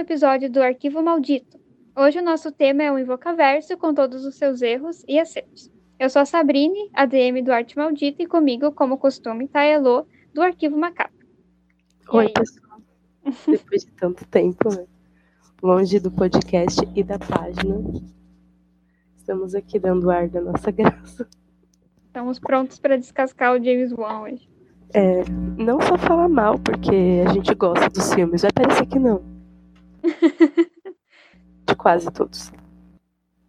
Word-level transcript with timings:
episódio 0.00 0.50
do 0.50 0.62
Arquivo 0.62 1.02
Maldito. 1.02 1.60
Hoje 1.94 2.18
o 2.18 2.24
nosso 2.24 2.50
tema 2.50 2.82
é 2.82 2.90
o 2.90 2.98
Invocaverso 2.98 3.76
com 3.76 3.92
todos 3.92 4.24
os 4.24 4.34
seus 4.36 4.62
erros 4.62 5.04
e 5.06 5.20
acertos. 5.20 5.70
Eu 5.98 6.08
sou 6.08 6.22
a 6.22 6.24
Sabrine, 6.24 6.90
ADM 6.94 7.42
do 7.44 7.52
Arte 7.52 7.76
Maldita, 7.76 8.22
e 8.22 8.26
comigo, 8.26 8.72
como 8.72 8.96
costume, 8.96 9.46
tá 9.46 9.60
a 9.60 9.64
Elo, 9.64 10.06
do 10.32 10.40
Arquivo 10.40 10.78
Macabro. 10.78 11.26
Oi, 12.08 12.30
pessoal. 12.30 12.80
Depois 13.46 13.84
de 13.84 13.92
tanto 13.92 14.26
tempo, 14.26 14.74
né? 14.74 14.86
longe 15.62 16.00
do 16.00 16.10
podcast 16.10 16.80
e 16.96 17.02
da 17.02 17.18
página, 17.18 17.76
estamos 19.14 19.54
aqui 19.54 19.78
dando 19.78 20.10
ar 20.10 20.26
da 20.28 20.40
nossa 20.40 20.70
graça. 20.72 21.28
Estamos 22.06 22.38
prontos 22.38 22.78
para 22.78 22.96
descascar 22.96 23.52
o 23.52 23.62
James 23.62 23.92
Wan 23.92 24.22
hoje. 24.22 24.48
É, 24.94 25.22
não 25.58 25.78
só 25.82 25.98
falar 25.98 26.28
mal, 26.30 26.58
porque 26.58 27.22
a 27.26 27.32
gente 27.34 27.54
gosta 27.54 27.90
dos 27.90 28.14
filmes, 28.14 28.40
vai 28.40 28.50
parecer 28.50 28.86
que 28.86 28.98
não. 28.98 29.29
De 31.66 31.74
quase 31.76 32.10
todos. 32.10 32.52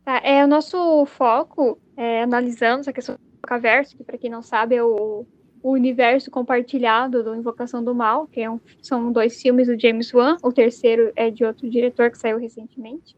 Tá, 0.04 0.22
é, 0.24 0.44
o 0.44 0.48
nosso 0.48 1.06
foco 1.06 1.80
é 1.96 2.24
analisando 2.24 2.82
essa 2.82 2.94
questão 2.94 3.16
do 3.16 3.22
Invocaverso, 3.38 3.98
que 3.98 4.04
para 4.04 4.18
quem 4.18 4.30
não 4.30 4.42
sabe 4.42 4.76
é 4.76 4.84
o, 4.84 5.26
o, 5.62 5.72
universo 5.72 6.32
compartilhado 6.32 7.24
do 7.24 7.36
Invocação 7.36 7.84
do 7.84 7.94
Mal, 7.94 8.28
que 8.28 8.42
é 8.42 8.50
um, 8.50 8.60
são 8.82 9.12
dois 9.12 9.40
filmes 9.42 9.68
do 9.68 9.80
James 9.80 10.14
Wan, 10.14 10.38
o 10.44 10.52
terceiro 10.52 11.12
é 11.16 11.30
de 11.30 11.44
outro 11.44 11.70
diretor 11.70 12.10
que 12.10 12.18
saiu 12.18 12.38
recentemente 12.38 13.16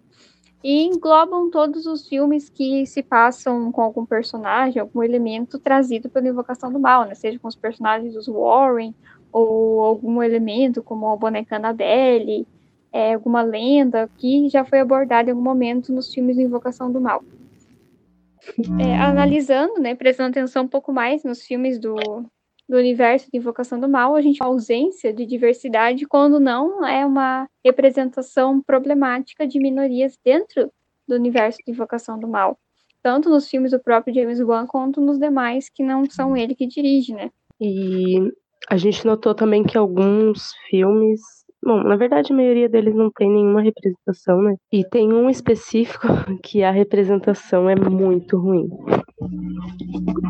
e 0.64 0.84
englobam 0.84 1.50
todos 1.50 1.86
os 1.86 2.08
filmes 2.08 2.48
que 2.48 2.86
se 2.86 3.04
passam 3.04 3.70
com 3.72 3.82
algum 3.82 4.06
personagem, 4.06 4.80
algum 4.80 5.04
elemento 5.04 5.60
trazido 5.60 6.10
pela 6.10 6.30
Invocação 6.30 6.72
do 6.72 6.80
Mal, 6.80 7.06
né? 7.06 7.14
Seja 7.16 7.38
com 7.38 7.50
os 7.50 7.56
personagens 7.56 8.14
dos 8.14 8.28
Warren, 8.28 8.96
ou 9.30 9.82
algum 9.82 10.24
elemento 10.24 10.82
como 10.82 11.10
a 11.10 11.18
boneca 11.18 11.58
Annabelle, 11.58 12.48
é, 12.94 13.16
alguma 13.16 13.42
lenda 13.42 14.08
que 14.20 14.48
já 14.50 14.64
foi 14.64 14.80
abordada 14.80 15.30
em 15.30 15.32
algum 15.32 15.44
momento 15.44 15.92
nos 15.92 16.14
filmes 16.14 16.36
de 16.36 16.44
Invocação 16.44 16.92
do 16.92 17.02
Mal. 17.02 17.24
É, 18.80 18.96
analisando, 18.98 19.82
né, 19.82 19.96
prestando 19.96 20.30
atenção 20.30 20.66
um 20.66 20.68
pouco 20.68 20.94
mais 20.94 21.24
nos 21.24 21.42
filmes 21.42 21.80
do, 21.80 21.96
do 22.70 22.78
universo 22.78 23.32
de 23.32 23.40
Invocação 23.40 23.80
do 23.80 23.90
Mal, 23.90 24.16
a 24.16 24.22
gente 24.22 24.38
tem 24.38 24.48
ausência 24.48 25.12
de 25.12 25.26
diversidade 25.26 26.06
quando 26.06 26.40
não 26.40 26.86
é 26.86 27.04
uma 27.04 27.50
representação 27.66 28.62
problemática 28.62 29.48
de 29.48 29.60
minorias 29.60 30.20
dentro 30.24 30.70
do 31.08 31.16
universo 31.16 31.60
de 31.66 31.72
Invocação 31.72 32.20
do 32.20 32.28
Mal, 32.28 32.60
tanto 33.02 33.30
nos 33.30 33.50
filmes 33.50 33.72
do 33.72 33.80
próprio 33.80 34.14
James 34.14 34.40
Wan 34.40 34.68
quanto 34.68 35.02
nos 35.02 35.18
demais 35.18 35.68
que 35.68 35.84
não 35.84 36.06
são 36.10 36.38
ele 36.38 36.54
que 36.54 36.68
dirige, 36.68 37.14
né? 37.14 37.32
E 37.60 38.32
a 38.70 38.78
gente 38.78 39.06
notou 39.06 39.34
também 39.34 39.64
que 39.64 39.78
alguns 39.78 40.54
filmes 40.70 41.22
Bom, 41.66 41.82
na 41.82 41.96
verdade, 41.96 42.34
a 42.34 42.36
maioria 42.36 42.68
deles 42.68 42.94
não 42.94 43.10
tem 43.10 43.30
nenhuma 43.30 43.62
representação, 43.62 44.42
né? 44.42 44.56
E 44.72 44.84
tem 44.84 45.14
um 45.14 45.30
específico 45.30 46.08
que 46.44 46.62
a 46.62 46.72
representação 46.72 47.70
é 47.70 47.76
muito 47.76 48.38
ruim. 48.38 48.68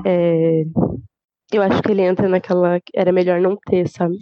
É, 0.05 0.63
eu 1.51 1.63
acho 1.63 1.81
que 1.81 1.91
ele 1.91 2.03
entra 2.03 2.29
naquela. 2.29 2.79
Era 2.93 3.11
melhor 3.11 3.41
não 3.41 3.57
ter, 3.57 3.88
sabe? 3.88 4.16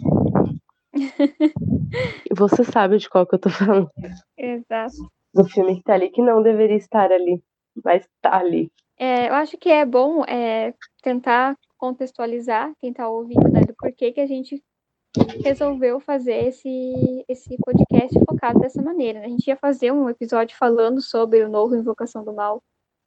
Você 2.36 2.64
sabe 2.64 2.96
de 2.96 3.10
qual 3.10 3.26
que 3.26 3.34
eu 3.34 3.40
tô 3.40 3.50
falando. 3.50 3.90
Exato. 4.38 4.94
Do 5.34 5.44
filme 5.44 5.76
que 5.76 5.82
tá 5.82 5.94
ali, 5.94 6.10
que 6.10 6.22
não 6.22 6.42
deveria 6.42 6.76
estar 6.76 7.12
ali, 7.12 7.42
mas 7.84 8.06
tá 8.22 8.38
ali. 8.38 8.70
É, 8.98 9.28
eu 9.28 9.34
acho 9.34 9.58
que 9.58 9.68
é 9.68 9.84
bom 9.84 10.24
é, 10.24 10.74
tentar 11.02 11.56
contextualizar 11.76 12.72
quem 12.80 12.92
tá 12.92 13.08
ouvindo, 13.08 13.48
né, 13.50 13.60
do 13.62 13.74
porquê 13.74 14.12
que 14.12 14.20
a 14.20 14.26
gente 14.26 14.62
resolveu 15.44 16.00
fazer 16.00 16.48
esse, 16.48 17.24
esse 17.28 17.56
podcast 17.58 18.18
focado 18.26 18.60
dessa 18.60 18.80
maneira. 18.80 19.20
Né? 19.20 19.26
A 19.26 19.28
gente 19.28 19.46
ia 19.46 19.56
fazer 19.56 19.92
um 19.92 20.08
episódio 20.08 20.56
falando 20.56 21.00
sobre 21.02 21.42
o 21.42 21.48
novo 21.48 21.76
Invocação 21.76 22.24
do 22.24 22.32
Mal, 22.32 22.62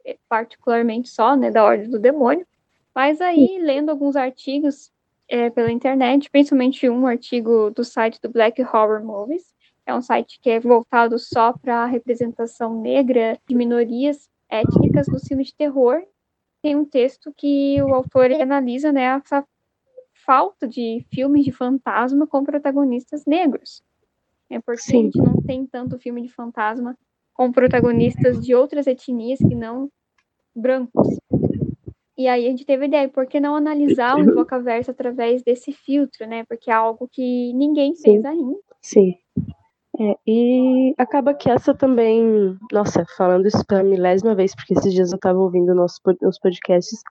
é, 0.06 0.18
particularmente 0.30 1.10
só, 1.10 1.36
né, 1.36 1.50
da 1.50 1.64
Ordem 1.64 1.90
do 1.90 2.00
Demônio, 2.00 2.46
mas 2.94 3.20
aí, 3.20 3.60
lendo 3.62 3.90
alguns 3.90 4.16
artigos 4.16 4.90
é, 5.28 5.50
pela 5.50 5.72
internet, 5.72 6.30
principalmente 6.30 6.90
um 6.90 7.06
artigo 7.06 7.70
do 7.72 7.84
site 7.84 8.22
do 8.22 8.30
Black 8.30 8.62
Horror 8.62 9.04
Movies, 9.04 9.54
é 9.86 9.94
um 9.94 10.02
site 10.02 10.40
que 10.40 10.50
é 10.50 10.60
voltado 10.60 11.20
só 11.20 11.54
para 11.54 11.84
a 11.84 11.86
representação 11.86 12.82
negra 12.82 13.38
de 13.48 13.54
minorias 13.54 14.30
étnicas 14.50 15.08
no 15.08 15.20
filme 15.20 15.44
de 15.44 15.54
terror. 15.54 16.02
Tem 16.62 16.76
um 16.76 16.86
texto 16.86 17.34
que 17.36 17.82
o 17.82 17.94
autor 17.94 18.32
analisa 18.32 18.92
né, 18.92 19.04
essa 19.04 19.46
falta 20.26 20.68
de 20.68 21.06
filmes 21.14 21.46
de 21.46 21.52
fantasma 21.52 22.26
com 22.26 22.44
protagonistas 22.44 23.26
negros. 23.26 23.84
É 24.50 24.60
porque 24.60 24.82
Sim. 24.82 25.00
a 25.00 25.02
gente 25.04 25.18
não 25.18 25.42
tem 25.42 25.66
tanto 25.66 26.00
filme 26.00 26.22
de 26.22 26.30
fantasma 26.30 26.98
com 27.34 27.52
protagonistas 27.52 28.40
de 28.40 28.56
outras 28.56 28.88
etnias 28.88 29.40
que 29.40 29.56
não 29.56 29.90
brancos. 30.56 31.18
E 32.18 32.28
aí 32.28 32.48
a 32.48 32.50
gente 32.50 32.66
teve 32.66 32.86
a 32.86 32.88
ideia, 32.88 33.10
por 33.10 33.26
que 33.28 33.42
não 33.42 33.56
analisar 33.56 34.16
o 34.16 34.22
Invocaverso 34.22 34.92
através 34.92 35.44
desse 35.44 35.74
filtro, 35.74 36.26
né? 36.26 36.46
Porque 36.46 36.72
é 36.72 36.74
algo 36.74 37.10
que 37.12 37.52
ninguém 37.54 37.94
Sim. 37.94 38.04
fez 38.04 38.26
ainda. 38.26 38.58
Sim. 38.82 39.16
É, 40.00 40.18
e 40.26 40.94
acaba 40.98 41.34
que 41.34 41.50
essa 41.50 41.74
também, 41.74 42.58
nossa, 42.72 43.06
falando 43.18 43.48
isso 43.48 43.66
pela 43.66 43.84
milésima 43.84 44.36
vez, 44.36 44.56
porque 44.56 44.74
esses 44.74 44.94
dias 44.94 45.12
eu 45.12 45.20
tava 45.20 45.40
ouvindo 45.40 45.74
nossos 45.74 46.00
nos 46.22 46.40
podcasts 46.40 47.02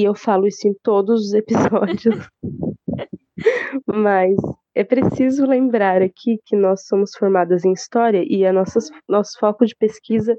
e 0.00 0.04
eu 0.04 0.14
falo 0.14 0.46
isso 0.46 0.66
em 0.66 0.74
todos 0.82 1.26
os 1.26 1.34
episódios. 1.34 2.28
Mas 3.86 4.36
é 4.74 4.84
preciso 4.84 5.46
lembrar 5.46 6.02
aqui 6.02 6.40
que 6.44 6.56
nós 6.56 6.86
somos 6.86 7.12
formadas 7.16 7.64
em 7.64 7.72
história 7.72 8.24
e 8.26 8.44
a 8.44 8.52
nossa, 8.52 8.78
nosso 9.08 9.38
foco 9.38 9.64
de 9.64 9.74
pesquisa 9.76 10.36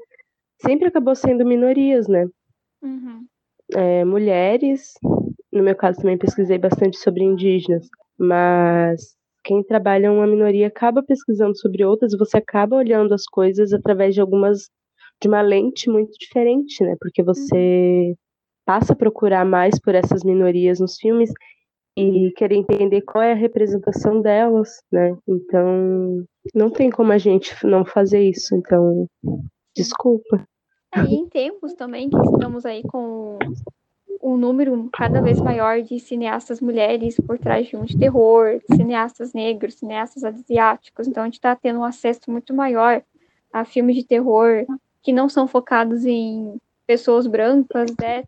sempre 0.61 0.87
acabou 0.87 1.15
sendo 1.15 1.45
minorias, 1.45 2.07
né? 2.07 2.25
Uhum 2.81 3.25
é, 3.75 4.03
mulheres, 4.03 4.93
no 5.51 5.63
meu 5.63 5.75
caso 5.75 5.99
também 5.99 6.17
pesquisei 6.17 6.57
bastante 6.57 6.97
sobre 6.97 7.23
indígenas, 7.23 7.87
mas 8.17 9.15
quem 9.43 9.63
trabalha 9.63 10.11
uma 10.11 10.27
minoria 10.27 10.67
acaba 10.67 11.03
pesquisando 11.03 11.57
sobre 11.57 11.83
outras, 11.85 12.15
você 12.17 12.37
acaba 12.37 12.75
olhando 12.75 13.13
as 13.13 13.25
coisas 13.25 13.73
através 13.73 14.13
de 14.13 14.21
algumas 14.21 14.69
de 15.21 15.27
uma 15.27 15.41
lente 15.41 15.89
muito 15.89 16.11
diferente, 16.17 16.81
né? 16.83 16.95
Porque 16.99 17.21
você 17.21 18.15
passa 18.69 18.93
a 18.93 18.95
procurar 18.95 19.43
mais 19.43 19.79
por 19.79 19.95
essas 19.95 20.23
minorias 20.23 20.79
nos 20.79 20.95
filmes 20.99 21.33
e 21.97 22.31
querer 22.37 22.55
entender 22.55 23.01
qual 23.01 23.23
é 23.23 23.31
a 23.31 23.35
representação 23.35 24.21
delas, 24.21 24.83
né? 24.91 25.17
Então, 25.27 26.23
não 26.53 26.69
tem 26.69 26.91
como 26.91 27.11
a 27.11 27.17
gente 27.17 27.51
não 27.65 27.83
fazer 27.83 28.21
isso. 28.21 28.53
Então, 28.53 29.07
desculpa. 29.75 30.47
É, 30.93 31.01
e 31.01 31.15
em 31.15 31.27
tempos 31.27 31.73
também 31.73 32.11
que 32.11 32.17
estamos 32.17 32.63
aí 32.63 32.83
com 32.83 33.39
um 34.21 34.37
número 34.37 34.87
cada 34.93 35.19
vez 35.19 35.41
maior 35.41 35.81
de 35.81 35.99
cineastas 35.99 36.61
mulheres 36.61 37.15
por 37.25 37.39
trás 37.39 37.65
de 37.65 37.71
filmes 37.71 37.89
de 37.89 37.97
terror, 37.97 38.61
cineastas 38.75 39.33
negros, 39.33 39.79
cineastas 39.79 40.23
asiáticos. 40.23 41.07
Então 41.07 41.23
a 41.23 41.25
gente 41.25 41.39
está 41.39 41.55
tendo 41.55 41.79
um 41.79 41.83
acesso 41.83 42.21
muito 42.27 42.53
maior 42.53 43.01
a 43.51 43.65
filmes 43.65 43.95
de 43.95 44.05
terror 44.05 44.67
que 45.01 45.11
não 45.11 45.27
são 45.27 45.47
focados 45.47 46.05
em 46.05 46.61
pessoas 46.85 47.25
brancas, 47.25 47.89
né? 47.99 48.23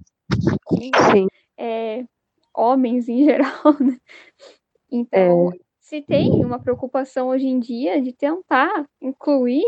Sim. 1.12 1.28
É, 1.58 2.06
homens 2.56 3.08
em 3.08 3.24
geral. 3.26 3.76
Né? 3.80 3.98
Então, 4.92 5.52
é. 5.54 5.58
se 5.80 6.02
tem 6.02 6.44
uma 6.46 6.60
preocupação 6.60 7.30
hoje 7.30 7.48
em 7.48 7.60
dia 7.60 8.02
de 8.02 8.14
tentar 8.14 8.86
incluir 9.02 9.64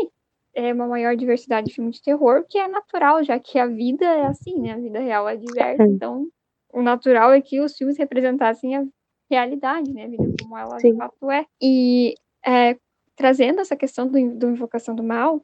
é, 0.54 0.72
uma 0.72 0.86
maior 0.86 1.16
diversidade 1.16 1.68
de 1.68 1.74
filmes 1.74 1.96
de 1.96 2.02
terror, 2.02 2.44
que 2.48 2.58
é 2.58 2.68
natural, 2.68 3.24
já 3.24 3.38
que 3.38 3.58
a 3.58 3.66
vida 3.66 4.04
é 4.04 4.26
assim, 4.26 4.60
né? 4.60 4.72
A 4.72 4.78
vida 4.78 5.00
real 5.00 5.28
é 5.28 5.36
diversa. 5.36 5.82
Então, 5.84 6.28
o 6.72 6.80
natural 6.80 7.32
é 7.32 7.40
que 7.40 7.60
os 7.60 7.76
filmes 7.76 7.98
representassem 7.98 8.76
a 8.76 8.84
realidade, 9.30 9.92
né? 9.92 10.04
A 10.04 10.08
vida 10.08 10.24
como 10.40 10.56
ela 10.56 10.78
Sim. 10.78 10.92
de 10.92 10.98
fato 10.98 11.30
é. 11.30 11.44
E 11.60 12.14
é, 12.46 12.76
trazendo 13.16 13.60
essa 13.60 13.76
questão 13.76 14.06
do, 14.06 14.12
do 14.36 14.50
Invocação 14.50 14.94
do 14.94 15.02
Mal, 15.02 15.42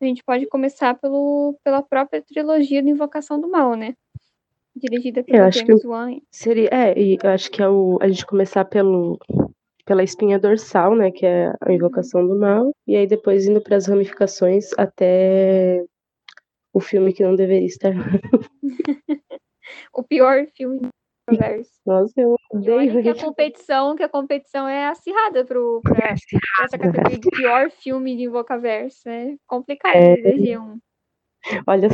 a 0.00 0.04
gente 0.04 0.22
pode 0.24 0.46
começar 0.46 0.98
pelo, 0.98 1.58
pela 1.62 1.82
própria 1.82 2.22
trilogia 2.22 2.82
do 2.82 2.88
Invocação 2.88 3.40
do 3.40 3.48
Mal, 3.48 3.74
né? 3.74 3.94
Dirigida 4.76 5.22
pelo 5.22 5.50
James 5.50 5.84
Wan. 5.84 6.16
Seria, 6.30 6.68
é, 6.72 6.98
e 6.98 7.18
eu 7.22 7.30
acho 7.30 7.50
que 7.50 7.62
é 7.62 7.68
o, 7.68 7.98
a 8.00 8.08
gente 8.08 8.24
começar 8.26 8.64
pelo 8.64 9.18
pela 9.84 10.04
espinha 10.04 10.38
dorsal, 10.38 10.94
né, 10.94 11.10
que 11.10 11.26
é 11.26 11.52
a 11.60 11.72
invocação 11.72 12.24
do 12.24 12.38
mal, 12.38 12.72
e 12.86 12.94
aí 12.94 13.08
depois 13.08 13.46
indo 13.46 13.60
para 13.60 13.76
as 13.76 13.88
ramificações 13.88 14.70
até 14.78 15.84
o 16.72 16.78
filme 16.78 17.12
que 17.12 17.24
não 17.24 17.34
deveria 17.34 17.66
estar. 17.66 17.90
o 19.92 20.02
pior 20.04 20.46
filme 20.54 20.78
do 20.78 20.88
universo. 21.28 21.72
Nossa, 21.84 22.12
eu 22.20 22.36
odeio. 22.52 23.02
que 23.02 23.08
a 23.08 23.14
competição, 23.14 23.96
que 23.96 24.02
a 24.04 24.08
competição 24.08 24.68
é 24.68 24.86
acirrada 24.86 25.44
pro 25.44 25.80
pra, 25.82 25.94
pra 25.94 26.64
essa 26.64 26.78
categoria 26.78 27.18
de 27.18 27.30
pior 27.30 27.70
filme 27.70 28.16
de 28.16 28.24
Invocaverso. 28.24 29.08
É 29.08 29.34
complicado 29.46 29.96
é... 29.96 30.12
eleger 30.20 30.60
um. 30.60 30.78
Olha, 31.66 31.88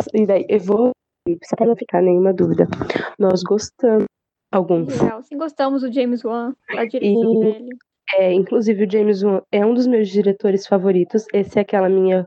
eu 0.49 0.61
vou 0.61 0.90
só 1.44 1.56
para 1.56 1.67
não 1.67 1.76
ficar 1.76 2.02
nenhuma 2.02 2.32
dúvida. 2.32 2.67
Nós 3.19 3.43
gostamos 3.43 4.06
Alguns. 4.50 5.00
Legal. 5.00 5.23
Sim, 5.23 5.37
gostamos 5.37 5.82
do 5.82 5.93
James 5.93 6.25
Wan, 6.25 6.55
a 6.70 6.84
direção 6.84 7.40
dele. 7.40 7.69
É, 8.14 8.32
inclusive 8.32 8.84
o 8.84 8.90
James 8.90 9.23
Wan 9.23 9.43
é 9.50 9.67
um 9.67 9.75
dos 9.75 9.87
meus 9.87 10.08
diretores 10.08 10.67
favoritos. 10.67 11.26
Esse 11.32 11.58
é 11.58 11.62
aquela 11.62 11.88
minha 11.88 12.25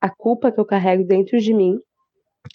a 0.00 0.08
culpa 0.10 0.50
que 0.50 0.58
eu 0.58 0.64
carrego 0.64 1.04
dentro 1.04 1.38
de 1.38 1.52
mim. 1.52 1.78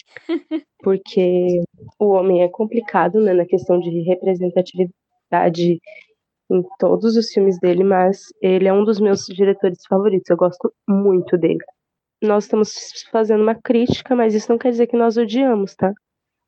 Porque 0.82 1.62
o 1.98 2.08
homem 2.08 2.42
é 2.42 2.48
complicado, 2.48 3.20
né, 3.20 3.32
na 3.32 3.46
questão 3.46 3.78
de 3.78 3.90
representatividade 4.02 5.80
em 6.50 6.64
todos 6.78 7.16
os 7.16 7.30
filmes 7.30 7.58
dele, 7.60 7.84
mas 7.84 8.24
ele 8.42 8.66
é 8.66 8.72
um 8.72 8.84
dos 8.84 8.98
meus 8.98 9.24
diretores 9.26 9.78
favoritos. 9.88 10.28
Eu 10.28 10.36
gosto 10.36 10.72
muito 10.88 11.38
dele. 11.38 11.64
Nós 12.22 12.44
estamos 12.44 12.74
fazendo 13.10 13.42
uma 13.42 13.54
crítica, 13.54 14.14
mas 14.14 14.34
isso 14.34 14.50
não 14.50 14.58
quer 14.58 14.70
dizer 14.70 14.86
que 14.86 14.96
nós 14.96 15.16
odiamos, 15.16 15.74
tá? 15.74 15.92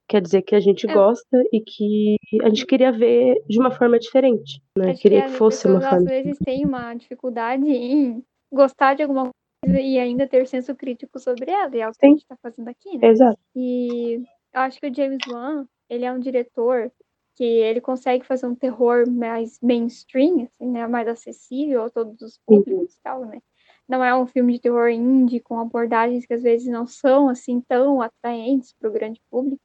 Quer 0.09 0.21
dizer 0.21 0.43
que 0.43 0.55
a 0.55 0.61
gente 0.61 0.89
é. 0.89 0.93
gosta 0.93 1.43
e 1.53 1.61
que 1.61 2.17
a 2.43 2.49
gente 2.49 2.67
queria 2.67 2.93
ver 2.93 3.43
de 3.49 3.59
uma 3.59 3.71
forma 3.71 3.99
diferente. 3.99 4.61
Né? 4.77 4.95
Queria 4.95 5.23
que, 5.23 5.31
que 5.31 5.37
fosse 5.37 5.67
uma 5.67 5.81
forma. 5.81 5.97
Às 5.97 6.05
vezes 6.05 6.39
tem 6.45 6.67
uma 6.67 6.93
dificuldade 6.95 7.65
em 7.65 8.23
gostar 8.53 8.95
de 8.95 9.03
alguma 9.03 9.31
coisa 9.65 9.81
e 9.81 9.99
ainda 9.99 10.27
ter 10.27 10.47
senso 10.47 10.75
crítico 10.75 11.19
sobre 11.19 11.51
ela. 11.51 11.75
E 11.75 11.81
é 11.81 11.89
o 11.89 11.93
que 11.93 11.99
Sim. 12.01 12.07
a 12.07 12.11
gente 12.11 12.23
está 12.23 12.37
fazendo 12.43 12.69
aqui, 12.69 12.99
né? 12.99 13.09
Exato. 13.09 13.39
E 13.57 14.17
eu 14.53 14.61
acho 14.61 14.79
que 14.79 14.89
o 14.89 14.95
James 14.95 15.21
Wan, 15.29 15.67
ele 15.89 16.05
é 16.05 16.13
um 16.13 16.19
diretor 16.19 16.93
que 17.35 17.45
ele 17.45 17.81
consegue 17.81 18.27
fazer 18.27 18.47
um 18.47 18.55
terror 18.55 19.09
mais 19.11 19.59
mainstream, 19.63 20.43
assim, 20.43 20.71
né, 20.71 20.87
mais 20.87 21.09
acessível 21.09 21.85
a 21.85 21.91
todos 21.91 22.21
os 22.21 22.39
públicos 22.47 22.95
e 22.95 23.01
tal, 23.03 23.25
né? 23.25 23.41
Não 23.89 24.03
é 24.03 24.15
um 24.17 24.27
filme 24.27 24.55
de 24.55 24.61
terror 24.61 24.89
indie 24.89 25.41
com 25.41 25.59
abordagens 25.59 26.25
que 26.25 26.35
às 26.35 26.43
vezes 26.43 26.69
não 26.69 26.87
são 26.87 27.29
assim 27.29 27.61
tão 27.61 28.01
atraentes 28.01 28.75
para 28.79 28.89
o 28.89 28.93
grande 28.93 29.21
público 29.31 29.61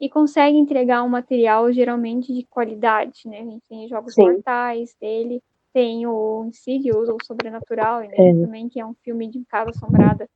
e 0.00 0.08
consegue 0.08 0.56
entregar 0.56 1.02
um 1.02 1.08
material 1.08 1.72
geralmente 1.72 2.32
de 2.32 2.44
qualidade, 2.44 3.22
né? 3.26 3.40
A 3.40 3.44
gente 3.44 3.62
tem 3.68 3.88
jogos 3.88 4.14
Sim. 4.14 4.22
mortais 4.22 4.94
dele, 5.00 5.42
tem 5.72 6.06
o 6.06 6.44
Insidious 6.46 7.08
ou 7.08 7.18
Sobrenatural, 7.24 8.00
né? 8.00 8.14
É. 8.14 8.32
também 8.32 8.68
que 8.68 8.80
é 8.80 8.86
um 8.86 8.94
filme 9.02 9.28
de 9.28 9.44
casa 9.44 9.70
assombrada. 9.70 10.28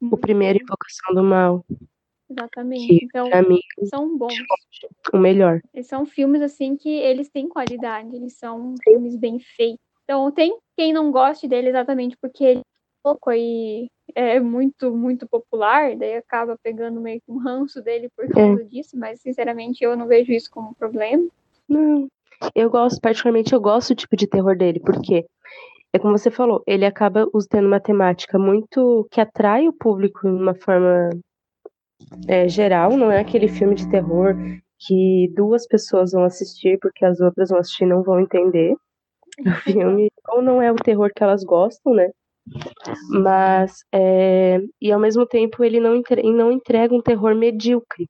O 0.00 0.16
primeiro 0.16 0.58
Invocação 0.62 1.14
do 1.14 1.22
Mal. 1.22 1.64
Exatamente. 2.28 2.86
Que, 2.86 3.04
então, 3.04 3.28
mim, 3.48 3.60
são 3.84 4.16
bons. 4.16 4.34
O 5.12 5.18
melhor. 5.18 5.60
Eles 5.72 5.86
são 5.86 6.04
filmes, 6.04 6.42
assim, 6.42 6.76
que 6.76 6.88
eles 6.88 7.28
têm 7.28 7.48
qualidade. 7.48 8.14
Eles 8.14 8.34
são 8.34 8.74
filmes 8.82 9.16
bem 9.16 9.38
feitos. 9.38 9.84
Então, 10.04 10.30
tem 10.30 10.56
quem 10.76 10.92
não 10.92 11.10
goste 11.10 11.48
dele 11.48 11.68
exatamente 11.68 12.16
porque 12.20 12.44
ele 12.44 12.60
é 12.60 12.62
pouco 13.02 13.30
aí 13.30 13.88
é 14.14 14.38
muito, 14.38 14.94
muito 14.94 15.26
popular, 15.26 15.96
daí 15.96 16.16
acaba 16.16 16.58
pegando 16.62 17.00
meio 17.00 17.20
que 17.20 17.32
um 17.32 17.38
ranço 17.38 17.82
dele 17.82 18.08
por 18.16 18.28
causa 18.28 18.62
é. 18.62 18.64
disso, 18.64 18.96
mas 18.98 19.20
sinceramente 19.20 19.82
eu 19.82 19.96
não 19.96 20.06
vejo 20.06 20.32
isso 20.32 20.50
como 20.50 20.70
um 20.70 20.74
problema. 20.74 21.26
Não. 21.68 22.08
Eu 22.54 22.68
gosto, 22.68 23.00
particularmente 23.00 23.52
eu 23.52 23.60
gosto 23.60 23.94
do 23.94 23.98
tipo 23.98 24.16
de 24.16 24.26
terror 24.26 24.56
dele, 24.56 24.80
porque 24.80 25.24
é 25.92 25.98
como 25.98 26.18
você 26.18 26.30
falou, 26.30 26.62
ele 26.66 26.84
acaba 26.84 27.26
tendo 27.48 27.66
uma 27.66 27.80
temática 27.80 28.38
muito 28.38 29.06
que 29.10 29.20
atrai 29.20 29.68
o 29.68 29.72
público 29.72 30.20
de 30.22 30.34
uma 30.34 30.54
forma 30.54 31.10
é, 32.28 32.48
geral, 32.48 32.96
não 32.96 33.10
é 33.10 33.20
aquele 33.20 33.48
filme 33.48 33.74
de 33.74 33.88
terror 33.88 34.34
que 34.78 35.32
duas 35.34 35.66
pessoas 35.66 36.12
vão 36.12 36.24
assistir 36.24 36.78
porque 36.80 37.04
as 37.04 37.20
outras 37.20 37.48
vão 37.48 37.58
assistir 37.58 37.84
e 37.84 37.88
não 37.88 38.02
vão 38.02 38.20
entender 38.20 38.74
o 39.38 39.44
filme, 39.62 40.10
ou 40.28 40.42
não 40.42 40.60
é 40.60 40.70
o 40.72 40.76
terror 40.76 41.10
que 41.14 41.22
elas 41.22 41.44
gostam, 41.44 41.94
né? 41.94 42.10
Mas, 43.10 43.84
é, 43.92 44.60
e 44.80 44.92
ao 44.92 45.00
mesmo 45.00 45.26
tempo, 45.26 45.64
ele 45.64 45.80
não, 45.80 45.96
entre, 45.96 46.22
não 46.22 46.52
entrega 46.52 46.94
um 46.94 47.00
terror 47.00 47.34
medíocre, 47.34 48.06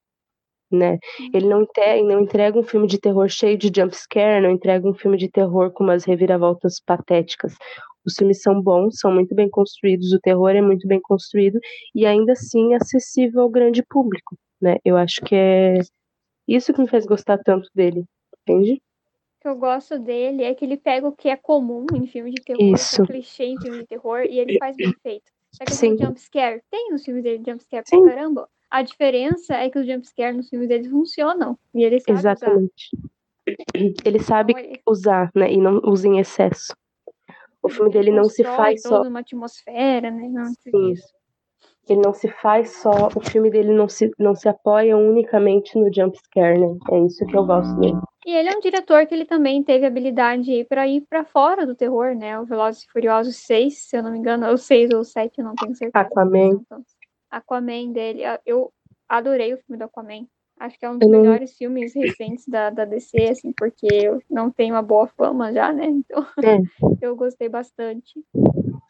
né? 0.71 0.99
Ele 1.33 1.47
não, 1.49 1.65
te, 1.67 2.03
não 2.03 2.21
entrega 2.21 2.59
um 2.59 2.63
filme 2.63 2.87
de 2.87 2.99
terror 2.99 3.29
cheio 3.29 3.57
de 3.57 3.71
jumpscare, 3.75 4.43
não 4.43 4.51
entrega 4.51 4.89
um 4.89 4.95
filme 4.95 5.17
de 5.17 5.31
terror 5.31 5.71
com 5.73 5.85
umas 5.85 6.05
reviravoltas 6.05 6.81
patéticas. 6.85 7.55
Os 8.07 8.15
filmes 8.17 8.43
são 8.43 8.61
bons, 8.61 8.99
são 8.99 9.13
muito 9.13 9.35
bem 9.35 9.49
construídos, 9.49 10.13
o 10.13 10.21
terror 10.21 10.51
é 10.51 10.61
muito 10.61 10.87
bem 10.87 11.01
construído 11.01 11.59
e 11.95 12.05
ainda 12.07 12.33
assim 12.33 12.75
acessível 12.75 13.43
ao 13.43 13.51
grande 13.51 13.83
público, 13.83 14.37
né? 14.61 14.77
Eu 14.85 14.97
acho 14.97 15.21
que 15.23 15.35
é 15.35 15.79
isso 16.49 16.73
que 16.73 16.81
me 16.81 16.89
faz 16.89 17.07
gostar 17.07 17.39
tanto 17.39 17.69
dele, 17.75 18.05
entende? 18.43 18.81
Que 19.45 19.49
eu 19.51 19.57
gosto 19.57 19.99
dele 19.99 20.43
é 20.43 20.55
que 20.55 20.65
ele 20.65 20.79
pega 20.79 21.07
o 21.07 21.13
que 21.13 21.29
é 21.29 21.37
comum 21.37 21.85
em 21.95 22.07
filmes 22.07 22.33
de 22.33 22.41
terror, 22.41 22.75
isso. 22.75 23.03
o 23.03 23.07
clichê 23.07 23.45
em 23.45 23.59
filmes 23.59 23.81
de 23.83 23.87
terror, 23.87 24.23
e 24.23 24.39
ele 24.39 24.59
faz 24.59 24.75
bem 24.75 24.91
feito. 25.03 25.31
Só 25.51 25.67
que 25.67 25.75
Sim. 25.75 25.99
jumpscare, 25.99 26.63
tem 26.71 26.91
nos 26.91 27.05
filmes 27.05 27.23
dele 27.23 27.45
jumpscare 27.47 27.85
pra 27.87 28.05
caramba. 28.07 28.49
A 28.71 28.81
diferença 28.81 29.55
é 29.55 29.69
que 29.69 29.79
os 29.79 29.87
jumpscare 29.87 30.35
nos 30.35 30.49
filmes 30.49 30.67
dele 30.67 30.89
funcionam. 30.89 31.59
E 31.75 31.85
ele 31.85 32.01
sabe 32.01 32.19
Exatamente. 32.19 32.89
Usar. 32.97 33.95
Ele 34.07 34.19
sabe 34.19 34.55
então, 34.57 34.83
usar, 34.87 35.31
né? 35.35 35.53
E 35.53 35.59
não 35.59 35.79
usa 35.85 36.09
em 36.09 36.19
excesso. 36.19 36.75
O 37.63 37.69
filme 37.69 37.91
dele 37.91 38.13
não 38.13 38.25
se 38.25 38.43
faz 38.43 38.81
só. 38.81 39.03
uma 39.03 39.21
atmosfera, 39.21 40.11
né? 40.11 40.27
Não, 40.27 40.47
Sim. 40.47 40.95
Ele 41.89 42.01
não 42.01 42.15
se 42.15 42.29
faz 42.29 42.71
só. 42.77 43.09
O 43.15 43.21
filme 43.21 43.51
dele 43.51 43.73
não 43.73 43.89
se, 43.89 44.11
não 44.19 44.35
se 44.35 44.49
apoia 44.49 44.97
unicamente 44.97 45.79
no 45.79 45.93
jumpscare, 45.93 46.59
né? 46.59 46.77
É 46.91 46.99
isso 47.01 47.27
que 47.27 47.37
eu 47.37 47.45
gosto 47.45 47.79
dele. 47.79 47.99
E 48.27 48.35
ele 48.35 48.49
é 48.49 48.57
um 48.57 48.61
diretor 48.61 49.07
que 49.07 49.15
ele 49.15 49.27
também 49.27 49.63
teve 49.63 49.85
habilidade 49.85 50.65
para 50.65 50.89
ir 50.89 51.03
para 51.03 51.25
fora 51.25 51.67
do 51.67 51.75
terror, 51.75 52.15
né? 52.15 52.39
O 52.41 52.47
Velozes 52.47 52.85
e 52.85 52.91
Furiosos 52.91 53.37
6, 53.37 53.79
se 53.79 53.97
eu 53.97 54.03
não 54.03 54.13
me 54.13 54.19
engano, 54.19 54.49
ou 54.49 54.57
6 54.57 54.91
ou 54.93 55.05
7, 55.05 55.39
eu 55.39 55.45
não 55.45 55.55
tenho 55.55 55.75
certeza. 55.75 56.07
Aquaman. 56.07 56.61
Aquaman 57.31 57.93
dele. 57.93 58.23
Eu 58.47 58.73
adorei 59.07 59.53
o 59.53 59.59
filme 59.59 59.79
do 59.79 59.85
Aquaman. 59.85 60.27
Acho 60.59 60.79
que 60.79 60.87
é 60.87 60.91
um 60.91 60.99
dos 60.99 61.11
melhores 61.11 61.57
filmes 61.57 61.95
recentes 61.95 62.47
da, 62.47 62.71
da 62.71 62.85
DC, 62.85 63.17
assim, 63.29 63.53
porque 63.57 63.89
eu 63.91 64.23
não 64.31 64.51
tenho 64.51 64.75
uma 64.75 64.83
boa 64.83 65.07
fama 65.09 65.53
já, 65.53 65.73
né? 65.73 65.87
Então, 65.87 66.25
é. 66.43 66.59
eu 67.03 67.17
gostei 67.17 67.49
bastante. 67.49 68.25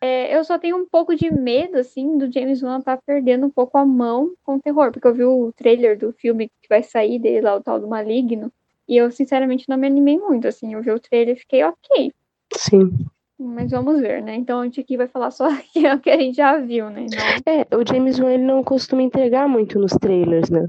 É, 0.04 0.36
eu 0.36 0.44
só 0.44 0.58
tenho 0.58 0.76
um 0.76 0.84
pouco 0.84 1.16
de 1.16 1.32
medo, 1.32 1.78
assim, 1.78 2.18
do 2.18 2.30
James 2.30 2.62
Wan 2.62 2.78
estar 2.78 2.98
tá 2.98 3.02
perdendo 3.06 3.46
um 3.46 3.50
pouco 3.50 3.78
a 3.78 3.86
mão 3.86 4.34
com 4.44 4.56
o 4.56 4.60
terror, 4.60 4.92
porque 4.92 5.08
eu 5.08 5.14
vi 5.14 5.24
o 5.24 5.50
trailer 5.56 5.98
do 5.98 6.12
filme 6.12 6.50
que 6.60 6.68
vai 6.68 6.82
sair 6.82 7.18
dele 7.18 7.40
lá, 7.40 7.56
o 7.56 7.62
tal 7.62 7.80
do 7.80 7.88
Maligno, 7.88 8.52
e 8.86 8.98
eu, 8.98 9.10
sinceramente, 9.10 9.64
não 9.66 9.78
me 9.78 9.86
animei 9.86 10.18
muito, 10.18 10.46
assim, 10.46 10.74
eu 10.74 10.82
vi 10.82 10.90
o 10.90 11.00
trailer 11.00 11.34
e 11.34 11.40
fiquei 11.40 11.64
ok. 11.64 12.12
Sim. 12.52 12.92
Mas 13.38 13.70
vamos 13.70 13.98
ver, 13.98 14.22
né? 14.22 14.34
Então 14.34 14.60
a 14.60 14.64
gente 14.64 14.78
aqui 14.78 14.98
vai 14.98 15.08
falar 15.08 15.30
só 15.30 15.48
o 15.48 16.00
que 16.02 16.10
a 16.10 16.18
gente 16.18 16.36
já 16.36 16.58
viu, 16.58 16.90
né? 16.90 17.06
Não... 17.10 17.52
É, 17.54 17.66
o 17.74 17.82
James 17.88 18.18
Wan 18.20 18.32
ele 18.34 18.44
não 18.44 18.62
costuma 18.62 19.00
entregar 19.00 19.48
muito 19.48 19.78
nos 19.78 19.92
trailers, 19.92 20.50
né? 20.50 20.66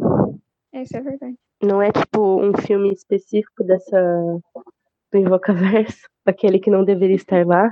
Isso 0.72 0.96
é 0.96 1.01
verdade. 1.01 1.36
Não 1.62 1.82
é 1.82 1.92
tipo 1.92 2.42
um 2.42 2.54
filme 2.54 2.89
específico 2.94 3.65
dessa 3.65 4.39
do 5.12 5.18
Invocaverso, 5.18 6.08
aquele 6.25 6.58
que 6.58 6.72
não 6.72 6.86
deveria 6.86 7.18
estar 7.18 7.46
lá. 7.46 7.70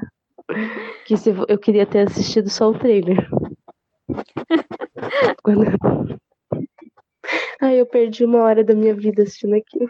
Que 1.06 1.18
se 1.18 1.30
eu 1.48 1.58
queria 1.58 1.86
ter 1.86 2.08
assistido 2.08 2.50
só 2.50 2.70
o 2.70 2.78
trailer. 2.78 3.28
Quando... 5.44 5.66
Ai, 7.62 7.80
eu 7.80 7.86
perdi 7.86 8.26
uma 8.26 8.44
hora 8.44 8.64
da 8.64 8.76
minha 8.76 8.94
vida 8.94 9.24
assistindo 9.24 9.56
aqui. 9.56 9.88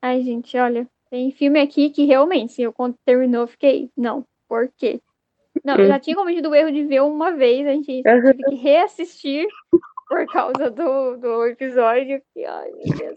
Ai, 0.00 0.22
gente, 0.22 0.56
olha, 0.56 0.88
tem 1.10 1.30
filme 1.30 1.60
aqui 1.60 1.90
que 1.90 2.04
realmente, 2.04 2.54
se 2.54 2.62
eu 2.62 2.72
quando 2.72 2.96
terminou, 3.04 3.42
eu 3.42 3.48
fiquei, 3.48 3.90
não, 3.96 4.24
por 4.48 4.70
quê? 4.76 5.00
Não, 5.64 5.76
eu 5.76 5.86
já 5.86 5.98
tinha 5.98 6.16
cometido 6.16 6.50
o 6.50 6.54
erro 6.54 6.70
de 6.70 6.84
ver 6.84 7.02
uma 7.02 7.32
vez, 7.32 7.66
a 7.66 7.72
gente 7.72 8.02
teve 8.02 8.34
que 8.34 8.54
reassistir 8.54 9.46
por 10.08 10.26
causa 10.26 10.70
do, 10.70 11.16
do 11.16 11.46
episódio. 11.46 12.22
Que, 12.32 12.44
ai, 12.44 12.70
meu 12.72 12.96
Deus. 12.96 13.16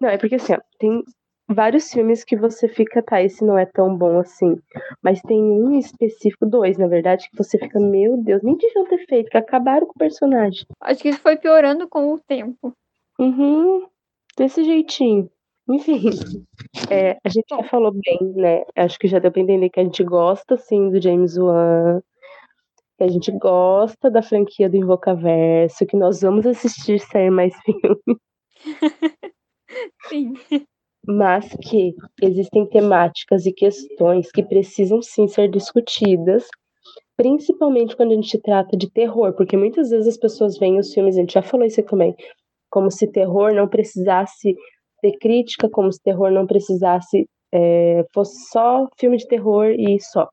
Não, 0.00 0.08
é 0.08 0.18
porque 0.18 0.34
assim, 0.36 0.54
ó, 0.54 0.60
tem 0.78 1.04
vários 1.48 1.90
filmes 1.90 2.24
que 2.24 2.36
você 2.36 2.68
fica, 2.68 3.02
tá, 3.02 3.22
esse 3.22 3.44
não 3.44 3.58
é 3.58 3.66
tão 3.66 3.96
bom 3.96 4.18
assim. 4.18 4.56
Mas 5.02 5.20
tem 5.22 5.40
um 5.42 5.78
específico, 5.78 6.46
dois, 6.46 6.76
na 6.76 6.86
verdade, 6.86 7.28
que 7.30 7.36
você 7.36 7.58
fica, 7.58 7.80
meu 7.80 8.16
Deus, 8.22 8.42
nem 8.42 8.56
deviam 8.56 8.86
ter 8.86 9.04
feito, 9.06 9.30
que 9.30 9.38
acabaram 9.38 9.86
com 9.86 9.92
o 9.94 9.98
personagem. 9.98 10.66
Acho 10.80 11.02
que 11.02 11.08
isso 11.08 11.20
foi 11.20 11.36
piorando 11.36 11.88
com 11.88 12.12
o 12.12 12.18
tempo. 12.20 12.72
Uhum. 13.18 13.86
Desse 14.36 14.62
jeitinho. 14.64 15.30
Enfim, 15.70 16.00
é, 16.90 17.18
a 17.24 17.28
gente 17.28 17.46
já 17.50 17.62
falou 17.64 17.92
bem, 17.92 18.32
né? 18.34 18.64
Acho 18.76 18.98
que 18.98 19.08
já 19.08 19.18
deu 19.18 19.30
pra 19.30 19.42
entender 19.42 19.68
que 19.68 19.80
a 19.80 19.84
gente 19.84 20.02
gosta, 20.04 20.56
sim, 20.56 20.90
do 20.90 21.00
James 21.00 21.36
Wan 21.36 22.00
que 22.98 23.04
a 23.04 23.08
gente 23.08 23.30
gosta 23.30 24.10
da 24.10 24.20
franquia 24.20 24.68
do 24.68 24.76
Invocaverso, 24.76 25.86
que 25.86 25.96
nós 25.96 26.20
vamos 26.20 26.44
assistir 26.44 26.98
sair 26.98 27.30
mais 27.30 27.54
filmes. 27.62 28.18
Sim. 30.08 30.34
Mas 31.08 31.48
que 31.62 31.94
existem 32.22 32.66
temáticas 32.66 33.46
e 33.46 33.52
questões 33.52 34.30
que 34.30 34.42
precisam 34.42 35.00
sim 35.00 35.26
ser 35.26 35.48
discutidas, 35.48 36.46
principalmente 37.16 37.96
quando 37.96 38.12
a 38.12 38.14
gente 38.14 38.38
trata 38.40 38.76
de 38.76 38.90
terror, 38.90 39.32
porque 39.34 39.56
muitas 39.56 39.90
vezes 39.90 40.06
as 40.06 40.16
pessoas 40.18 40.58
veem 40.58 40.78
os 40.78 40.92
filmes, 40.92 41.16
a 41.16 41.20
gente 41.20 41.32
já 41.32 41.42
falou 41.42 41.66
isso 41.66 41.82
também, 41.84 42.14
como 42.70 42.90
se 42.90 43.10
terror 43.10 43.54
não 43.54 43.66
precisasse 43.66 44.54
ter 45.00 45.12
crítica, 45.18 45.68
como 45.70 45.90
se 45.92 46.02
terror 46.02 46.30
não 46.30 46.46
precisasse 46.46 47.26
é, 47.52 48.04
fosse 48.12 48.50
só 48.50 48.86
filme 48.98 49.16
de 49.16 49.26
terror 49.26 49.70
e 49.70 49.98
só. 50.00 50.28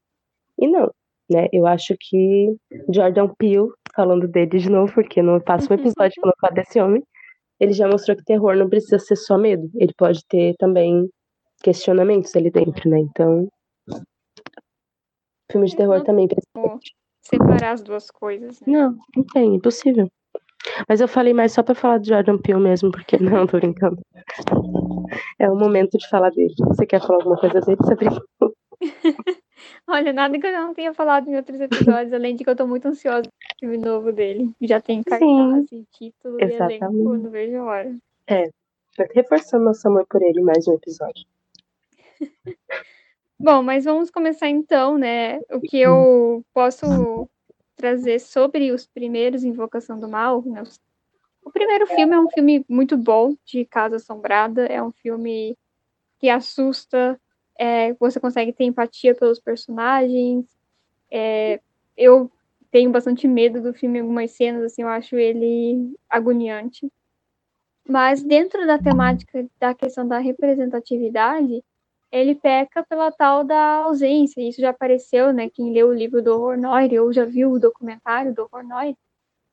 E 0.59 0.67
não, 0.67 0.91
né? 1.29 1.47
Eu 1.51 1.65
acho 1.65 1.95
que 1.99 2.55
Jordan 2.93 3.29
Peele, 3.37 3.69
falando 3.95 4.27
dele 4.27 4.59
de 4.59 4.69
novo, 4.69 4.93
porque 4.93 5.21
não 5.21 5.39
passa 5.39 5.71
um 5.71 5.75
episódio 5.75 6.13
falando 6.21 6.35
falar 6.39 6.53
desse 6.53 6.79
homem, 6.79 7.03
ele 7.59 7.73
já 7.73 7.87
mostrou 7.87 8.17
que 8.17 8.23
terror 8.23 8.55
não 8.55 8.69
precisa 8.69 8.99
ser 8.99 9.15
só 9.15 9.37
medo, 9.37 9.69
ele 9.75 9.93
pode 9.97 10.25
ter 10.27 10.55
também 10.57 11.09
questionamentos 11.63 12.35
ali 12.35 12.51
dentro, 12.51 12.89
né? 12.89 12.99
Então, 12.99 13.47
filme 15.51 15.67
de 15.67 15.75
terror 15.75 16.03
também 16.03 16.27
precisa 16.27 16.79
separar 17.21 17.71
as 17.71 17.81
duas 17.81 18.11
coisas. 18.11 18.59
Né? 18.61 18.73
Não, 18.73 18.97
não 19.15 19.23
tem, 19.23 19.55
impossível. 19.55 20.07
Mas 20.89 20.99
eu 20.99 21.07
falei 21.07 21.33
mais 21.33 21.53
só 21.53 21.63
pra 21.63 21.75
falar 21.75 21.99
do 21.99 22.07
Jordan 22.07 22.37
Peele 22.37 22.59
mesmo, 22.59 22.91
porque 22.91 23.17
não, 23.19 23.47
tô 23.47 23.57
brincando. 23.57 23.97
É 25.39 25.49
o 25.49 25.55
momento 25.55 25.97
de 25.97 26.07
falar 26.09 26.31
dele. 26.31 26.53
Você 26.59 26.85
quer 26.85 27.01
falar 27.01 27.19
alguma 27.19 27.37
coisa 27.37 27.61
dele, 27.61 27.77
Sabrina? 27.85 28.21
Olha, 29.87 30.11
nada 30.11 30.39
que 30.39 30.45
eu 30.45 30.51
não 30.51 30.73
tenha 30.73 30.93
falado 30.93 31.29
em 31.29 31.35
outros 31.35 31.59
episódios, 31.59 32.13
além 32.13 32.35
de 32.35 32.43
que 32.43 32.49
eu 32.49 32.55
tô 32.55 32.67
muito 32.67 32.87
ansiosa 32.87 33.23
pro 33.23 33.59
filme 33.59 33.77
novo 33.77 34.11
dele. 34.11 34.51
Já 34.61 34.81
tem 34.81 35.03
cartaz 35.03 35.71
e 35.71 35.85
título 35.91 36.37
exatamente. 36.39 36.81
e 36.81 36.85
elenco, 36.85 37.17
não 37.17 37.29
vejo 37.29 37.57
a 37.57 37.63
hora. 37.63 37.95
É, 38.27 38.49
reforçando 39.13 39.65
nosso 39.65 39.87
amor 39.87 40.05
por 40.07 40.21
ele 40.21 40.41
mais 40.41 40.67
um 40.67 40.73
episódio. 40.73 41.25
Bom, 43.39 43.61
mas 43.61 43.85
vamos 43.85 44.09
começar 44.09 44.49
então, 44.49 44.97
né? 44.97 45.39
O 45.51 45.59
que 45.59 45.79
eu 45.79 46.43
posso 46.53 47.27
trazer 47.75 48.19
sobre 48.19 48.71
os 48.71 48.87
primeiros 48.87 49.43
Invocação 49.43 49.99
do 49.99 50.07
Mal. 50.07 50.41
Né? 50.45 50.63
O 51.43 51.51
primeiro 51.51 51.85
filme 51.85 52.15
é 52.15 52.19
um 52.19 52.29
filme 52.29 52.65
muito 52.67 52.97
bom, 52.97 53.35
de 53.45 53.65
Casa 53.65 53.97
Assombrada. 53.97 54.65
É 54.65 54.81
um 54.81 54.91
filme 54.91 55.57
que 56.17 56.29
assusta, 56.29 57.19
é, 57.57 57.93
você 57.93 58.19
consegue 58.19 58.53
ter 58.53 58.65
empatia 58.65 59.15
pelos 59.15 59.39
personagens. 59.39 60.45
É, 61.11 61.59
eu 61.97 62.31
tenho 62.71 62.91
bastante 62.91 63.27
medo 63.27 63.61
do 63.61 63.73
filme 63.73 63.99
em 63.99 64.01
algumas 64.01 64.31
cenas, 64.31 64.63
assim, 64.63 64.81
eu 64.81 64.89
acho 64.89 65.15
ele 65.15 65.95
agoniante. 66.09 66.91
Mas 67.87 68.23
dentro 68.23 68.65
da 68.65 68.79
temática 68.79 69.45
da 69.59 69.73
questão 69.73 70.07
da 70.07 70.17
representatividade, 70.19 71.63
ele 72.11 72.35
peca 72.35 72.83
pela 72.83 73.11
tal 73.11 73.43
da 73.43 73.83
ausência. 73.85 74.41
Isso 74.41 74.61
já 74.61 74.71
apareceu, 74.71 75.31
né? 75.33 75.49
Quem 75.49 75.71
leu 75.71 75.89
o 75.89 75.93
livro 75.93 76.21
do 76.21 76.31
Hornoy 76.41 76.97
ou 76.99 77.13
já 77.13 77.25
viu 77.25 77.51
o 77.51 77.59
documentário 77.59 78.33
do 78.33 78.47
Hornoy, 78.51 78.95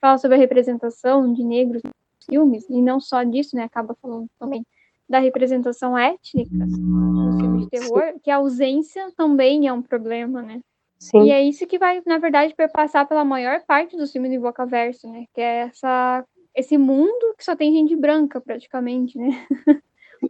fala 0.01 0.19
sobre 0.19 0.37
a 0.37 0.41
representação 0.41 1.33
de 1.33 1.45
negros 1.45 1.83
nos 1.83 1.95
filmes, 2.29 2.69
e 2.69 2.81
não 2.83 3.01
só 3.01 3.23
disso, 3.23 3.57
né? 3.57 3.65
Acaba 3.65 3.97
falando 4.01 4.29
também 4.39 4.65
da 5.09 5.19
representação 5.19 5.97
étnica 5.97 6.55
nos 6.55 7.37
filmes 7.41 7.63
de 7.65 7.71
terror, 7.71 8.15
que 8.23 8.31
a 8.31 8.37
ausência 8.37 9.11
também 9.17 9.67
é 9.67 9.73
um 9.73 9.83
problema, 9.83 10.43
né? 10.43 10.61
Sim. 10.99 11.25
E 11.25 11.31
é 11.33 11.43
isso 11.43 11.67
que 11.67 11.79
vai, 11.79 12.01
na 12.07 12.19
verdade, 12.19 12.55
perpassar 12.55 13.09
pela 13.09 13.25
maior 13.25 13.61
parte 13.67 13.97
dos 13.97 14.13
filmes 14.13 14.31
do 14.31 14.37
Invocaverso, 14.37 15.11
né? 15.11 15.25
Que 15.35 15.41
é 15.41 15.63
essa, 15.63 16.25
esse 16.55 16.79
mundo 16.79 17.35
que 17.37 17.45
só 17.45 17.57
tem 17.57 17.73
gente 17.73 17.97
branca, 17.97 18.41
praticamente, 18.41 19.19
né? 19.19 19.31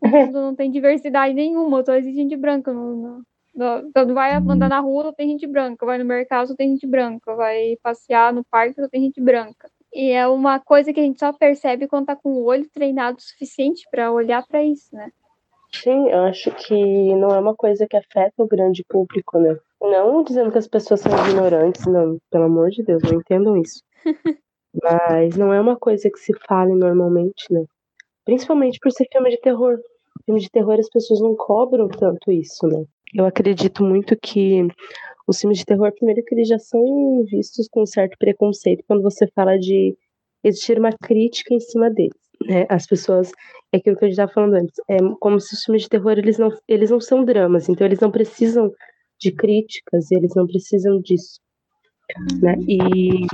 o 0.02 0.08
mundo 0.08 0.40
não 0.40 0.54
tem 0.54 0.70
diversidade 0.70 1.34
nenhuma, 1.34 1.84
só 1.84 1.94
existe 1.94 2.16
gente 2.16 2.36
branca. 2.36 2.72
No, 2.72 2.96
no, 2.96 3.22
no, 3.54 3.88
então, 3.88 4.14
vai 4.14 4.34
andar 4.34 4.70
na 4.70 4.80
rua, 4.80 5.04
só 5.04 5.12
tem 5.12 5.28
gente 5.28 5.46
branca. 5.46 5.84
Vai 5.84 5.98
no 5.98 6.06
mercado, 6.06 6.48
só 6.48 6.54
tem 6.54 6.70
gente 6.70 6.86
branca. 6.86 7.34
Vai 7.36 7.76
passear 7.82 8.32
no 8.32 8.42
parque, 8.42 8.80
só 8.80 8.88
tem 8.88 9.02
gente 9.02 9.20
branca. 9.20 9.70
E 9.92 10.10
é 10.10 10.26
uma 10.26 10.58
coisa 10.58 10.92
que 10.92 11.00
a 11.00 11.02
gente 11.02 11.20
só 11.20 11.32
percebe 11.32 11.86
quando 11.86 12.06
tá 12.06 12.16
com 12.16 12.30
o 12.30 12.44
olho 12.44 12.68
treinado 12.70 13.18
o 13.18 13.22
suficiente 13.22 13.86
para 13.90 14.10
olhar 14.10 14.46
para 14.46 14.62
isso, 14.64 14.94
né? 14.94 15.10
Sim, 15.70 16.08
eu 16.10 16.22
acho 16.24 16.50
que 16.50 17.14
não 17.14 17.30
é 17.30 17.38
uma 17.38 17.54
coisa 17.54 17.86
que 17.86 17.96
afeta 17.96 18.42
o 18.42 18.48
grande 18.48 18.84
público, 18.88 19.38
né? 19.38 19.56
Não 19.80 20.22
dizendo 20.22 20.52
que 20.52 20.58
as 20.58 20.68
pessoas 20.68 21.00
são 21.00 21.12
ignorantes, 21.26 21.86
não, 21.86 22.18
pelo 22.30 22.44
amor 22.44 22.70
de 22.70 22.82
Deus, 22.82 23.02
não 23.02 23.20
entendam 23.20 23.56
isso. 23.56 23.82
Mas 24.82 25.36
não 25.36 25.52
é 25.52 25.60
uma 25.60 25.76
coisa 25.76 26.10
que 26.10 26.18
se 26.18 26.32
fale 26.46 26.74
normalmente, 26.74 27.52
né? 27.52 27.64
Principalmente 28.24 28.78
por 28.80 28.90
ser 28.92 29.06
filme 29.10 29.30
de 29.30 29.40
terror. 29.40 29.78
Filme 30.24 30.40
de 30.40 30.50
terror 30.50 30.78
as 30.78 30.88
pessoas 30.88 31.20
não 31.20 31.34
cobram 31.34 31.88
tanto 31.88 32.30
isso, 32.30 32.66
né? 32.66 32.84
Eu 33.14 33.26
acredito 33.26 33.84
muito 33.84 34.16
que 34.16 34.66
os 35.26 35.40
filmes 35.40 35.58
de 35.58 35.64
terror, 35.64 35.92
primeiro 35.92 36.22
que 36.24 36.34
eles 36.34 36.48
já 36.48 36.58
são 36.58 37.24
vistos 37.24 37.68
com 37.68 37.86
certo 37.86 38.16
preconceito 38.18 38.84
quando 38.86 39.02
você 39.02 39.26
fala 39.28 39.58
de 39.58 39.96
existir 40.44 40.78
uma 40.78 40.92
crítica 40.92 41.54
em 41.54 41.60
cima 41.60 41.90
deles. 41.90 42.20
Né? 42.46 42.66
As 42.68 42.86
pessoas, 42.86 43.30
é 43.72 43.76
aquilo 43.76 43.96
que 43.96 44.04
a 44.04 44.08
gente 44.08 44.14
estava 44.14 44.32
falando 44.32 44.54
antes, 44.54 44.74
é 44.88 44.96
como 45.20 45.40
se 45.40 45.54
os 45.54 45.64
filmes 45.64 45.82
de 45.82 45.88
terror 45.88 46.12
eles 46.12 46.38
não, 46.38 46.50
eles 46.66 46.90
não 46.90 47.00
são 47.00 47.24
dramas, 47.24 47.68
então 47.68 47.86
eles 47.86 48.00
não 48.00 48.10
precisam 48.10 48.72
de 49.18 49.30
críticas, 49.30 50.10
eles 50.10 50.34
não 50.34 50.46
precisam 50.46 51.00
disso. 51.00 51.40
Né? 52.40 52.56
E 52.66 53.26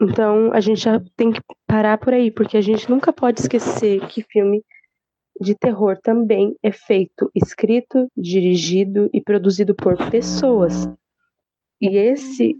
então 0.00 0.52
a 0.52 0.60
gente 0.60 0.80
já 0.80 1.00
tem 1.16 1.32
que 1.32 1.40
parar 1.66 1.98
por 1.98 2.14
aí, 2.14 2.30
porque 2.30 2.56
a 2.56 2.60
gente 2.60 2.88
nunca 2.88 3.12
pode 3.12 3.40
esquecer 3.40 4.06
que 4.08 4.22
filme 4.22 4.62
de 5.40 5.54
terror 5.54 5.98
também 6.02 6.56
é 6.62 6.72
feito, 6.72 7.30
escrito, 7.34 8.10
dirigido 8.16 9.10
e 9.12 9.20
produzido 9.20 9.74
por 9.74 9.96
pessoas. 10.10 10.88
E 11.80 11.96
esse 11.96 12.58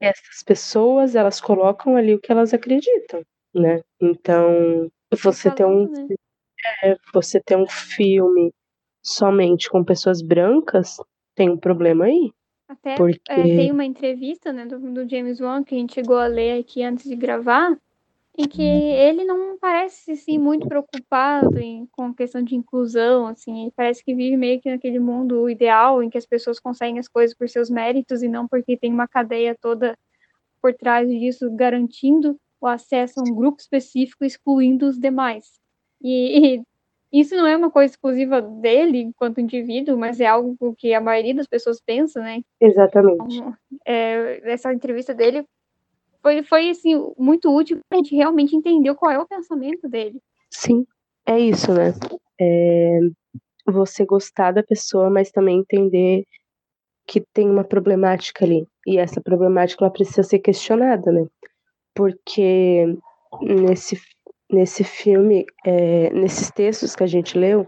essas 0.00 0.42
pessoas, 0.44 1.14
elas 1.14 1.40
colocam 1.40 1.96
ali 1.96 2.14
o 2.14 2.20
que 2.20 2.30
elas 2.30 2.52
acreditam, 2.52 3.22
né? 3.54 3.80
Então, 4.00 4.90
você 5.22 5.50
ter 5.50 5.64
um 5.64 5.90
né? 5.90 6.08
é, 6.82 6.96
você 7.12 7.40
ter 7.40 7.56
um 7.56 7.66
filme 7.66 8.52
somente 9.02 9.68
com 9.70 9.84
pessoas 9.84 10.22
brancas, 10.22 10.96
tem 11.34 11.50
um 11.50 11.56
problema 11.56 12.06
aí. 12.06 12.32
Até 12.68 12.96
porque... 12.96 13.20
é, 13.28 13.42
tem 13.42 13.70
uma 13.70 13.84
entrevista 13.84 14.52
né, 14.52 14.64
do, 14.64 14.78
do, 14.78 15.08
James 15.08 15.40
Wan 15.40 15.62
que 15.62 15.74
a 15.74 15.78
gente 15.78 15.94
chegou 15.94 16.16
a 16.16 16.26
ler 16.26 16.58
aqui 16.60 16.82
antes 16.82 17.04
de 17.08 17.14
gravar, 17.14 17.78
em 18.36 18.48
que 18.48 18.62
ele 18.62 19.24
não 19.24 19.56
parece 19.58 20.12
assim, 20.12 20.38
muito 20.38 20.66
preocupado 20.66 21.58
em, 21.58 21.86
com 21.92 22.06
a 22.06 22.14
questão 22.14 22.42
de 22.42 22.56
inclusão, 22.56 23.26
assim, 23.26 23.70
parece 23.76 24.04
que 24.04 24.14
vive 24.14 24.36
meio 24.36 24.60
que 24.60 24.70
naquele 24.70 24.98
mundo 24.98 25.48
ideal 25.48 26.02
em 26.02 26.10
que 26.10 26.18
as 26.18 26.26
pessoas 26.26 26.58
conseguem 26.58 26.98
as 26.98 27.06
coisas 27.06 27.36
por 27.36 27.48
seus 27.48 27.70
méritos 27.70 28.22
e 28.22 28.28
não 28.28 28.48
porque 28.48 28.76
tem 28.76 28.92
uma 28.92 29.06
cadeia 29.06 29.56
toda 29.60 29.96
por 30.60 30.74
trás 30.74 31.08
disso 31.08 31.48
garantindo 31.54 32.36
o 32.60 32.66
acesso 32.66 33.20
a 33.20 33.22
um 33.22 33.34
grupo 33.34 33.60
específico 33.60 34.24
excluindo 34.24 34.86
os 34.86 34.98
demais. 34.98 35.52
E, 36.02 36.56
e 36.56 36.64
isso 37.12 37.36
não 37.36 37.46
é 37.46 37.56
uma 37.56 37.70
coisa 37.70 37.92
exclusiva 37.92 38.42
dele 38.42 39.02
enquanto 39.02 39.40
indivíduo, 39.40 39.96
mas 39.96 40.18
é 40.18 40.26
algo 40.26 40.74
que 40.76 40.92
a 40.92 41.00
maioria 41.00 41.34
das 41.34 41.46
pessoas 41.46 41.80
pensa, 41.80 42.20
né? 42.20 42.42
Exatamente. 42.60 43.36
Então, 43.36 43.54
é, 43.86 44.40
essa 44.50 44.72
entrevista 44.72 45.14
dele 45.14 45.46
foi, 46.24 46.42
foi 46.42 46.70
assim, 46.70 46.94
muito 47.18 47.54
útil 47.54 47.78
para 47.86 47.98
a 47.98 48.02
gente 48.02 48.16
realmente 48.16 48.56
entender 48.56 48.94
qual 48.94 49.12
é 49.12 49.18
o 49.18 49.28
pensamento 49.28 49.86
dele. 49.86 50.18
Sim, 50.50 50.86
é 51.26 51.38
isso, 51.38 51.70
né? 51.74 51.92
É 52.40 52.98
você 53.66 54.04
gostar 54.04 54.52
da 54.52 54.62
pessoa, 54.62 55.10
mas 55.10 55.30
também 55.30 55.58
entender 55.58 56.24
que 57.06 57.22
tem 57.32 57.48
uma 57.48 57.64
problemática 57.64 58.44
ali. 58.44 58.66
E 58.86 58.98
essa 58.98 59.20
problemática 59.20 59.84
ela 59.84 59.92
precisa 59.92 60.22
ser 60.22 60.38
questionada, 60.38 61.12
né? 61.12 61.26
Porque 61.94 62.86
nesse 63.42 64.00
nesse 64.50 64.84
filme, 64.84 65.44
é, 65.64 66.10
nesses 66.12 66.50
textos 66.50 66.94
que 66.94 67.02
a 67.02 67.06
gente 67.06 67.36
leu, 67.36 67.66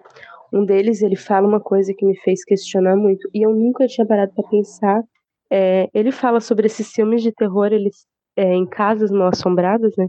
um 0.53 0.65
deles 0.65 1.03
ele 1.03 1.17
fala 1.17 1.49
uma 1.49 1.61
coisa 1.61 1.93
que 1.95 2.07
me 2.07 2.17
fez 2.21 2.45
questionar 2.45 2.97
muito 2.97 3.29
e 3.35 3.45
eu 3.45 3.51
nunca 3.55 3.87
tinha 3.87 4.07
parado 4.07 4.33
para 4.35 4.49
pensar. 4.49 5.03
É, 5.51 5.89
ele 5.93 6.13
fala 6.13 6.41
sobre 6.41 6.67
esses 6.67 6.91
filmes 6.93 7.23
de 7.23 7.33
terror, 7.33 7.73
eles 7.73 8.07
é, 8.37 8.55
em 8.55 8.67
casas 8.67 9.11
mal 9.11 9.29
assombradas, 9.29 9.93
né? 9.97 10.09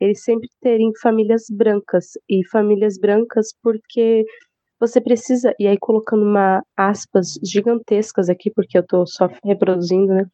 Eles 0.00 0.22
sempre 0.22 0.48
terem 0.60 0.92
famílias 1.00 1.46
brancas 1.50 2.12
e 2.28 2.46
famílias 2.48 2.98
brancas 2.98 3.54
porque 3.62 4.24
você 4.80 5.00
precisa 5.00 5.54
e 5.58 5.66
aí 5.66 5.76
colocando 5.78 6.22
uma 6.22 6.62
aspas 6.76 7.38
gigantescas 7.42 8.28
aqui 8.28 8.50
porque 8.50 8.78
eu 8.78 8.82
estou 8.82 9.06
só 9.06 9.28
reproduzindo, 9.44 10.14
né? 10.14 10.24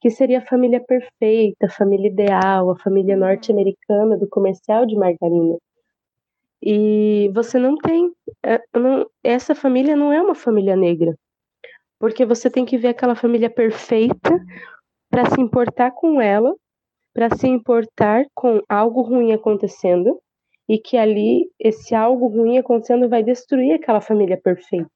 que 0.00 0.10
seria 0.10 0.38
a 0.38 0.46
família 0.46 0.80
perfeita, 0.80 1.66
a 1.66 1.70
família 1.70 2.08
ideal, 2.08 2.70
a 2.70 2.78
família 2.78 3.14
uhum. 3.14 3.20
norte-americana 3.20 4.16
do 4.16 4.28
comercial 4.28 4.86
de 4.86 4.96
margarina. 4.96 5.56
E 6.62 7.30
você 7.34 7.58
não 7.58 7.76
tem. 7.76 8.12
É, 8.44 8.60
não, 8.74 9.08
essa 9.22 9.54
família 9.54 9.96
não 9.96 10.12
é 10.12 10.20
uma 10.20 10.34
família 10.34 10.76
negra. 10.76 11.16
Porque 11.98 12.24
você 12.24 12.48
tem 12.48 12.64
que 12.64 12.78
ver 12.78 12.88
aquela 12.88 13.16
família 13.16 13.50
perfeita 13.50 14.30
para 15.10 15.26
se 15.30 15.40
importar 15.40 15.90
com 15.92 16.20
ela, 16.20 16.54
para 17.18 17.34
se 17.34 17.48
importar 17.48 18.26
com 18.32 18.62
algo 18.68 19.02
ruim 19.02 19.32
acontecendo, 19.32 20.20
e 20.68 20.78
que 20.78 20.96
ali 20.96 21.50
esse 21.58 21.92
algo 21.92 22.28
ruim 22.28 22.58
acontecendo 22.58 23.08
vai 23.08 23.24
destruir 23.24 23.72
aquela 23.72 24.00
família 24.00 24.40
perfeita. 24.40 24.88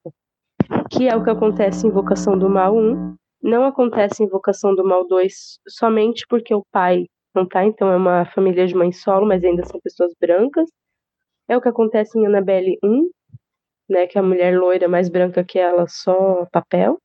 Que 0.88 1.08
é 1.08 1.16
o 1.16 1.24
que 1.24 1.30
acontece 1.30 1.84
em 1.84 1.90
Invocação 1.90 2.38
do 2.38 2.48
Mal 2.48 2.76
1, 2.76 3.16
não 3.42 3.64
acontece 3.64 4.22
Invocação 4.22 4.72
do 4.72 4.84
Mal 4.84 5.04
2 5.08 5.58
somente 5.66 6.24
porque 6.28 6.54
o 6.54 6.64
pai 6.70 7.06
não 7.34 7.44
tá, 7.44 7.64
então 7.64 7.90
é 7.90 7.96
uma 7.96 8.24
família 8.26 8.68
de 8.68 8.74
mãe 8.76 8.92
solo, 8.92 9.26
mas 9.26 9.42
ainda 9.42 9.64
são 9.64 9.80
pessoas 9.80 10.12
brancas. 10.20 10.70
É 11.48 11.56
o 11.56 11.60
que 11.60 11.68
acontece 11.68 12.16
em 12.16 12.24
Annabelle 12.24 12.78
1, 12.84 13.10
né, 13.90 14.06
que 14.06 14.16
é 14.16 14.20
a 14.20 14.24
mulher 14.24 14.56
loira 14.56 14.86
mais 14.86 15.08
branca 15.08 15.42
que 15.42 15.58
ela, 15.58 15.88
só 15.88 16.46
papel. 16.52 17.00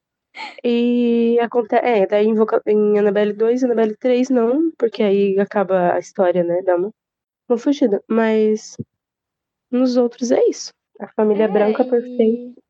E 0.64 1.40
acontece, 1.40 1.86
é, 1.86 2.08
daí 2.08 2.28
invoca, 2.28 2.62
em 2.66 2.98
Annabelle 2.98 3.34
2 3.34 3.62
e 3.62 3.66
Annabelle 3.66 3.96
3 3.96 4.30
não, 4.30 4.72
porque 4.78 5.04
aí 5.04 5.40
acaba 5.40 5.94
a 5.94 6.00
história, 6.00 6.44
né, 6.44 6.62
dá 6.64 6.76
uma, 6.76 6.92
uma 7.50 7.58
fugida. 7.58 8.04
Mas 8.08 8.78
nos 9.72 9.98
outros 9.98 10.32
é 10.32 10.44
isso. 10.48 10.74
A 11.00 11.08
família 11.08 11.46
é, 11.46 11.48
branca 11.48 11.84
e... 11.84 11.90
perfeita. 11.90 12.62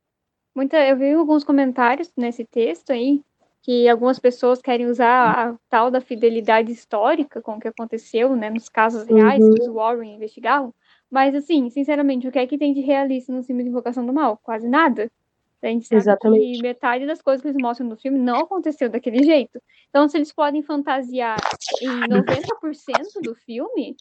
muita, 0.55 0.77
eu 0.87 0.97
vi 0.97 1.13
alguns 1.13 1.43
comentários 1.43 2.11
nesse 2.17 2.45
texto 2.45 2.91
aí 2.91 3.21
que 3.61 3.87
algumas 3.89 4.17
pessoas 4.17 4.61
querem 4.61 4.85
usar 4.85 5.49
a 5.49 5.55
tal 5.69 5.91
da 5.91 5.99
fidelidade 5.99 6.71
histórica 6.71 7.41
com 7.41 7.55
o 7.55 7.59
que 7.59 7.67
aconteceu, 7.67 8.33
né, 8.33 8.49
nos 8.49 8.69
casos 8.69 9.05
reais 9.05 9.43
uhum. 9.43 9.53
que 9.53 9.61
os 9.61 9.67
Warren 9.67 10.15
investigavam. 10.15 10.73
Mas, 11.11 11.35
assim, 11.35 11.69
sinceramente, 11.69 12.27
o 12.27 12.31
que 12.31 12.39
é 12.39 12.47
que 12.47 12.57
tem 12.57 12.73
de 12.73 12.81
realista 12.81 13.33
no 13.33 13.43
filme 13.43 13.63
de 13.63 13.69
Invocação 13.69 14.05
do 14.05 14.13
Mal? 14.13 14.37
Quase 14.41 14.69
nada. 14.69 15.11
A 15.61 15.67
gente 15.67 15.87
sabe 15.87 16.01
Exatamente. 16.01 16.57
que 16.57 16.61
metade 16.61 17.05
das 17.05 17.21
coisas 17.21 17.41
que 17.41 17.47
eles 17.47 17.61
mostram 17.61 17.87
no 17.87 17.97
filme 17.97 18.19
não 18.19 18.41
aconteceu 18.41 18.89
daquele 18.89 19.23
jeito. 19.23 19.59
Então, 19.89 20.07
se 20.07 20.17
eles 20.17 20.31
podem 20.31 20.61
fantasiar 20.61 21.37
em 21.81 22.07
90% 22.07 23.21
do 23.23 23.33
filme, 23.33 23.95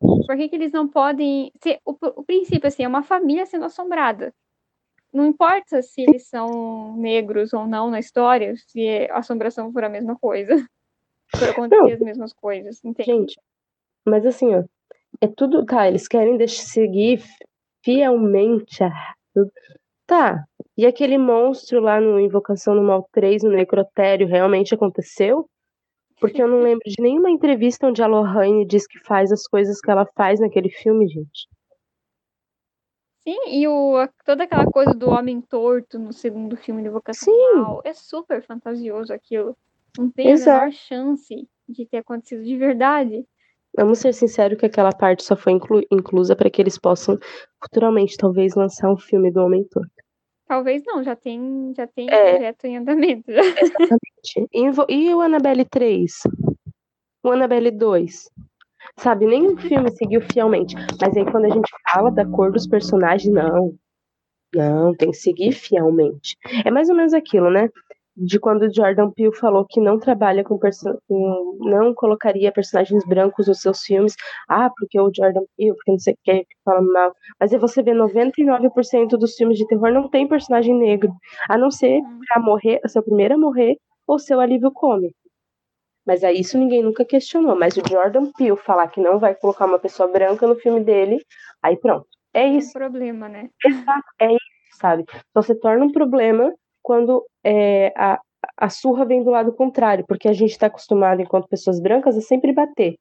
por 0.00 0.36
que, 0.36 0.48
que 0.48 0.56
eles 0.56 0.72
não 0.72 0.88
podem. 0.88 1.52
Ser, 1.62 1.80
o, 1.84 1.94
o 2.00 2.24
princípio, 2.24 2.66
assim, 2.66 2.82
é 2.82 2.88
uma 2.88 3.02
família 3.02 3.44
sendo 3.44 3.66
assombrada. 3.66 4.32
Não 5.12 5.26
importa 5.26 5.82
se 5.82 6.02
eles 6.02 6.28
são 6.28 6.96
negros 6.96 7.52
ou 7.52 7.66
não 7.66 7.90
na 7.90 7.98
história, 7.98 8.54
se 8.56 9.06
a 9.10 9.18
assombração 9.18 9.72
for 9.72 9.84
a 9.84 9.88
mesma 9.88 10.16
coisa. 10.16 10.54
For 11.34 11.48
acontecer 11.48 11.82
não. 11.82 11.92
as 11.92 12.00
mesmas 12.00 12.32
coisas, 12.32 12.84
entende? 12.84 13.10
Gente, 13.10 13.40
mas 14.06 14.24
assim, 14.24 14.54
ó, 14.54 14.62
é 15.20 15.26
tudo. 15.26 15.66
Tá, 15.66 15.88
eles 15.88 16.06
querem 16.06 16.46
seguir 16.46 17.20
fielmente 17.82 18.84
a. 18.84 19.14
Tá. 20.06 20.46
E 20.76 20.84
aquele 20.84 21.16
monstro 21.16 21.80
lá 21.80 22.00
no 22.00 22.20
Invocação 22.20 22.74
no 22.74 22.82
Mal 22.82 23.08
3, 23.12 23.42
no 23.44 23.50
Necrotério, 23.50 24.26
realmente 24.26 24.74
aconteceu? 24.74 25.48
Porque 26.20 26.42
eu 26.42 26.48
não 26.48 26.60
lembro 26.62 26.82
de 26.84 27.02
nenhuma 27.02 27.30
entrevista 27.30 27.86
onde 27.86 28.02
a 28.02 28.06
Lohane 28.06 28.66
diz 28.66 28.86
que 28.86 28.98
faz 29.00 29.32
as 29.32 29.46
coisas 29.46 29.80
que 29.80 29.90
ela 29.90 30.06
faz 30.14 30.38
naquele 30.38 30.68
filme, 30.68 31.08
gente. 31.08 31.48
Sim, 33.26 33.38
e 33.48 33.66
o, 33.66 34.08
toda 34.24 34.44
aquela 34.44 34.66
coisa 34.66 34.94
do 34.94 35.08
homem 35.08 35.40
torto 35.40 35.98
no 35.98 36.12
segundo 36.12 36.56
filme 36.56 36.82
de 36.82 36.88
Invocação 36.88 37.34
Sim. 37.34 37.54
Mal 37.54 37.80
é 37.82 37.92
super 37.92 38.40
fantasioso 38.42 39.12
aquilo. 39.12 39.56
Não 39.98 40.10
tem 40.10 40.28
Exato. 40.28 40.58
a 40.58 40.60
menor 40.66 40.72
chance 40.72 41.48
de 41.68 41.86
ter 41.86 41.98
acontecido 41.98 42.44
de 42.44 42.56
verdade. 42.56 43.26
Vamos 43.76 43.98
ser 43.98 44.14
sinceros 44.14 44.58
que 44.58 44.66
aquela 44.66 44.92
parte 44.92 45.24
só 45.24 45.34
foi 45.34 45.54
inclu 45.54 45.82
inclusa 45.90 46.36
para 46.36 46.48
que 46.48 46.62
eles 46.62 46.78
possam 46.78 47.18
futuramente 47.60 48.16
talvez 48.16 48.54
lançar 48.54 48.92
um 48.92 48.96
filme 48.96 49.30
do 49.32 49.40
Homem 49.40 49.64
Torto. 49.64 49.95
Talvez 50.46 50.82
não, 50.86 51.02
já 51.02 51.16
tem, 51.16 51.72
já 51.76 51.86
tem 51.86 52.08
é, 52.08 52.30
projeto 52.32 52.64
em 52.66 52.76
andamento. 52.76 53.30
Exatamente. 53.30 54.88
E, 54.88 55.14
o 55.14 55.20
Annabelle 55.20 55.64
3? 55.64 56.12
O 57.22 57.30
Annabelle 57.30 57.70
2? 57.70 58.30
Sabe, 58.96 59.26
nenhum 59.26 59.56
filme 59.56 59.90
seguiu 59.90 60.20
fielmente. 60.22 60.74
Mas 61.00 61.16
aí 61.16 61.24
quando 61.30 61.46
a 61.46 61.50
gente 61.50 61.68
fala 61.92 62.10
da 62.10 62.24
cor 62.24 62.52
dos 62.52 62.66
personagens, 62.66 63.32
não. 63.32 63.74
Não, 64.54 64.94
tem 64.94 65.10
que 65.10 65.16
seguir 65.16 65.52
fielmente. 65.52 66.36
É 66.64 66.70
mais 66.70 66.88
ou 66.88 66.94
menos 66.94 67.12
aquilo, 67.12 67.50
né? 67.50 67.68
De 68.16 68.40
quando 68.40 68.72
Jordan 68.74 69.10
Peele 69.10 69.34
falou 69.34 69.66
que 69.68 69.80
não 69.80 69.98
trabalha 69.98 70.42
com, 70.42 70.58
com, 70.58 71.58
não 71.60 71.94
colocaria 71.94 72.50
personagens 72.50 73.04
brancos 73.04 73.46
nos 73.46 73.60
seus 73.60 73.82
filmes. 73.82 74.14
Ah, 74.48 74.70
porque 74.76 74.98
o 74.98 75.10
Jordan 75.14 75.42
Peele, 75.56 75.74
porque 75.74 75.90
não 75.92 75.98
sei 75.98 76.14
o 76.14 76.18
que, 76.24 76.46
fala 76.64 76.80
mal. 76.80 77.14
Mas 77.38 77.52
aí 77.52 77.58
você 77.58 77.82
vê 77.82 77.92
99% 77.92 79.08
dos 79.18 79.34
filmes 79.34 79.58
de 79.58 79.66
terror 79.66 79.92
não 79.92 80.08
tem 80.08 80.26
personagem 80.26 80.74
negro, 80.74 81.12
a 81.48 81.58
não 81.58 81.70
ser 81.70 82.00
uhum. 82.00 82.20
para 82.26 82.42
morrer, 82.42 82.80
seu 82.86 83.02
primeiro 83.02 83.34
a 83.34 83.38
morrer 83.38 83.76
ou 84.06 84.18
seu 84.18 84.40
alívio 84.40 84.70
cômico. 84.70 85.14
Mas 86.06 86.22
aí 86.22 86.40
isso 86.40 86.56
ninguém 86.56 86.82
nunca 86.82 87.04
questionou. 87.04 87.56
Mas 87.58 87.76
o 87.76 87.82
Jordan 87.86 88.30
Peele 88.38 88.56
falar 88.56 88.88
que 88.88 89.00
não 89.00 89.18
vai 89.18 89.34
colocar 89.34 89.66
uma 89.66 89.78
pessoa 89.78 90.10
branca 90.10 90.46
no 90.46 90.54
filme 90.54 90.80
dele, 90.80 91.18
aí 91.62 91.76
pronto. 91.76 92.06
É 92.32 92.46
isso. 92.46 92.78
É 92.78 92.86
um 92.86 92.90
problema, 92.90 93.28
né? 93.28 93.50
Exato, 93.64 94.06
é 94.20 94.32
isso, 94.32 94.78
sabe? 94.78 95.04
Então 95.30 95.42
se 95.42 95.54
torna 95.56 95.84
um 95.84 95.92
problema 95.92 96.54
quando 96.86 97.26
é, 97.42 97.92
a, 97.96 98.20
a 98.56 98.70
surra 98.70 99.04
vem 99.04 99.24
do 99.24 99.30
lado 99.30 99.52
contrário, 99.52 100.04
porque 100.06 100.28
a 100.28 100.32
gente 100.32 100.52
está 100.52 100.68
acostumado, 100.68 101.20
enquanto 101.20 101.48
pessoas 101.48 101.80
brancas, 101.80 102.16
a 102.16 102.20
sempre 102.20 102.52
bater. 102.52 102.96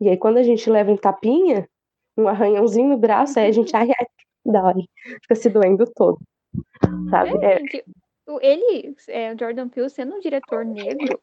E 0.00 0.08
aí, 0.08 0.16
quando 0.16 0.38
a 0.38 0.42
gente 0.42 0.70
leva 0.70 0.90
um 0.90 0.96
tapinha, 0.96 1.68
um 2.16 2.26
arranhãozinho 2.26 2.88
no 2.88 2.96
braço, 2.96 3.38
aí 3.38 3.48
a 3.48 3.52
gente 3.52 3.76
ai, 3.76 3.90
ai, 3.90 4.06
dói, 4.42 4.86
fica 5.20 5.34
se 5.34 5.50
doendo 5.50 5.84
todo. 5.94 6.18
Sabe? 7.10 7.44
É, 7.44 7.56
é... 7.56 7.84
Ele, 8.40 8.96
é, 9.08 9.34
o 9.34 9.38
Jordan 9.38 9.68
Peele, 9.68 9.90
sendo 9.90 10.16
um 10.16 10.20
diretor 10.20 10.64
negro, 10.64 11.20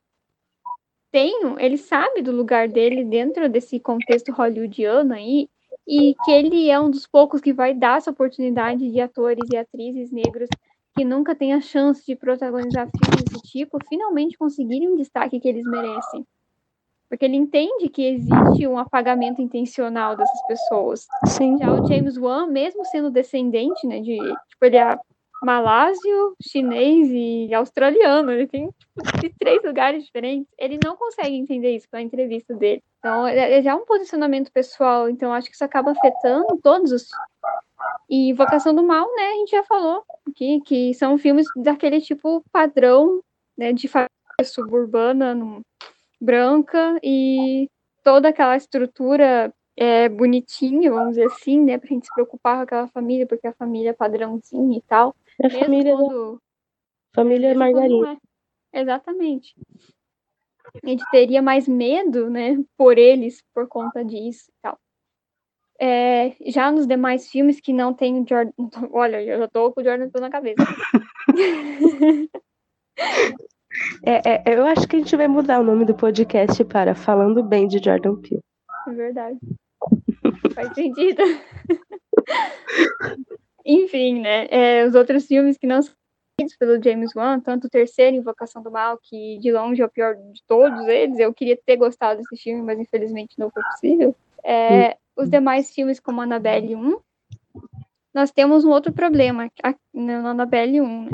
tem, 1.11 1.33
ele 1.57 1.79
sabe 1.79 2.21
do 2.21 2.31
lugar 2.31 2.67
dele 2.67 3.03
dentro 3.03 3.49
desse 3.49 3.79
contexto 3.79 4.31
hollywoodiano 4.31 5.15
aí, 5.15 5.49
e 5.87 6.13
que 6.23 6.31
ele 6.31 6.69
é 6.69 6.79
um 6.79 6.91
dos 6.91 7.07
poucos 7.07 7.41
que 7.41 7.51
vai 7.51 7.73
dar 7.73 7.97
essa 7.97 8.11
oportunidade 8.11 8.91
de 8.91 9.01
atores 9.01 9.49
e 9.51 9.57
atrizes 9.57 10.11
negros 10.11 10.47
que 10.95 11.03
nunca 11.03 11.35
têm 11.35 11.53
a 11.53 11.61
chance 11.61 12.05
de 12.05 12.15
protagonizar 12.15 12.87
filmes 12.89 13.23
desse 13.25 13.41
tipo, 13.43 13.77
finalmente 13.87 14.37
conseguirem 14.37 14.89
um 14.89 14.95
destaque 14.95 15.39
que 15.39 15.47
eles 15.47 15.65
merecem. 15.65 16.25
Porque 17.09 17.25
ele 17.25 17.35
entende 17.35 17.89
que 17.89 18.05
existe 18.05 18.67
um 18.67 18.77
apagamento 18.77 19.41
intencional 19.41 20.15
dessas 20.15 20.47
pessoas. 20.47 21.05
Sim. 21.27 21.57
Já 21.57 21.71
o 21.71 21.87
James 21.87 22.17
Wan, 22.17 22.47
mesmo 22.47 22.83
sendo 22.85 23.11
descendente, 23.11 23.85
né, 23.85 23.99
de, 23.99 24.17
tipo, 24.17 24.65
ele 24.65 24.77
é 24.77 24.97
malásio, 25.43 26.35
chinês 26.41 27.09
e 27.11 27.53
australiano, 27.53 28.31
ele 28.31 28.47
tem 28.47 28.67
tipo, 28.67 29.19
de 29.19 29.29
três 29.37 29.61
lugares 29.63 30.05
diferentes. 30.05 30.51
Ele 30.57 30.79
não 30.83 30.95
consegue 30.95 31.35
entender 31.35 31.75
isso 31.75 31.87
pela 31.89 32.01
entrevista 32.01 32.55
dele. 32.55 32.81
Então, 32.99 33.27
é, 33.27 33.59
é 33.59 33.61
já 33.61 33.75
um 33.75 33.85
posicionamento 33.85 34.51
pessoal, 34.51 35.09
então 35.09 35.33
acho 35.33 35.49
que 35.49 35.55
isso 35.55 35.63
acaba 35.63 35.91
afetando 35.91 36.57
todos 36.63 36.91
os 36.91 37.09
e 38.09 38.33
Vocação 38.33 38.73
do 38.75 38.83
Mal, 38.83 39.07
né, 39.15 39.27
a 39.29 39.33
gente 39.35 39.51
já 39.51 39.63
falou 39.63 40.03
aqui, 40.27 40.61
que 40.61 40.93
são 40.93 41.17
filmes 41.17 41.47
daquele 41.55 42.01
tipo 42.01 42.43
padrão, 42.51 43.21
né, 43.57 43.73
de 43.73 43.87
família 43.87 44.09
suburbana, 44.43 45.61
branca, 46.19 46.99
e 47.03 47.69
toda 48.03 48.29
aquela 48.29 48.55
estrutura 48.55 49.53
é, 49.77 50.09
bonitinha, 50.09 50.91
vamos 50.91 51.11
dizer 51.11 51.25
assim, 51.25 51.59
né, 51.59 51.77
pra 51.77 51.87
gente 51.87 52.05
se 52.05 52.13
preocupar 52.13 52.57
com 52.57 52.63
aquela 52.63 52.87
família, 52.87 53.27
porque 53.27 53.47
a 53.47 53.53
família 53.53 53.91
é 53.91 53.93
padrãozinha 53.93 54.77
e 54.77 54.81
tal. 54.81 55.15
É 55.41 55.47
a 55.47 55.49
família, 55.49 55.95
quando, 55.95 56.41
família 57.13 57.55
Margarida. 57.55 58.17
É. 58.73 58.81
Exatamente. 58.81 59.53
A 60.83 60.87
gente 60.89 61.03
teria 61.11 61.41
mais 61.41 61.67
medo, 61.67 62.29
né, 62.29 62.57
por 62.77 62.97
eles, 62.97 63.43
por 63.53 63.67
conta 63.67 64.03
disso 64.03 64.45
e 64.49 64.53
tal. 64.61 64.77
É, 65.85 66.33
já 66.45 66.71
nos 66.71 66.87
demais 66.87 67.29
filmes 67.29 67.59
que 67.59 67.73
não 67.73 67.93
tem 67.93 68.17
o 68.17 68.25
Jordan. 68.25 68.53
Olha, 68.93 69.21
eu 69.21 69.37
já 69.37 69.49
tô 69.49 69.69
com 69.73 69.81
o 69.81 69.83
Jordan 69.83 70.09
Peele 70.09 70.25
na 70.25 70.31
cabeça. 70.31 70.63
é, 74.05 74.29
é, 74.29 74.43
eu 74.57 74.65
acho 74.65 74.87
que 74.87 74.95
a 74.95 74.99
gente 74.99 75.13
vai 75.17 75.27
mudar 75.27 75.59
o 75.59 75.63
nome 75.63 75.83
do 75.83 75.93
podcast 75.93 76.63
para 76.63 76.95
Falando 76.95 77.43
Bem 77.43 77.67
de 77.67 77.83
Jordan 77.83 78.15
Peele. 78.15 78.39
É 78.87 78.91
verdade. 78.93 79.37
Faz 80.55 80.73
sentido. 80.73 81.21
Enfim, 83.65 84.21
né? 84.21 84.47
É, 84.51 84.85
os 84.85 84.95
outros 84.95 85.25
filmes 85.25 85.57
que 85.57 85.67
não 85.67 85.81
são 85.81 85.93
pelo 86.57 86.81
James 86.81 87.13
Wan, 87.13 87.41
tanto 87.41 87.67
o 87.67 87.69
terceiro, 87.69 88.15
Invocação 88.15 88.63
do 88.63 88.71
Mal, 88.71 88.97
que 89.03 89.37
de 89.39 89.51
longe 89.51 89.81
é 89.81 89.85
o 89.85 89.89
pior 89.89 90.15
de 90.15 90.41
todos 90.47 90.87
eles. 90.87 91.19
Eu 91.19 91.33
queria 91.33 91.57
ter 91.57 91.75
gostado 91.75 92.21
desse 92.21 92.41
filme, 92.41 92.61
mas 92.61 92.79
infelizmente 92.79 93.37
não 93.37 93.51
foi 93.51 93.61
possível. 93.63 94.15
É, 94.45 94.97
os 95.15 95.29
demais 95.29 95.71
filmes, 95.73 95.99
como 95.99 96.21
Annabelle 96.21 96.75
1, 96.75 96.97
nós 98.13 98.31
temos 98.31 98.63
um 98.63 98.69
outro 98.69 98.93
problema 98.93 99.49
na 99.93 100.29
Annabelle 100.29 100.81
1, 100.81 101.03
né? 101.03 101.09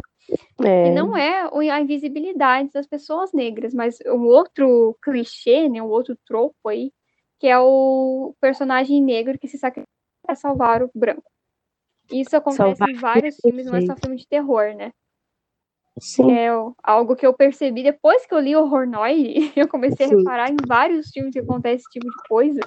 É. 0.62 0.84
Que 0.84 0.90
não 0.92 1.16
é 1.18 1.50
a 1.72 1.82
invisibilidade 1.82 2.70
das 2.72 2.86
pessoas 2.86 3.32
negras, 3.34 3.74
mas 3.74 3.98
um 4.06 4.26
outro 4.26 4.96
clichê, 5.02 5.68
né, 5.70 5.82
um 5.82 5.88
outro 5.88 6.18
tropo 6.28 6.68
aí, 6.68 6.92
que 7.40 7.48
é 7.48 7.58
o 7.58 8.36
personagem 8.40 9.02
negro 9.02 9.40
que 9.40 9.48
se 9.48 9.58
sacrifica 9.58 9.90
para 10.22 10.36
salvar 10.36 10.84
o 10.84 10.92
branco. 10.94 11.24
Isso 12.12 12.36
acontece 12.36 12.76
salvar 12.78 12.90
em 12.90 12.96
vários 12.96 13.38
filmes, 13.38 13.66
não 13.66 13.76
é 13.76 13.82
só 13.82 13.96
filme 13.96 14.18
de 14.18 14.28
terror, 14.28 14.76
né? 14.76 14.92
Sim. 16.00 16.32
É 16.32 16.50
algo 16.84 17.16
que 17.16 17.26
eu 17.26 17.34
percebi 17.34 17.84
depois 17.84 18.26
que 18.26 18.34
eu 18.34 18.40
li 18.40 18.56
o 18.56 18.64
Hornoid, 18.64 19.52
eu 19.56 19.68
comecei 19.68 20.08
Sim. 20.08 20.16
a 20.16 20.18
reparar 20.18 20.52
em 20.52 20.58
vários 20.68 21.10
filmes 21.10 21.34
que 21.34 21.40
acontece 21.40 21.84
esse 21.84 21.92
tipo 21.92 22.06
de 22.06 22.28
coisa. 22.28 22.62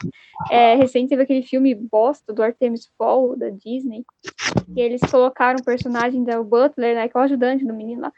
É, 0.51 0.75
recente 0.75 1.11
teve 1.11 1.23
aquele 1.23 1.42
filme 1.42 1.75
bosta 1.75 2.33
do 2.33 2.42
Artemis 2.42 2.90
Fall, 2.99 3.37
da 3.37 3.49
Disney, 3.51 4.05
que 4.75 4.81
eles 4.81 5.01
colocaram 5.11 5.59
o 5.61 5.64
personagem 5.64 6.23
do 6.25 6.45
Butler, 6.45 6.95
né, 6.95 7.09
que 7.09 7.16
é 7.16 7.21
o 7.21 7.25
ajudante 7.25 7.64
do 7.64 7.75
menino 7.75 8.03
lá, 8.03 8.12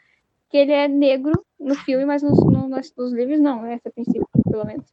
que 0.49 0.57
ele 0.57 0.71
é 0.71 0.87
negro 0.87 1.45
no 1.59 1.75
filme, 1.75 2.05
mas 2.05 2.21
nos, 2.21 2.37
no, 2.45 2.67
nos, 2.67 2.93
nos 2.95 3.13
livros 3.13 3.39
não, 3.39 3.61
né, 3.61 3.79
a 3.85 3.89
princípio, 3.89 4.27
pelo 4.49 4.65
menos. 4.65 4.85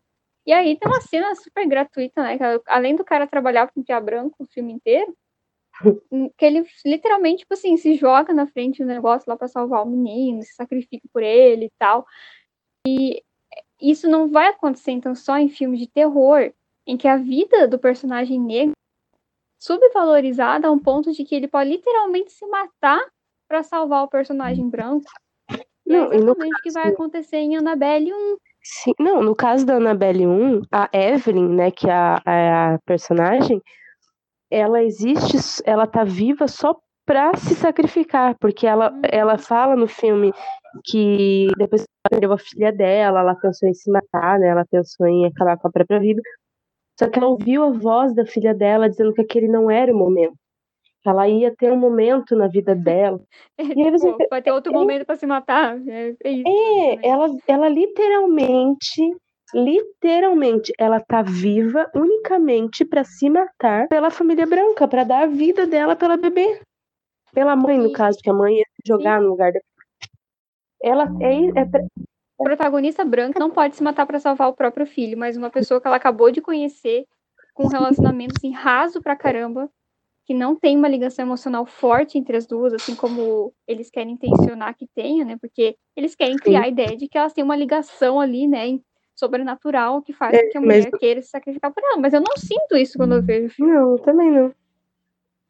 E 0.44 0.52
aí 0.52 0.76
tem 0.76 0.90
uma 0.90 1.00
cena 1.00 1.34
super 1.34 1.66
gratuita, 1.66 2.22
né, 2.22 2.36
que 2.36 2.44
além 2.66 2.96
do 2.96 3.04
cara 3.04 3.26
trabalhar 3.26 3.68
com 3.68 3.80
o 3.80 4.00
branco 4.00 4.42
o 4.42 4.46
filme 4.46 4.72
inteiro, 4.72 5.14
que 6.36 6.44
ele 6.44 6.64
literalmente, 6.84 7.40
tipo 7.40 7.54
assim, 7.54 7.76
se 7.76 7.94
joga 7.94 8.32
na 8.32 8.46
frente 8.46 8.82
do 8.82 8.88
negócio 8.88 9.28
lá 9.28 9.36
para 9.36 9.48
salvar 9.48 9.84
o 9.84 9.90
menino, 9.90 10.42
se 10.42 10.54
sacrifica 10.54 11.06
por 11.12 11.22
ele 11.22 11.66
e 11.66 11.72
tal. 11.78 12.06
E 12.86 13.22
isso 13.80 14.08
não 14.08 14.28
vai 14.28 14.48
acontecer, 14.48 14.92
então, 14.92 15.14
só 15.14 15.36
em 15.38 15.48
filmes 15.48 15.80
de 15.80 15.88
terror, 15.88 16.52
em 16.86 16.96
que 16.96 17.08
a 17.08 17.16
vida 17.16 17.66
do 17.66 17.78
personagem 17.78 18.40
negro 18.40 18.72
é 18.72 18.82
subvalorizada 19.60 20.68
a 20.68 20.70
um 20.70 20.78
ponto 20.78 21.12
de 21.12 21.24
que 21.24 21.34
ele 21.34 21.48
pode 21.48 21.70
literalmente 21.70 22.32
se 22.32 22.46
matar 22.46 23.04
para 23.48 23.62
salvar 23.62 24.04
o 24.04 24.08
personagem 24.08 24.68
branco. 24.68 25.10
E 25.86 25.94
é 25.94 25.98
Não, 25.98 26.08
no 26.08 26.14
exatamente 26.14 26.58
o 26.58 26.62
que 26.62 26.70
vai 26.72 26.88
acontecer 26.88 27.36
em 27.36 27.56
Annabelle 27.56 28.12
1. 28.12 28.36
Sim, 28.64 28.92
não, 28.98 29.22
no 29.22 29.34
caso 29.34 29.66
da 29.66 29.74
Annabelle 29.74 30.26
1, 30.26 30.62
a 30.70 30.88
Evelyn, 30.92 31.48
né, 31.48 31.70
que 31.70 31.88
é 31.88 31.92
a, 31.92 32.22
a, 32.24 32.74
a 32.74 32.78
personagem, 32.86 33.60
ela 34.52 34.82
existe, 34.82 35.36
ela 35.64 35.86
tá 35.86 36.04
viva 36.04 36.46
só 36.48 36.76
pra 37.06 37.34
se 37.36 37.54
sacrificar, 37.56 38.36
porque 38.40 38.66
ela, 38.66 38.92
Uhum. 38.92 39.00
ela 39.10 39.38
fala 39.38 39.76
no 39.76 39.88
filme 39.88 40.32
que 40.84 41.48
depois 41.58 41.82
que 41.82 41.88
ela 42.04 42.10
perdeu 42.20 42.32
a 42.32 42.38
filha 42.38 42.72
dela, 42.72 43.20
ela 43.20 43.34
pensou 43.36 43.68
em 43.68 43.74
se 43.74 43.90
matar, 43.90 44.38
né, 44.38 44.48
ela 44.48 44.64
pensou 44.70 45.06
em 45.06 45.26
acabar 45.26 45.58
com 45.58 45.68
a 45.68 45.72
própria 45.72 46.00
vida, 46.00 46.22
só 46.98 47.08
que 47.08 47.18
ela 47.18 47.28
ouviu 47.28 47.64
a 47.64 47.70
voz 47.72 48.14
da 48.14 48.26
filha 48.26 48.54
dela 48.54 48.88
dizendo 48.88 49.14
que 49.14 49.22
aquele 49.22 49.48
não 49.48 49.70
era 49.70 49.92
o 49.92 49.96
momento, 49.98 50.34
ela 51.06 51.28
ia 51.28 51.54
ter 51.56 51.72
um 51.72 51.76
momento 51.76 52.36
na 52.36 52.48
vida 52.48 52.74
dela. 52.74 53.20
E 53.78 53.82
aí 53.82 53.90
você 53.90 54.12
Pô, 54.12 54.18
vai 54.30 54.42
ter 54.42 54.52
outro 54.52 54.72
momento 54.72 55.04
para 55.06 55.16
se 55.16 55.26
matar. 55.26 55.78
É, 55.88 56.14
é. 56.24 56.32
É, 56.32 56.96
né? 56.96 57.02
ela, 57.02 57.26
ela 57.48 57.68
literalmente, 57.68 59.02
literalmente, 59.54 60.72
ela 60.78 61.00
tá 61.00 61.22
viva 61.22 61.90
unicamente 61.94 62.84
pra 62.84 63.04
se 63.04 63.28
matar 63.28 63.88
pela 63.88 64.10
família 64.10 64.46
branca, 64.46 64.86
pra 64.88 65.04
dar 65.04 65.22
a 65.22 65.26
vida 65.26 65.66
dela 65.66 65.96
pela 65.96 66.16
bebê. 66.16 66.60
Pela 67.32 67.56
mãe, 67.56 67.78
no 67.78 67.92
caso, 67.92 68.18
que 68.18 68.28
a 68.28 68.34
mãe 68.34 68.58
ia 68.58 68.64
se 68.74 68.82
jogar 68.86 69.20
no 69.20 69.28
lugar 69.28 69.52
dela. 69.52 69.64
Ela 70.82 71.08
é, 71.20 71.60
é 71.60 71.64
protagonista 72.42 73.04
branca 73.04 73.38
não 73.38 73.50
pode 73.50 73.76
se 73.76 73.82
matar 73.82 74.06
para 74.06 74.18
salvar 74.18 74.48
o 74.48 74.54
próprio 74.54 74.86
filho, 74.86 75.16
mas 75.16 75.36
uma 75.36 75.48
pessoa 75.48 75.80
que 75.80 75.86
ela 75.86 75.96
acabou 75.96 76.30
de 76.30 76.40
conhecer, 76.40 77.06
com 77.54 77.64
um 77.64 77.68
relacionamento 77.68 78.36
assim, 78.36 78.50
raso 78.50 79.00
pra 79.00 79.16
caramba, 79.16 79.70
que 80.24 80.34
não 80.34 80.54
tem 80.54 80.76
uma 80.76 80.88
ligação 80.88 81.24
emocional 81.24 81.66
forte 81.66 82.18
entre 82.18 82.36
as 82.36 82.46
duas, 82.46 82.72
assim 82.72 82.94
como 82.94 83.52
eles 83.66 83.90
querem 83.90 84.14
intencionar 84.14 84.76
que 84.76 84.86
tenha, 84.94 85.24
né? 85.24 85.36
Porque 85.40 85.76
eles 85.96 86.14
querem 86.14 86.36
criar 86.36 86.62
a 86.62 86.68
ideia 86.68 86.96
de 86.96 87.08
que 87.08 87.18
elas 87.18 87.32
têm 87.32 87.44
uma 87.44 87.56
ligação 87.56 88.20
ali, 88.20 88.46
né? 88.46 88.78
Sobrenatural 89.14 90.02
que 90.02 90.12
faz 90.12 90.34
É, 90.34 90.44
com 90.44 90.50
que 90.50 90.58
a 90.58 90.60
mulher 90.60 90.90
queira 90.98 91.22
se 91.22 91.28
sacrificar 91.28 91.72
por 91.72 91.82
ela. 91.84 91.98
Mas 91.98 92.12
eu 92.14 92.20
não 92.20 92.36
sinto 92.36 92.76
isso 92.76 92.96
quando 92.98 93.14
eu 93.14 93.22
vejo 93.22 93.46
o 93.46 93.50
filme. 93.50 93.72
Não, 93.72 93.96
também 93.98 94.30
não. 94.30 94.52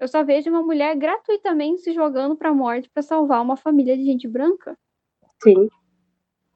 Eu 0.01 0.09
só 0.09 0.25
vejo 0.25 0.51
uma 0.51 0.63
mulher 0.63 0.97
gratuitamente 0.97 1.83
se 1.83 1.93
jogando 1.93 2.35
pra 2.37 2.53
morte 2.53 2.91
pra 2.93 3.03
salvar 3.03 3.41
uma 3.41 3.57
família 3.57 3.97
de 3.97 4.05
gente 4.05 4.27
branca. 4.27 4.77
Sim. 5.43 5.69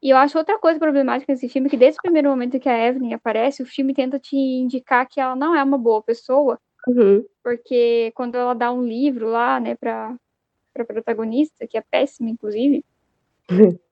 E 0.02 0.10
eu 0.10 0.16
acho 0.16 0.36
outra 0.36 0.58
coisa 0.58 0.78
problemática 0.78 1.32
nesse 1.32 1.48
filme, 1.48 1.70
que 1.70 1.76
desde 1.76 1.98
o 1.98 2.02
primeiro 2.02 2.28
momento 2.28 2.58
que 2.60 2.68
a 2.68 2.88
Evelyn 2.88 3.14
aparece, 3.14 3.62
o 3.62 3.66
filme 3.66 3.94
tenta 3.94 4.18
te 4.18 4.36
indicar 4.36 5.08
que 5.08 5.20
ela 5.20 5.34
não 5.36 5.54
é 5.54 5.62
uma 5.62 5.78
boa 5.78 6.02
pessoa, 6.02 6.58
Uhum. 6.86 7.24
porque 7.42 8.12
quando 8.14 8.34
ela 8.36 8.54
dá 8.54 8.70
um 8.72 8.82
livro 8.84 9.28
lá, 9.28 9.58
né, 9.58 9.74
pra, 9.74 10.14
pra 10.74 10.84
protagonista, 10.84 11.66
que 11.66 11.78
é 11.78 11.82
péssima, 11.90 12.30
inclusive, 12.30 12.84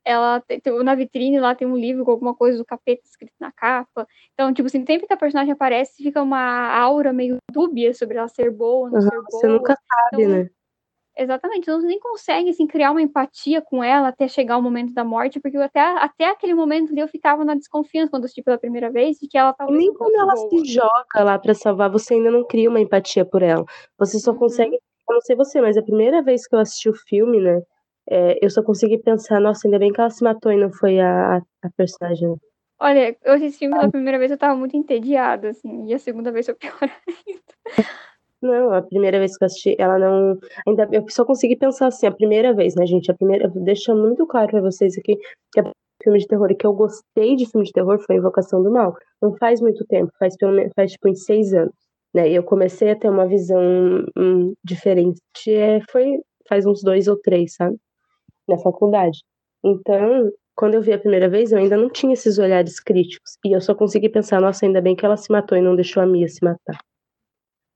ela 0.04 0.40
tem, 0.40 0.60
na 0.84 0.94
vitrine 0.94 1.40
lá 1.40 1.54
tem 1.54 1.66
um 1.66 1.76
livro 1.76 2.04
com 2.04 2.10
alguma 2.10 2.34
coisa 2.34 2.58
do 2.58 2.64
capeta 2.64 3.02
escrito 3.04 3.34
na 3.40 3.50
capa. 3.52 4.06
Então, 4.34 4.52
tipo 4.52 4.66
assim, 4.66 4.84
sempre 4.86 5.06
que 5.06 5.14
a 5.14 5.16
personagem 5.16 5.52
aparece, 5.52 6.02
fica 6.02 6.22
uma 6.22 6.74
aura 6.76 7.12
meio 7.12 7.38
dúbia 7.52 7.94
sobre 7.94 8.18
ela 8.18 8.28
ser 8.28 8.50
boa 8.50 8.86
ou 8.86 8.90
não 8.90 9.00
Uhum, 9.00 9.08
ser 9.10 9.10
boa. 9.16 9.30
Você 9.30 9.46
nunca 9.48 9.74
sabe, 9.88 10.26
Então, 10.26 10.28
né? 10.28 10.50
Exatamente, 11.16 11.62
então 11.62 11.80
você 11.80 11.86
nem 11.86 12.00
consegue 12.00 12.50
assim, 12.50 12.66
criar 12.66 12.90
uma 12.92 13.02
empatia 13.02 13.62
com 13.62 13.84
ela 13.84 14.08
até 14.08 14.28
chegar 14.28 14.58
o 14.58 14.62
momento 14.62 14.92
da 14.94 15.04
morte, 15.04 15.40
porque 15.40 15.56
até, 15.58 15.80
até 15.80 16.26
aquele 16.30 16.54
momento 16.54 16.90
ali 16.92 17.00
eu 17.00 17.08
ficava 17.08 17.44
na 17.44 17.54
desconfiança 17.54 18.10
quando 18.10 18.24
eu 18.24 18.26
assisti 18.26 18.42
pela 18.42 18.58
primeira 18.58 18.90
vez 18.90 19.18
de 19.18 19.28
que 19.28 19.38
ela 19.38 19.52
talvez 19.52 19.78
nem 19.78 19.92
quando 19.94 20.14
ela 20.16 20.32
boa. 20.32 20.48
se 20.50 20.64
joga 20.72 21.24
lá 21.24 21.38
pra 21.38 21.54
salvar, 21.54 21.90
você 21.90 22.14
ainda 22.14 22.30
não 22.30 22.46
cria 22.46 22.68
uma 22.68 22.80
empatia 22.80 23.24
por 23.24 23.42
ela. 23.42 23.64
Você 23.98 24.18
só 24.18 24.32
Uhum. 24.32 24.38
consegue. 24.38 24.74
Eu 25.08 25.14
não 25.14 25.20
sei 25.20 25.36
você, 25.36 25.60
mas 25.60 25.76
a 25.76 25.82
primeira 25.82 26.22
vez 26.22 26.46
que 26.46 26.54
eu 26.54 26.58
assisti 26.58 26.88
o 26.88 26.94
filme, 26.94 27.40
né? 27.40 27.60
É, 28.10 28.38
eu 28.44 28.50
só 28.50 28.62
consegui 28.62 28.98
pensar, 28.98 29.40
nossa, 29.40 29.66
ainda 29.66 29.78
bem 29.78 29.92
que 29.92 30.00
ela 30.00 30.10
se 30.10 30.22
matou 30.22 30.52
e 30.52 30.56
não 30.56 30.70
foi 30.72 31.00
a, 31.00 31.36
a, 31.36 31.70
personagem. 31.76 32.36
Olha, 32.80 33.16
eu 33.22 33.34
assisti 33.34 33.60
filme 33.60 33.76
pela 33.76 33.90
primeira 33.90 34.18
vez 34.18 34.30
eu 34.30 34.38
tava 34.38 34.56
muito 34.56 34.76
entediada, 34.76 35.50
assim, 35.50 35.86
e 35.86 35.94
a 35.94 35.98
segunda 35.98 36.30
vez 36.30 36.46
foi 36.46 36.54
pior 36.56 36.78
ainda. 36.82 37.86
Não, 38.42 38.74
a 38.74 38.82
primeira 38.82 39.18
vez 39.18 39.38
que 39.38 39.44
eu 39.44 39.46
assisti, 39.46 39.74
ela 39.78 39.98
não. 39.98 40.38
Ainda 40.68 40.86
eu 40.92 41.02
só 41.08 41.24
consegui 41.24 41.56
pensar 41.56 41.86
assim, 41.86 42.06
a 42.06 42.12
primeira 42.12 42.52
vez, 42.52 42.74
né, 42.74 42.84
gente? 42.84 43.10
A 43.10 43.14
primeira. 43.14 43.48
Deixa 43.48 43.94
muito 43.94 44.26
claro 44.26 44.48
pra 44.48 44.60
vocês 44.60 44.98
aqui 44.98 45.16
que 45.50 45.60
a 45.60 45.72
filme 46.02 46.18
de 46.18 46.26
terror 46.26 46.50
e 46.50 46.54
que 46.54 46.66
eu 46.66 46.74
gostei 46.74 47.36
de 47.36 47.46
filme 47.50 47.66
de 47.66 47.72
terror 47.72 47.98
foi 48.04 48.16
Invocação 48.16 48.62
do 48.62 48.70
Mal. 48.70 48.94
Não 49.22 49.34
faz 49.38 49.62
muito 49.62 49.82
tempo, 49.86 50.12
faz 50.18 50.36
pelo 50.36 50.52
menos 50.52 50.72
faz 50.76 50.92
tipo 50.92 51.08
uns 51.08 51.24
seis 51.24 51.54
anos. 51.54 51.72
Né? 52.14 52.30
E 52.30 52.34
eu 52.34 52.42
comecei 52.42 52.90
a 52.90 52.96
ter 52.96 53.08
uma 53.08 53.26
visão 53.26 53.62
hum, 54.14 54.52
diferente. 54.62 55.20
É, 55.48 55.80
foi 55.90 56.18
faz 56.46 56.66
uns 56.66 56.82
dois 56.82 57.08
ou 57.08 57.16
três, 57.16 57.54
sabe? 57.54 57.78
Na 58.48 58.58
faculdade. 58.58 59.22
Então, 59.64 60.30
quando 60.54 60.74
eu 60.74 60.82
vi 60.82 60.92
a 60.92 60.98
primeira 60.98 61.28
vez, 61.28 61.50
eu 61.50 61.58
ainda 61.58 61.76
não 61.76 61.88
tinha 61.90 62.12
esses 62.12 62.38
olhares 62.38 62.78
críticos. 62.78 63.38
E 63.44 63.54
eu 63.54 63.60
só 63.60 63.74
consegui 63.74 64.08
pensar, 64.08 64.40
nossa, 64.40 64.66
ainda 64.66 64.80
bem 64.80 64.94
que 64.94 65.04
ela 65.04 65.16
se 65.16 65.32
matou 65.32 65.56
e 65.58 65.62
não 65.62 65.74
deixou 65.74 66.02
a 66.02 66.06
Mia 66.06 66.28
se 66.28 66.44
matar. 66.44 66.78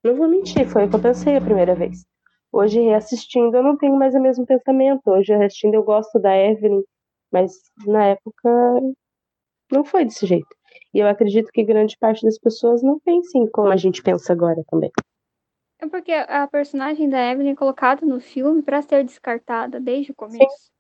Não 0.04 0.14
vou 0.14 0.28
mentir, 0.28 0.66
foi 0.68 0.85
o 0.85 0.88
que 0.88 0.96
eu 0.96 1.02
pensei 1.02 1.37
a 1.37 1.40
primeira 1.40 1.74
vez. 1.74 2.04
Hoje, 2.52 2.81
reassistindo, 2.81 3.57
eu 3.57 3.62
não 3.62 3.76
tenho 3.76 3.96
mais 3.96 4.14
o 4.14 4.20
mesmo 4.20 4.46
pensamento. 4.46 5.02
Hoje, 5.07 5.37
reassistindo, 5.37 5.74
eu 5.74 5.83
gosto 5.83 6.18
da 6.18 6.37
Evelyn, 6.37 6.83
mas 7.33 7.52
na 7.87 8.07
época 8.07 8.50
não 9.72 9.85
foi 9.85 10.04
desse 10.04 10.26
jeito. 10.26 10.46
E 10.94 11.00
eu 11.00 11.09
acredito 11.09 11.50
que 11.52 11.64
grande 11.64 11.96
parte 11.98 12.24
das 12.24 12.38
pessoas 12.38 12.83
não 12.83 12.98
pensem 13.00 13.46
como 13.50 13.68
a 13.68 13.76
gente 13.76 14.02
pensa 14.02 14.33
agora 14.33 14.62
também. 14.70 14.90
É 15.81 15.87
porque 15.87 16.12
a 16.12 16.47
personagem 16.47 17.09
da 17.09 17.31
Evelyn 17.31 17.53
é 17.53 17.57
colocada 17.57 18.05
no 18.05 18.21
filme 18.21 18.62
pra 18.62 18.83
ser 18.83 19.05
descartada 19.05 19.79
desde 19.79 20.11
o 20.11 20.14
começo. 20.14 20.73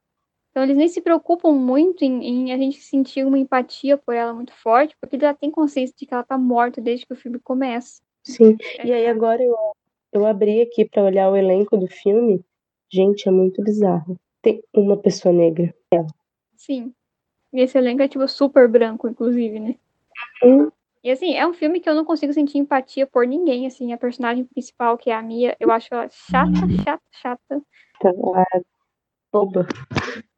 Então 0.50 0.62
eles 0.64 0.76
nem 0.76 0.88
se 0.88 1.00
preocupam 1.00 1.52
muito 1.52 2.04
em, 2.04 2.24
em, 2.24 2.52
a 2.52 2.58
gente 2.58 2.80
sentir 2.80 3.24
uma 3.24 3.38
empatia 3.38 3.96
por 3.96 4.12
ela 4.12 4.32
muito 4.32 4.52
forte, 4.52 4.96
porque 5.00 5.18
já 5.18 5.32
têm 5.32 5.50
consciência 5.52 5.94
de 5.96 6.04
que 6.04 6.12
ela 6.12 6.24
tá 6.24 6.36
morta 6.36 6.80
desde 6.80 7.06
que 7.06 7.12
o 7.12 7.16
filme 7.16 7.38
começa. 7.38 8.02
Sim. 8.24 8.56
E 8.84 8.92
aí 8.92 9.06
agora 9.06 9.42
eu, 9.42 9.56
eu 10.12 10.26
abri 10.26 10.60
aqui 10.62 10.84
para 10.84 11.04
olhar 11.04 11.30
o 11.30 11.36
elenco 11.36 11.76
do 11.76 11.86
filme. 11.86 12.44
Gente, 12.90 13.28
é 13.28 13.30
muito 13.30 13.62
bizarro. 13.62 14.18
Tem 14.42 14.62
uma 14.74 14.96
pessoa 14.96 15.32
negra. 15.32 15.72
Ela. 15.92 16.06
Sim. 16.56 16.92
E 17.52 17.60
esse 17.60 17.78
elenco 17.78 18.02
é 18.02 18.08
tipo 18.08 18.26
super 18.26 18.66
branco, 18.66 19.08
inclusive, 19.08 19.60
né? 19.60 19.76
Hum. 20.42 20.70
E 21.02 21.10
assim, 21.10 21.34
é 21.34 21.46
um 21.46 21.52
filme 21.52 21.80
que 21.80 21.88
eu 21.88 21.94
não 21.94 22.04
consigo 22.04 22.32
sentir 22.32 22.58
empatia 22.58 23.06
por 23.06 23.26
ninguém, 23.26 23.66
assim, 23.66 23.92
a 23.92 23.98
personagem 23.98 24.44
principal, 24.44 24.98
que 24.98 25.10
é 25.10 25.14
a 25.14 25.22
Mia, 25.22 25.56
eu 25.60 25.70
acho 25.70 25.88
ela 25.92 26.08
chata, 26.10 26.50
chata, 26.84 27.02
chata. 27.12 27.62
Ela 28.02 28.44
é 28.54 28.60
boba. 29.32 29.66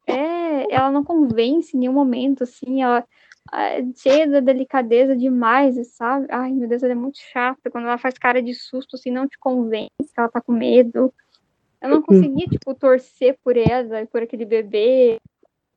É, 0.07 0.75
ela 0.75 0.91
não 0.91 1.05
convence 1.05 1.77
em 1.77 1.81
nenhum 1.81 1.93
momento, 1.93 2.45
assim, 2.45 2.83
ela 2.83 3.05
é 3.53 3.83
cheia 3.97 4.29
da 4.29 4.41
delicadeza 4.41 5.17
demais, 5.17 5.75
sabe? 5.95 6.27
Ai, 6.31 6.53
meu 6.53 6.69
Deus, 6.69 6.83
ela 6.83 6.93
é 6.93 6.97
muito 6.97 7.19
chata. 7.19 7.71
Quando 7.71 7.87
ela 7.87 7.99
faz 7.99 8.19
cara 8.19 8.43
de 8.43 8.55
susto, 8.55 8.97
assim, 8.97 9.11
não 9.11 9.27
te 9.27 9.39
convence, 9.39 9.91
ela 10.17 10.29
tá 10.29 10.41
com 10.41 10.53
medo. 10.53 11.13
Eu 11.81 11.89
não 11.89 12.03
conseguia, 12.03 12.47
tipo, 12.47 12.75
torcer 12.75 13.39
por 13.43 13.57
ela, 13.57 14.07
por 14.07 14.23
aquele 14.23 14.45
bebê. 14.45 15.19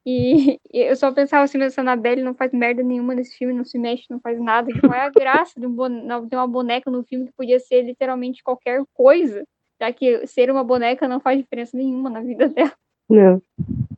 E, 0.06 0.60
e 0.72 0.80
eu 0.90 0.96
só 0.96 1.12
pensava 1.12 1.44
assim, 1.44 1.62
essa 1.62 1.82
Annabelle 1.82 2.24
não 2.24 2.34
faz 2.34 2.52
merda 2.52 2.84
nenhuma 2.84 3.16
nesse 3.16 3.38
filme, 3.38 3.54
não 3.54 3.64
se 3.64 3.78
mexe, 3.78 4.06
não 4.10 4.20
faz 4.20 4.40
nada. 4.40 4.70
E 4.70 4.80
qual 4.80 4.94
é 4.94 5.02
a 5.02 5.10
graça 5.10 5.60
de, 5.60 5.66
um 5.66 6.28
de 6.28 6.36
uma 6.36 6.48
boneca 6.48 6.92
no 6.92 7.04
filme 7.04 7.28
que 7.28 7.34
podia 7.34 7.60
ser 7.60 7.84
literalmente 7.84 8.44
qualquer 8.44 8.84
coisa? 8.94 9.44
Já 9.82 9.92
que 9.92 10.26
ser 10.28 10.52
uma 10.52 10.64
boneca 10.64 11.08
não 11.08 11.20
faz 11.20 11.38
diferença 11.38 11.76
nenhuma 11.78 12.10
na 12.10 12.22
vida 12.22 12.48
dela. 12.48 12.74
Não. 13.10 13.42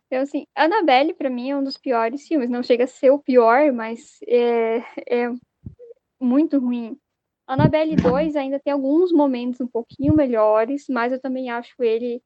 Então, 0.07 0.21
assim, 0.21 0.45
Annabelle, 0.55 1.13
pra 1.13 1.29
mim, 1.29 1.49
é 1.49 1.57
um 1.57 1.63
dos 1.63 1.77
piores 1.77 2.27
filmes. 2.27 2.49
Não 2.49 2.63
chega 2.63 2.85
a 2.85 2.87
ser 2.87 3.11
o 3.11 3.19
pior, 3.19 3.71
mas 3.71 4.19
é, 4.27 4.83
é 5.07 5.31
muito 6.19 6.59
ruim. 6.59 6.97
Annabelle 7.47 7.95
2 7.95 8.35
ainda 8.35 8.59
tem 8.59 8.73
alguns 8.73 9.11
momentos 9.11 9.61
um 9.61 9.67
pouquinho 9.67 10.15
melhores, 10.15 10.85
mas 10.89 11.13
eu 11.13 11.19
também 11.19 11.51
acho 11.51 11.75
ele 11.83 12.21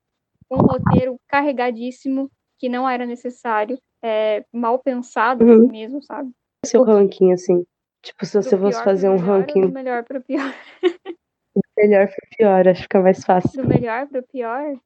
um 0.50 0.58
roteiro 0.58 1.20
carregadíssimo, 1.28 2.32
que 2.60 2.68
não 2.70 2.88
era 2.88 3.06
necessário, 3.06 3.80
é, 4.04 4.44
mal 4.54 4.78
pensado 4.80 5.44
Uhum. 5.46 5.54
assim 5.64 5.72
mesmo, 5.72 6.04
sabe? 6.04 6.32
Seu 6.66 6.84
ranking, 6.84 7.32
assim. 7.32 7.66
Tipo, 8.04 8.26
se 8.26 8.42
você 8.42 8.56
Do 8.56 8.62
fosse 8.64 8.84
fazer 8.84 9.10
um 9.10 9.14
melhor 9.14 9.40
ranking 9.40 9.62
Do 9.62 9.72
melhor 9.72 10.04
pro 10.04 10.22
pior. 10.22 10.54
melhor 11.78 12.08
pro 12.08 12.28
pior, 12.38 12.68
acho 12.68 12.78
que 12.80 12.84
fica 12.84 13.00
mais 13.02 13.24
fácil. 13.24 13.62
Do 13.62 13.68
melhor 13.68 14.08
pro 14.08 14.24
pior? 14.24 14.78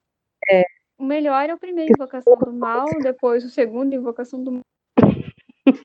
É. 0.49 0.63
O 0.97 1.03
melhor 1.03 1.49
é 1.49 1.53
o 1.53 1.57
primeiro 1.59 1.91
Invocação 1.91 2.37
do 2.37 2.53
Mal, 2.53 2.85
depois 3.01 3.43
o 3.43 3.49
segundo 3.49 3.93
Invocação 3.93 4.43
do 4.43 4.51
Mal. 4.53 4.61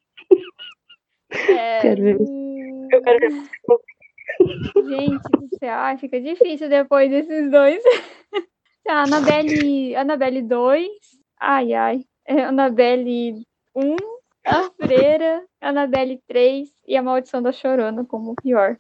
É, 1.30 1.80
Quero 1.80 2.02
ver. 2.02 2.16
Eu 2.92 3.02
quero 3.02 3.18
ver. 3.20 3.48
Gente 4.88 5.22
do 5.30 5.48
céu, 5.58 5.74
ai, 5.74 5.98
fica 5.98 6.20
difícil 6.20 6.68
depois 6.68 7.10
desses 7.10 7.50
dois. 7.50 7.82
Tá, 8.84 9.02
Annabelle, 9.02 9.94
Annabelle 9.96 10.40
2, 10.40 10.88
ai 11.40 11.72
ai, 11.74 12.04
é, 12.26 12.44
Annabelle 12.44 13.42
1, 13.74 13.96
A 14.44 14.70
Freira, 14.70 15.44
Annabelle 15.60 16.20
3 16.26 16.68
e 16.86 16.96
A 16.96 17.02
Maldição 17.02 17.42
da 17.42 17.52
Chorona 17.52 18.04
como 18.04 18.32
o 18.32 18.34
pior. 18.34 18.76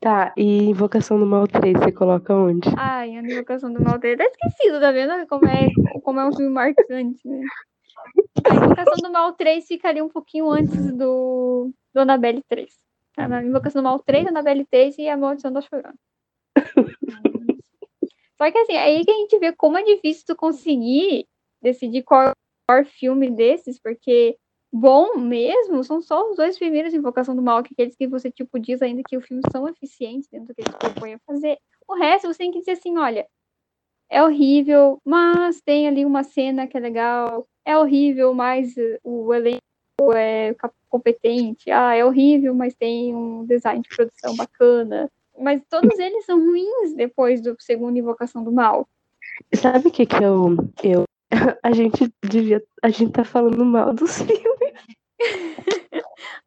Tá, 0.00 0.32
e 0.36 0.64
Invocação 0.64 1.18
do 1.18 1.24
Mal 1.24 1.48
3, 1.48 1.78
você 1.78 1.92
coloca 1.92 2.34
onde? 2.34 2.68
Ai, 2.76 3.16
a 3.16 3.22
Invocação 3.22 3.72
do 3.72 3.82
Mal 3.82 3.98
3. 3.98 4.18
Tá 4.18 4.24
esquecido, 4.24 4.80
tá 4.80 4.92
vendo? 4.92 5.26
Como 5.26 5.46
é, 5.46 5.68
como 6.02 6.20
é 6.20 6.26
um 6.26 6.32
filme 6.32 6.52
marcante, 6.52 7.26
né? 7.26 7.40
A 8.44 8.54
Invocação 8.54 8.96
do 9.02 9.10
Mal 9.10 9.32
3 9.32 9.66
ficaria 9.66 10.04
um 10.04 10.08
pouquinho 10.08 10.50
antes 10.50 10.92
do, 10.92 11.70
do 11.94 12.00
Annabelle 12.00 12.42
3. 12.48 12.70
Tá? 13.16 13.28
Na 13.28 13.42
Invocação 13.42 13.82
do 13.82 13.88
Mal 13.88 13.98
3, 14.00 14.26
Annabelle 14.26 14.66
3 14.66 14.98
e 14.98 15.08
A 15.08 15.16
Maldição 15.16 15.52
da 15.52 15.62
Chorona. 15.62 15.94
Só 18.36 18.50
que 18.50 18.58
assim, 18.58 18.76
aí 18.76 19.04
que 19.04 19.10
a 19.10 19.14
gente 19.14 19.38
vê 19.38 19.52
como 19.52 19.78
é 19.78 19.84
difícil 19.84 20.24
tu 20.26 20.36
conseguir 20.36 21.26
decidir 21.62 22.02
qual 22.02 22.22
é 22.22 22.30
o 22.30 22.34
melhor 22.68 22.84
filme 22.84 23.30
desses, 23.30 23.78
porque 23.78 24.36
bom 24.72 25.16
mesmo 25.18 25.84
são 25.84 26.00
só 26.00 26.30
os 26.30 26.36
dois 26.36 26.58
primeiros 26.58 26.94
Invocação 26.94 27.36
do 27.36 27.42
Mal, 27.42 27.62
que 27.62 27.74
aqueles 27.74 27.96
que 27.96 28.06
você 28.06 28.30
tipo 28.30 28.58
diz 28.58 28.80
ainda 28.82 29.02
que 29.06 29.16
o 29.16 29.20
filme 29.20 29.42
são 29.50 29.68
eficientes 29.68 30.28
dentro 30.30 30.48
do 30.48 30.54
que 30.54 30.62
eles 30.62 30.74
propõem 30.74 31.14
a 31.14 31.18
fazer. 31.26 31.58
O 31.86 31.94
resto 31.94 32.28
você 32.28 32.38
tem 32.38 32.50
que 32.50 32.60
dizer 32.60 32.72
assim, 32.72 32.96
olha, 32.98 33.26
é 34.08 34.22
horrível, 34.22 35.00
mas 35.04 35.60
tem 35.62 35.88
ali 35.88 36.04
uma 36.04 36.22
cena 36.22 36.66
que 36.66 36.76
é 36.76 36.80
legal. 36.80 37.46
É 37.64 37.76
horrível, 37.76 38.34
mas 38.34 38.74
o 39.02 39.32
elenco 39.32 39.62
é 40.14 40.54
competente. 40.88 41.70
Ah, 41.70 41.94
é 41.94 42.04
horrível, 42.04 42.54
mas 42.54 42.74
tem 42.74 43.14
um 43.14 43.44
design 43.46 43.82
de 43.82 43.88
produção 43.88 44.36
bacana. 44.36 45.10
Mas 45.38 45.62
todos 45.68 45.98
eles 45.98 46.26
são 46.26 46.38
ruins 46.38 46.94
depois 46.94 47.40
do 47.40 47.56
segundo 47.58 47.96
Invocação 47.96 48.44
do 48.44 48.52
Mal. 48.52 48.86
Sabe 49.54 49.88
o 49.88 49.90
que 49.90 50.04
que 50.04 50.22
eu, 50.22 50.56
eu 50.84 51.04
a 51.62 51.72
gente 51.72 52.12
devia. 52.22 52.62
A 52.82 52.90
gente 52.90 53.12
tá 53.12 53.24
falando 53.24 53.64
mal 53.64 53.92
dos 53.92 54.18
filmes. 54.22 54.72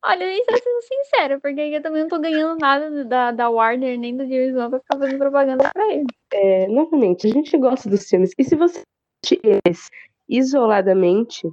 Olha, 0.03 0.23
eu 0.23 0.31
estou 0.31 0.57
sendo 0.57 0.81
sincera, 0.81 1.39
porque 1.39 1.59
eu 1.59 1.81
também 1.81 2.01
não 2.03 2.09
tô 2.09 2.19
ganhando 2.19 2.59
nada 2.59 3.05
da, 3.05 3.31
da 3.31 3.49
Warner 3.49 3.97
nem 3.97 4.15
do 4.15 4.23
James 4.23 4.55
Wan 4.55 4.69
pra 4.69 4.79
ficar 4.79 4.99
fazendo 4.99 5.17
propaganda 5.17 5.69
pra 5.73 5.93
ele. 5.93 6.05
É, 6.31 6.67
novamente, 6.67 7.27
a 7.27 7.31
gente 7.31 7.57
gosta 7.57 7.89
dos 7.89 8.07
filmes. 8.07 8.31
E 8.37 8.43
se 8.43 8.55
você 8.55 8.83
assistir 9.23 9.41
eles 9.43 9.89
isoladamente, 10.29 11.49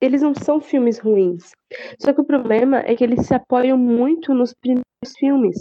eles 0.00 0.22
não 0.22 0.34
são 0.34 0.60
filmes 0.60 0.98
ruins. 0.98 1.50
Só 1.98 2.12
que 2.12 2.20
o 2.20 2.24
problema 2.24 2.78
é 2.80 2.94
que 2.94 3.02
eles 3.02 3.26
se 3.26 3.34
apoiam 3.34 3.76
muito 3.76 4.32
nos 4.32 4.54
primeiros 4.54 4.84
filmes. 5.18 5.56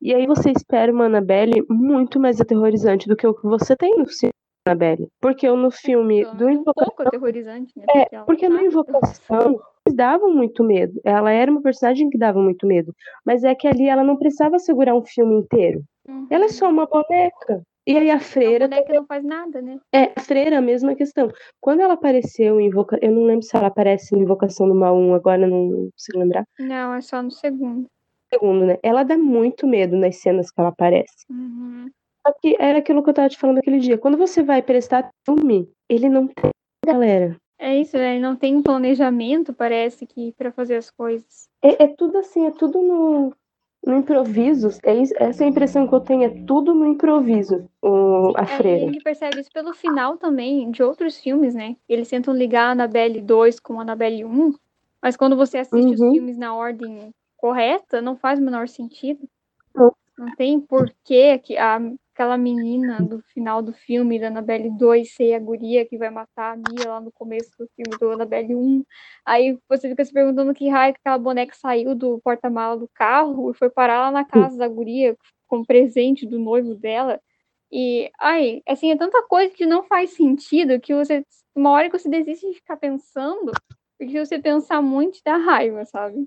E 0.00 0.14
aí 0.14 0.26
você 0.26 0.50
espera 0.50 0.92
uma 0.92 1.06
Annabelle 1.06 1.64
muito 1.68 2.18
mais 2.18 2.40
aterrorizante 2.40 3.08
do 3.08 3.16
que 3.16 3.26
o 3.26 3.34
que 3.34 3.46
você 3.46 3.76
tem 3.76 3.96
no 3.98 4.06
filme 4.06 4.32
Annabelle. 4.66 5.08
Porque 5.20 5.48
no 5.50 5.70
filme 5.70 6.20
Então, 6.20 6.36
do 6.36 6.44
é 6.44 6.46
um 6.46 6.50
Invocação. 6.52 6.84
pouco 6.94 7.02
aterrorizante, 7.02 7.72
né? 7.76 7.84
É, 7.94 8.08
ela 8.14 8.24
porque 8.24 8.48
no. 8.48 8.60
Invocação 8.60 9.60
eles 9.86 9.96
davam 9.96 10.32
muito 10.32 10.62
medo. 10.62 11.00
Ela 11.04 11.32
era 11.32 11.50
uma 11.50 11.60
personagem 11.62 12.08
que 12.08 12.16
dava 12.18 12.40
muito 12.40 12.66
medo. 12.66 12.94
Mas 13.26 13.42
é 13.42 13.54
que 13.54 13.66
ali 13.66 13.88
ela 13.88 14.04
não 14.04 14.16
precisava 14.16 14.58
segurar 14.58 14.94
um 14.94 15.04
filme 15.04 15.34
inteiro. 15.34 15.82
Uhum. 16.08 16.26
Ela 16.30 16.44
é 16.44 16.48
só 16.48 16.68
uma 16.70 16.86
boneca. 16.86 17.62
E 17.84 17.96
aí 17.98 18.10
a 18.12 18.14
A 18.16 18.20
freira. 18.20 18.68
boneca 18.68 18.92
não 18.94 19.04
faz 19.06 19.24
nada, 19.24 19.60
né? 19.60 19.78
É, 19.92 20.12
a 20.14 20.20
freira, 20.20 20.58
a 20.58 20.62
mesma 20.62 20.94
questão. 20.94 21.28
Quando 21.60 21.80
ela 21.80 21.94
apareceu 21.94 22.60
em 22.60 22.66
Invocação. 22.68 23.00
Eu 23.02 23.12
não 23.16 23.24
lembro 23.24 23.42
se 23.42 23.56
ela 23.56 23.66
aparece 23.66 24.14
em 24.14 24.20
Invocação 24.20 24.68
do 24.68 24.74
Mal 24.74 24.96
1, 24.96 25.14
agora 25.14 25.42
eu 25.42 25.48
não 25.48 25.90
consigo 25.90 26.18
lembrar. 26.20 26.44
Não, 26.60 26.94
é 26.94 27.00
só 27.00 27.20
no 27.20 27.30
segundo. 27.32 27.86
Segundo, 28.32 28.64
né? 28.64 28.78
Ela 28.84 29.02
dá 29.02 29.18
muito 29.18 29.66
medo 29.66 29.96
nas 29.96 30.16
cenas 30.20 30.50
que 30.50 30.60
ela 30.60 30.70
aparece. 30.70 31.26
Uhum. 31.28 31.90
Só 32.26 32.32
que 32.40 32.56
era 32.58 32.78
aquilo 32.78 33.02
que 33.02 33.10
eu 33.10 33.14
tava 33.14 33.28
te 33.28 33.38
falando 33.38 33.58
aquele 33.58 33.78
dia. 33.78 33.98
Quando 33.98 34.16
você 34.16 34.42
vai 34.42 34.62
prestar 34.62 35.10
filme, 35.24 35.68
ele 35.88 36.08
não 36.08 36.26
tem 36.28 36.50
galera. 36.86 37.36
É 37.58 37.76
isso, 37.76 37.96
né? 37.96 38.18
Não 38.18 38.34
tem 38.36 38.56
um 38.56 38.62
planejamento, 38.62 39.52
parece 39.52 40.06
que, 40.06 40.32
pra 40.32 40.50
fazer 40.52 40.76
as 40.76 40.90
coisas. 40.90 41.48
É, 41.62 41.84
é 41.84 41.86
tudo 41.86 42.18
assim, 42.18 42.46
é 42.46 42.50
tudo 42.50 42.80
no, 42.82 43.32
no 43.86 43.96
improviso. 43.98 44.68
É 44.84 44.94
isso- 44.94 45.14
essa 45.16 45.44
é 45.44 45.46
a 45.46 45.50
impressão 45.50 45.86
que 45.86 45.94
eu 45.94 46.00
tenho, 46.00 46.24
é 46.24 46.44
tudo 46.44 46.74
no 46.74 46.86
improviso, 46.86 47.68
o, 47.80 48.32
a 48.36 48.42
É, 48.42 48.50
e 48.50 48.52
a 48.52 48.56
freira. 48.56 48.86
gente 48.86 49.02
percebe 49.02 49.40
isso 49.40 49.50
pelo 49.52 49.72
final 49.72 50.16
também 50.16 50.70
de 50.72 50.82
outros 50.82 51.18
filmes, 51.18 51.54
né? 51.54 51.76
Eles 51.88 52.08
tentam 52.08 52.34
ligar 52.34 52.68
a 52.68 52.70
Annabelle 52.72 53.20
2 53.20 53.60
com 53.60 53.78
a 53.78 53.82
Annabelle 53.82 54.24
1, 54.24 54.52
mas 55.00 55.16
quando 55.16 55.36
você 55.36 55.58
assiste 55.58 55.94
os 55.94 56.00
Uhum. 56.00 56.12
filmes 56.14 56.36
na 56.36 56.54
ordem 56.54 57.10
correta, 57.36 58.00
não 58.02 58.16
faz 58.16 58.40
o 58.40 58.42
menor 58.42 58.66
sentido. 58.68 59.20
Não. 59.74 59.92
Não 60.18 60.34
tem 60.36 60.60
porquê 60.60 61.38
que 61.38 61.56
a, 61.56 61.80
aquela 62.12 62.36
menina 62.36 63.00
do 63.00 63.22
final 63.32 63.62
do 63.62 63.72
filme 63.72 64.18
da 64.18 64.28
Annabelle 64.28 64.70
2 64.70 65.14
ser 65.14 65.34
a 65.34 65.38
guria 65.38 65.86
que 65.86 65.96
vai 65.96 66.10
matar 66.10 66.52
a 66.52 66.56
Mia 66.56 66.88
lá 66.88 67.00
no 67.00 67.10
começo 67.10 67.50
do 67.58 67.66
filme 67.74 67.98
do 67.98 68.10
Annabelle 68.10 68.54
1. 68.54 68.84
Aí 69.24 69.58
você 69.68 69.88
fica 69.88 70.04
se 70.04 70.12
perguntando 70.12 70.54
que 70.54 70.68
raio 70.68 70.92
que 70.92 71.00
aquela 71.00 71.18
boneca 71.18 71.54
saiu 71.54 71.94
do 71.94 72.20
porta-mala 72.22 72.76
do 72.76 72.88
carro 72.94 73.50
e 73.50 73.54
foi 73.54 73.70
parar 73.70 74.02
lá 74.02 74.10
na 74.10 74.24
casa 74.24 74.56
da 74.58 74.68
guria 74.68 75.16
com 75.46 75.64
presente 75.64 76.26
do 76.26 76.38
noivo 76.38 76.74
dela. 76.74 77.20
E, 77.70 78.10
ai, 78.20 78.62
assim, 78.68 78.90
é 78.90 78.96
tanta 78.96 79.22
coisa 79.22 79.54
que 79.54 79.64
não 79.64 79.82
faz 79.82 80.10
sentido 80.10 80.78
que 80.78 80.94
você, 80.94 81.24
uma 81.56 81.70
hora 81.70 81.88
que 81.88 81.98
você 81.98 82.08
desiste 82.10 82.46
de 82.46 82.56
ficar 82.56 82.76
pensando, 82.76 83.52
porque 83.98 84.12
se 84.12 84.26
você 84.26 84.38
pensar 84.38 84.82
muito, 84.82 85.18
dá 85.24 85.38
raiva, 85.38 85.84
sabe? 85.86 86.26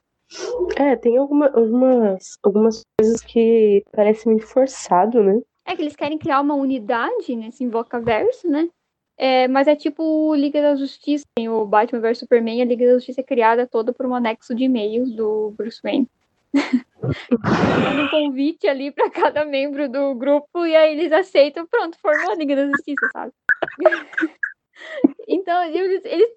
É, 0.76 0.96
tem 0.96 1.18
alguma, 1.18 1.48
algumas, 1.48 2.38
algumas 2.42 2.82
coisas 3.00 3.22
que 3.22 3.84
parecem 3.92 4.32
muito 4.32 4.48
forçado, 4.48 5.22
né? 5.22 5.40
É 5.66 5.76
que 5.76 5.82
eles 5.82 5.96
querem 5.96 6.18
criar 6.18 6.42
uma 6.42 6.54
unidade 6.54 7.36
nesse 7.36 7.64
Invocaverso, 7.64 8.48
né? 8.48 8.70
É, 9.18 9.48
mas 9.48 9.68
é 9.68 9.76
tipo 9.76 10.36
Liga 10.36 10.62
da 10.62 10.76
Justiça, 10.76 11.26
tem 11.36 11.48
o 11.48 11.66
Batman 11.66 12.02
vs 12.02 12.20
Superman, 12.20 12.62
a 12.62 12.66
Liga 12.66 12.86
da 12.86 12.94
Justiça 12.94 13.22
é 13.22 13.24
criada 13.24 13.66
toda 13.66 13.94
por 13.94 14.06
um 14.06 14.14
anexo 14.14 14.54
de 14.54 14.66
e-mails 14.66 15.12
do 15.12 15.52
Bruce 15.58 15.82
Wayne. 15.84 16.08
Um 17.06 18.10
convite 18.10 18.68
ali 18.68 18.92
para 18.92 19.12
cada 19.12 19.46
membro 19.46 19.88
do 19.88 20.16
grupo 20.16 20.66
e 20.66 20.76
aí 20.76 20.98
eles 20.98 21.12
aceitam, 21.12 21.68
pronto, 21.68 22.00
formou 22.00 22.32
a 22.32 22.36
Liga 22.36 22.56
da 22.56 22.66
Justiça, 22.66 23.08
sabe? 23.14 23.32
então, 25.28 25.64
eles, 25.66 26.04
eles 26.06 26.30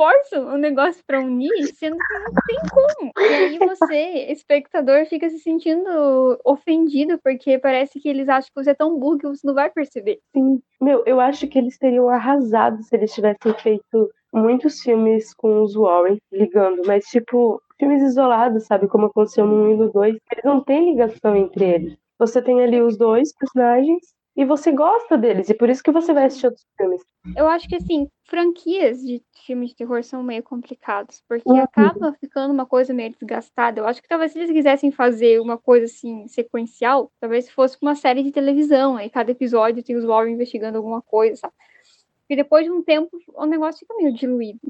forçam 0.00 0.54
o 0.54 0.56
negócio 0.56 1.04
para 1.06 1.20
unir, 1.20 1.50
sendo 1.74 1.98
que 1.98 2.18
não 2.18 2.32
tem 2.46 2.58
como. 2.72 3.12
E 3.18 3.34
aí 3.34 3.58
você, 3.58 4.32
espectador, 4.32 5.04
fica 5.04 5.28
se 5.28 5.38
sentindo 5.40 6.38
ofendido, 6.42 7.18
porque 7.22 7.58
parece 7.58 8.00
que 8.00 8.08
eles 8.08 8.26
acham 8.26 8.48
que 8.48 8.64
você 8.64 8.70
é 8.70 8.74
tão 8.74 8.98
burro 8.98 9.18
que 9.18 9.28
você 9.28 9.46
não 9.46 9.52
vai 9.52 9.68
perceber. 9.68 10.18
Sim. 10.34 10.62
Meu, 10.80 11.02
eu 11.04 11.20
acho 11.20 11.46
que 11.46 11.58
eles 11.58 11.76
teriam 11.76 12.08
arrasado 12.08 12.82
se 12.82 12.96
eles 12.96 13.12
tivessem 13.12 13.52
feito 13.62 14.10
muitos 14.32 14.80
filmes 14.80 15.34
com 15.34 15.62
os 15.62 15.74
Warren 15.74 16.16
ligando, 16.32 16.80
mas 16.86 17.04
tipo, 17.04 17.60
filmes 17.78 18.02
isolados, 18.02 18.64
sabe? 18.64 18.88
Como 18.88 19.06
aconteceu 19.06 19.46
no 19.46 19.64
1 19.66 19.70
e 19.70 19.76
no 19.76 19.92
2, 19.92 20.16
eles 20.32 20.44
não 20.44 20.64
têm 20.64 20.92
ligação 20.92 21.36
entre 21.36 21.64
eles. 21.64 21.96
Você 22.18 22.40
tem 22.40 22.62
ali 22.62 22.80
os 22.80 22.96
dois 22.96 23.34
personagens 23.34 24.14
e 24.36 24.44
você 24.44 24.72
gosta 24.72 25.18
deles, 25.18 25.50
e 25.50 25.54
por 25.54 25.68
isso 25.68 25.82
que 25.82 25.90
você 25.90 26.12
vai 26.12 26.24
assistir 26.26 26.46
outros 26.46 26.64
filmes. 26.76 27.02
Eu 27.36 27.46
acho 27.48 27.68
que, 27.68 27.74
assim, 27.76 28.08
franquias 28.24 28.98
de 29.02 29.22
filmes 29.44 29.70
de 29.70 29.76
terror 29.76 30.02
são 30.02 30.22
meio 30.22 30.42
complicados, 30.42 31.22
porque 31.28 31.48
Uhum. 31.48 31.60
acaba 31.62 32.12
ficando 32.14 32.52
uma 32.52 32.64
coisa 32.64 32.94
meio 32.94 33.10
desgastada. 33.10 33.80
Eu 33.80 33.86
acho 33.86 34.00
que 34.00 34.08
talvez 34.08 34.32
se 34.32 34.38
eles 34.38 34.50
quisessem 34.50 34.90
fazer 34.90 35.40
uma 35.40 35.58
coisa, 35.58 35.86
assim, 35.86 36.26
sequencial, 36.28 37.10
talvez 37.20 37.50
fosse 37.50 37.76
uma 37.82 37.94
série 37.94 38.22
de 38.22 38.30
televisão, 38.30 38.96
aí 38.96 39.10
cada 39.10 39.30
episódio 39.30 39.82
tem 39.82 39.96
os 39.96 40.04
Warren 40.04 40.34
investigando 40.34 40.78
alguma 40.78 41.02
coisa, 41.02 41.36
sabe? 41.36 41.54
E 42.28 42.36
depois 42.36 42.64
de 42.64 42.70
um 42.70 42.80
tempo, 42.80 43.10
o 43.34 43.44
negócio 43.44 43.80
fica 43.80 43.92
meio 43.96 44.14
diluído. 44.14 44.60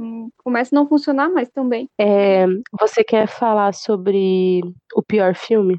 Começa 0.43 0.75
a 0.75 0.79
não 0.79 0.89
funcionar 0.89 1.29
mais 1.29 1.51
também. 1.51 1.91
É, 2.01 2.47
você 2.81 3.05
quer 3.05 3.27
falar 3.29 3.75
sobre 3.75 4.63
o 4.95 5.03
pior 5.03 5.35
filme? 5.35 5.77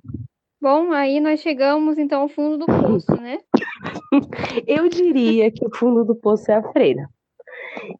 Bom, 0.62 0.91
aí 0.91 1.20
nós 1.20 1.39
chegamos, 1.39 1.98
então, 1.98 2.22
ao 2.22 2.28
fundo 2.30 2.60
do 2.60 2.65
poço, 2.67 3.12
né? 3.20 3.39
Eu 4.67 4.89
diria 4.89 5.52
que 5.52 5.65
o 5.65 5.76
fundo 5.76 6.04
do 6.04 6.15
poço 6.15 6.52
é 6.52 6.56
a 6.56 6.72
freira. 6.72 7.10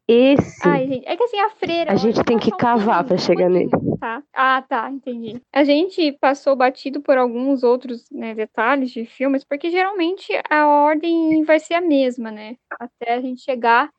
Esse. 0.06 0.68
Ai, 0.68 0.86
gente, 0.86 1.06
é 1.06 1.16
que 1.16 1.22
assim, 1.22 1.38
a 1.40 1.50
freira. 1.50 1.92
A 1.92 1.96
gente 1.96 2.22
tem 2.24 2.38
que 2.38 2.52
um 2.52 2.56
cavar 2.56 3.04
pouquinho, 3.04 3.20
chegar 3.20 3.50
pouquinho, 3.50 3.96
Tá. 3.98 4.22
Ah, 4.32 4.62
tá, 4.62 4.90
entendi. 4.90 5.40
A 5.52 5.64
gente 5.64 6.12
passou 6.20 6.54
batido 6.56 7.00
por 7.00 7.16
alguns 7.16 7.62
outros 7.62 8.10
né, 8.10 8.34
detalhes 8.34 8.90
de 8.90 9.04
filmes, 9.04 9.44
porque 9.44 9.70
geralmente 9.70 10.32
a 10.50 10.66
ordem 10.68 11.42
vai 11.44 11.58
ser 11.58 11.74
a 11.74 11.80
mesma, 11.80 12.30
né? 12.30 12.56
Até 12.78 13.14
a 13.14 13.20
gente 13.20 13.42
chegar 13.42 13.90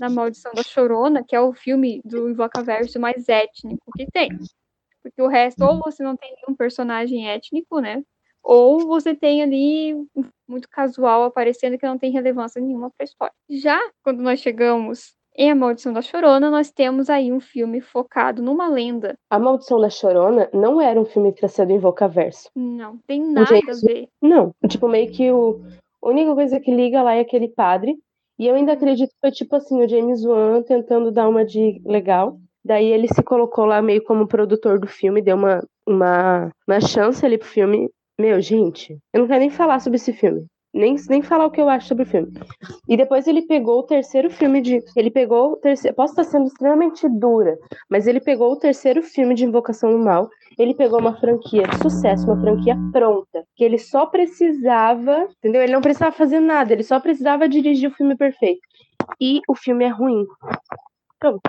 na 0.00 0.08
Maldição 0.08 0.52
da 0.54 0.62
Chorona, 0.62 1.24
que 1.26 1.34
é 1.34 1.40
o 1.40 1.52
filme 1.52 2.00
do 2.04 2.30
Invocaverso 2.30 3.00
mais 3.00 3.28
étnico 3.28 3.90
que 3.96 4.06
tem. 4.06 4.30
Porque 5.02 5.20
o 5.20 5.26
resto, 5.26 5.64
ou 5.64 5.80
você 5.80 6.02
não 6.02 6.16
tem 6.16 6.34
nenhum 6.36 6.56
personagem 6.56 7.28
étnico, 7.28 7.80
né? 7.80 8.02
Ou 8.42 8.86
você 8.86 9.14
tem 9.14 9.42
ali 9.42 9.94
muito 10.48 10.68
casual 10.68 11.24
aparecendo 11.24 11.78
que 11.78 11.86
não 11.86 11.98
tem 11.98 12.10
relevância 12.10 12.60
nenhuma 12.60 12.90
para 12.90 13.04
a 13.04 13.04
história. 13.04 13.34
Já 13.48 13.78
quando 14.02 14.22
nós 14.22 14.40
chegamos 14.40 15.16
em 15.38 15.52
A 15.52 15.54
Maldição 15.54 15.92
da 15.92 16.02
Chorona, 16.02 16.50
nós 16.50 16.72
temos 16.72 17.08
aí 17.08 17.30
um 17.32 17.38
filme 17.38 17.80
focado 17.80 18.42
numa 18.42 18.68
lenda. 18.68 19.14
A 19.30 19.38
Maldição 19.38 19.80
da 19.80 19.88
Chorona 19.88 20.50
não 20.52 20.80
era 20.80 21.00
um 21.00 21.04
filme 21.04 21.32
pra 21.32 21.46
ser 21.46 21.64
do 21.64 21.72
Invocaverso. 21.72 22.50
Não 22.56 22.98
tem 23.06 23.24
nada 23.24 23.54
a 23.54 23.86
ver. 23.86 24.08
Não. 24.20 24.52
Tipo, 24.66 24.88
meio 24.88 25.10
que 25.12 25.30
o. 25.30 25.60
A 26.02 26.08
única 26.08 26.34
coisa 26.34 26.58
que 26.58 26.74
liga 26.74 27.02
lá 27.02 27.14
é 27.14 27.20
aquele 27.20 27.48
padre. 27.48 27.96
E 28.36 28.46
eu 28.46 28.54
ainda 28.54 28.72
acredito 28.72 29.10
que 29.10 29.20
foi 29.20 29.30
tipo 29.30 29.54
assim, 29.54 29.82
o 29.82 29.88
James 29.88 30.24
Wan 30.24 30.62
tentando 30.62 31.12
dar 31.12 31.28
uma 31.28 31.44
de 31.44 31.80
legal. 31.84 32.38
Daí 32.64 32.86
ele 32.86 33.08
se 33.08 33.22
colocou 33.22 33.64
lá 33.64 33.80
meio 33.80 34.02
como 34.04 34.28
produtor 34.28 34.78
do 34.78 34.86
filme, 34.86 35.22
deu 35.22 35.36
uma, 35.36 35.64
uma, 35.86 36.50
uma 36.66 36.80
chance 36.80 37.24
ali 37.24 37.38
pro 37.38 37.48
filme. 37.48 37.88
Meu, 38.20 38.40
gente, 38.40 38.98
eu 39.12 39.20
não 39.20 39.28
quero 39.28 39.38
nem 39.38 39.50
falar 39.50 39.78
sobre 39.78 39.96
esse 39.96 40.12
filme. 40.12 40.44
Nem, 40.74 40.96
nem 41.08 41.22
falar 41.22 41.46
o 41.46 41.50
que 41.50 41.60
eu 41.60 41.68
acho 41.68 41.88
sobre 41.88 42.02
o 42.02 42.06
filme. 42.06 42.32
E 42.88 42.96
depois 42.96 43.26
ele 43.26 43.42
pegou 43.42 43.78
o 43.78 43.82
terceiro 43.84 44.28
filme 44.28 44.60
de. 44.60 44.80
Ele 44.96 45.10
pegou 45.10 45.52
o 45.52 45.56
terceiro. 45.56 45.96
Posso 45.96 46.12
estar 46.12 46.24
sendo 46.24 46.46
extremamente 46.46 47.08
dura, 47.08 47.56
mas 47.88 48.06
ele 48.06 48.20
pegou 48.20 48.52
o 48.52 48.58
terceiro 48.58 49.02
filme 49.02 49.34
de 49.34 49.44
Invocação 49.44 49.92
do 49.92 49.98
Mal. 49.98 50.28
Ele 50.58 50.74
pegou 50.74 51.00
uma 51.00 51.18
franquia 51.18 51.62
de 51.62 51.78
sucesso, 51.78 52.26
uma 52.26 52.40
franquia 52.40 52.76
pronta. 52.92 53.44
Que 53.56 53.64
ele 53.64 53.78
só 53.78 54.06
precisava. 54.06 55.26
Entendeu? 55.38 55.62
Ele 55.62 55.72
não 55.72 55.80
precisava 55.80 56.12
fazer 56.12 56.40
nada, 56.40 56.72
ele 56.72 56.82
só 56.82 57.00
precisava 57.00 57.48
dirigir 57.48 57.88
o 57.88 57.94
filme 57.94 58.16
perfeito. 58.16 58.60
E 59.20 59.40
o 59.48 59.54
filme 59.54 59.84
é 59.84 59.88
ruim. 59.88 60.26
Pronto. 61.18 61.40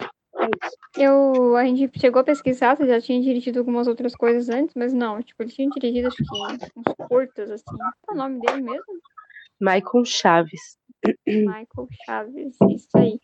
Eu, 0.98 1.56
a 1.56 1.64
gente 1.66 2.00
chegou 2.00 2.22
a 2.22 2.26
pesquisar, 2.26 2.76
você 2.76 2.88
já 2.88 3.00
tinha 3.00 3.22
dirigido 3.22 3.60
algumas 3.60 3.88
outras 3.88 4.16
coisas 4.16 4.50
antes, 4.50 4.76
mas 4.76 4.94
não, 4.94 5.22
tipo, 5.22 5.42
ele 5.44 5.52
tinha 5.52 5.70
dirigido 5.70 6.08
acho 6.08 6.18
que 6.18 6.80
uns 6.80 7.08
curtas, 7.08 7.52
assim. 7.52 7.78
Qual 7.78 7.94
é 8.10 8.14
o 8.14 8.16
nome 8.16 8.40
dele 8.40 8.62
mesmo? 8.62 9.00
Michael 9.60 10.06
Chaves. 10.06 10.78
Michael 11.28 11.88
Chaves, 12.06 12.56
isso 12.70 12.90
aí. 12.96 13.20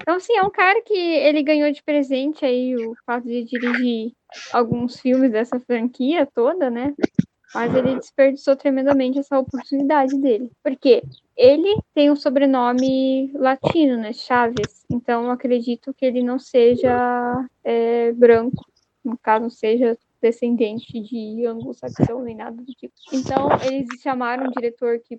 Então, 0.00 0.16
assim, 0.16 0.34
é 0.36 0.42
um 0.42 0.50
cara 0.50 0.80
que 0.82 0.94
ele 0.94 1.42
ganhou 1.42 1.70
de 1.70 1.82
presente 1.82 2.44
aí 2.44 2.74
o 2.76 2.94
fato 3.04 3.26
de 3.26 3.44
dirigir 3.44 4.12
alguns 4.52 5.00
filmes 5.00 5.30
dessa 5.30 5.58
franquia 5.60 6.26
toda, 6.26 6.70
né? 6.70 6.94
Mas 7.54 7.74
ele 7.74 7.94
desperdiçou 7.96 8.56
tremendamente 8.56 9.18
essa 9.18 9.38
oportunidade 9.38 10.16
dele. 10.18 10.50
Porque 10.62 11.02
ele 11.36 11.80
tem 11.94 12.10
um 12.10 12.16
sobrenome 12.16 13.30
latino, 13.34 13.96
né? 13.96 14.12
Chaves. 14.12 14.84
Então, 14.90 15.30
acredito 15.30 15.94
que 15.94 16.04
ele 16.04 16.22
não 16.22 16.38
seja 16.38 17.46
é, 17.64 18.12
branco. 18.12 18.64
No 19.04 19.16
caso, 19.16 19.42
não 19.42 19.50
seja 19.50 19.96
descendente 20.20 21.00
de 21.00 21.46
anglo-saxão 21.46 22.22
nem 22.22 22.34
nada 22.34 22.56
do 22.62 22.72
tipo. 22.74 22.92
Então, 23.12 23.48
eles 23.62 23.88
chamaram 24.02 24.46
um 24.46 24.50
diretor 24.50 24.98
que 25.00 25.18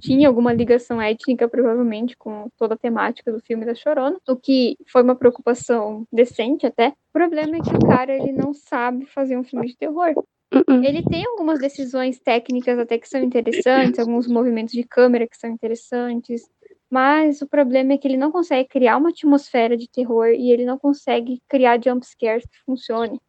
tinha 0.00 0.28
alguma 0.28 0.52
ligação 0.52 1.00
étnica, 1.00 1.48
provavelmente, 1.48 2.16
com 2.16 2.48
toda 2.56 2.74
a 2.74 2.78
temática 2.78 3.32
do 3.32 3.40
filme 3.40 3.64
da 3.64 3.74
Chorona, 3.74 4.18
o 4.28 4.36
que 4.36 4.76
foi 4.90 5.02
uma 5.02 5.16
preocupação 5.16 6.06
decente 6.12 6.66
até. 6.66 6.88
O 6.88 7.12
problema 7.12 7.56
é 7.56 7.60
que 7.60 7.76
o 7.76 7.86
cara 7.86 8.12
ele 8.12 8.32
não 8.32 8.54
sabe 8.54 9.06
fazer 9.06 9.36
um 9.36 9.44
filme 9.44 9.66
de 9.66 9.76
terror. 9.76 10.14
Uh-uh. 10.52 10.84
Ele 10.84 11.02
tem 11.02 11.24
algumas 11.26 11.58
decisões 11.58 12.18
técnicas 12.20 12.78
até 12.78 12.98
que 12.98 13.08
são 13.08 13.20
interessantes, 13.20 13.98
alguns 13.98 14.26
movimentos 14.26 14.72
de 14.72 14.84
câmera 14.84 15.26
que 15.26 15.36
são 15.36 15.50
interessantes, 15.50 16.42
mas 16.90 17.42
o 17.42 17.48
problema 17.48 17.94
é 17.94 17.98
que 17.98 18.06
ele 18.06 18.16
não 18.16 18.30
consegue 18.30 18.68
criar 18.68 18.96
uma 18.96 19.10
atmosfera 19.10 19.76
de 19.76 19.88
terror 19.90 20.28
e 20.28 20.52
ele 20.52 20.64
não 20.64 20.78
consegue 20.78 21.42
criar 21.48 21.82
jumpscares 21.82 22.44
que 22.44 22.58
funcione. 22.64 23.20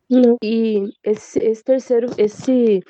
E 0.43 0.84
esse, 1.03 1.39
esse 1.39 1.63
terceiro, 1.63 2.08
esse 2.17 2.82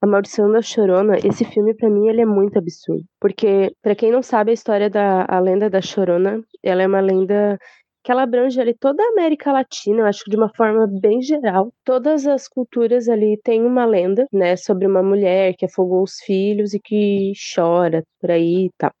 a 0.00 0.06
Maldição 0.06 0.50
da 0.50 0.62
Chorona, 0.62 1.16
esse 1.24 1.44
filme 1.44 1.74
para 1.74 1.90
mim 1.90 2.08
ele 2.08 2.20
é 2.20 2.26
muito 2.26 2.58
absurdo, 2.58 3.04
porque 3.20 3.72
para 3.82 3.94
quem 3.94 4.12
não 4.12 4.22
sabe 4.22 4.50
a 4.50 4.54
história 4.54 4.88
da 4.88 5.24
a 5.28 5.40
lenda 5.40 5.68
da 5.68 5.80
Chorona, 5.80 6.40
ela 6.62 6.82
é 6.82 6.86
uma 6.86 7.00
lenda 7.00 7.58
que 8.06 8.12
ela 8.12 8.22
abrange 8.22 8.60
ali 8.60 8.72
toda 8.72 9.02
a 9.02 9.08
América 9.08 9.50
Latina, 9.50 10.02
eu 10.02 10.06
acho 10.06 10.22
que 10.22 10.30
de 10.30 10.36
uma 10.36 10.48
forma 10.54 10.86
bem 10.86 11.20
geral. 11.20 11.72
Todas 11.84 12.24
as 12.24 12.46
culturas 12.46 13.08
ali 13.08 13.36
têm 13.42 13.64
uma 13.64 13.84
lenda, 13.84 14.28
né, 14.32 14.54
sobre 14.54 14.86
uma 14.86 15.02
mulher 15.02 15.54
que 15.58 15.66
afogou 15.66 16.04
os 16.04 16.20
filhos 16.24 16.72
e 16.72 16.78
que 16.78 17.32
chora 17.52 18.04
por 18.20 18.30
aí 18.30 18.66
e 18.66 18.70
tal. 18.78 18.92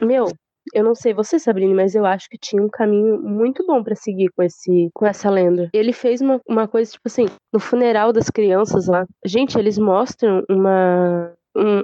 Meu, 0.00 0.26
eu 0.72 0.84
não 0.84 0.94
sei 0.94 1.12
você, 1.12 1.40
Sabrina, 1.40 1.74
mas 1.74 1.96
eu 1.96 2.06
acho 2.06 2.28
que 2.30 2.38
tinha 2.38 2.62
um 2.62 2.68
caminho 2.68 3.20
muito 3.20 3.66
bom 3.66 3.82
para 3.82 3.96
seguir 3.96 4.28
com 4.28 4.44
esse 4.44 4.90
com 4.94 5.04
essa 5.04 5.28
lenda. 5.28 5.68
Ele 5.72 5.92
fez 5.92 6.20
uma, 6.20 6.40
uma 6.48 6.68
coisa, 6.68 6.92
tipo 6.92 7.08
assim, 7.08 7.26
no 7.52 7.58
funeral 7.58 8.12
das 8.12 8.30
crianças 8.30 8.86
lá. 8.86 9.06
Gente, 9.24 9.58
eles 9.58 9.76
mostram 9.76 10.44
uma 10.48 11.34
um, 11.56 11.82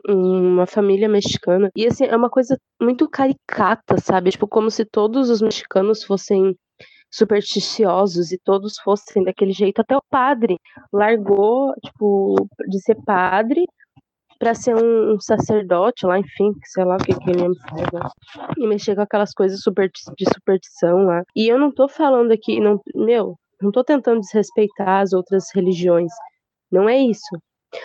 uma 0.55 0.67
família 0.67 1.09
mexicana. 1.09 1.71
E 1.77 1.87
assim, 1.87 2.05
é 2.05 2.17
uma 2.17 2.31
coisa 2.31 2.59
muito 2.81 3.09
caricata, 3.09 3.99
sabe? 3.99 4.31
Tipo, 4.31 4.47
como 4.47 4.71
se 4.71 4.85
todos 4.85 5.31
os 5.31 5.43
mexicanos 5.43 6.05
fossem 6.05 6.57
supersticiosos 7.15 8.33
e 8.33 8.39
todos 8.39 8.77
fossem 8.79 9.23
daquele 9.23 9.53
jeito. 9.53 9.81
Até 9.81 9.97
o 9.97 10.03
padre 10.11 10.59
largou, 10.93 11.73
tipo, 11.85 12.35
de 12.69 12.81
ser 12.81 12.97
padre 13.05 13.65
para 14.39 14.53
ser 14.53 14.75
um, 14.75 15.15
um, 15.15 15.21
sacerdote 15.21 16.05
lá, 16.05 16.19
enfim, 16.19 16.53
sei 16.65 16.85
lá 16.85 16.97
o 16.97 16.99
que, 16.99 17.15
que 17.15 17.31
ele 17.31 17.49
me 17.49 17.55
né? 17.55 18.11
E 18.59 18.67
mexer 18.67 18.97
com 18.97 19.03
aquelas 19.03 19.33
coisas 19.33 19.61
super, 19.61 19.89
de 19.89 20.25
superstição 20.35 21.05
lá. 21.05 21.23
E 21.37 21.49
eu 21.49 21.57
não 21.57 21.73
tô 21.73 21.89
falando 21.89 22.33
aqui, 22.33 22.59
não, 22.61 22.81
meu, 22.95 23.39
não 23.63 23.71
tô 23.71 23.85
tentando 23.85 24.21
desrespeitar 24.21 25.03
as 25.03 25.13
outras 25.13 25.47
religiões. 25.55 26.13
Não 26.71 26.89
é 26.89 26.99
isso. 26.99 27.39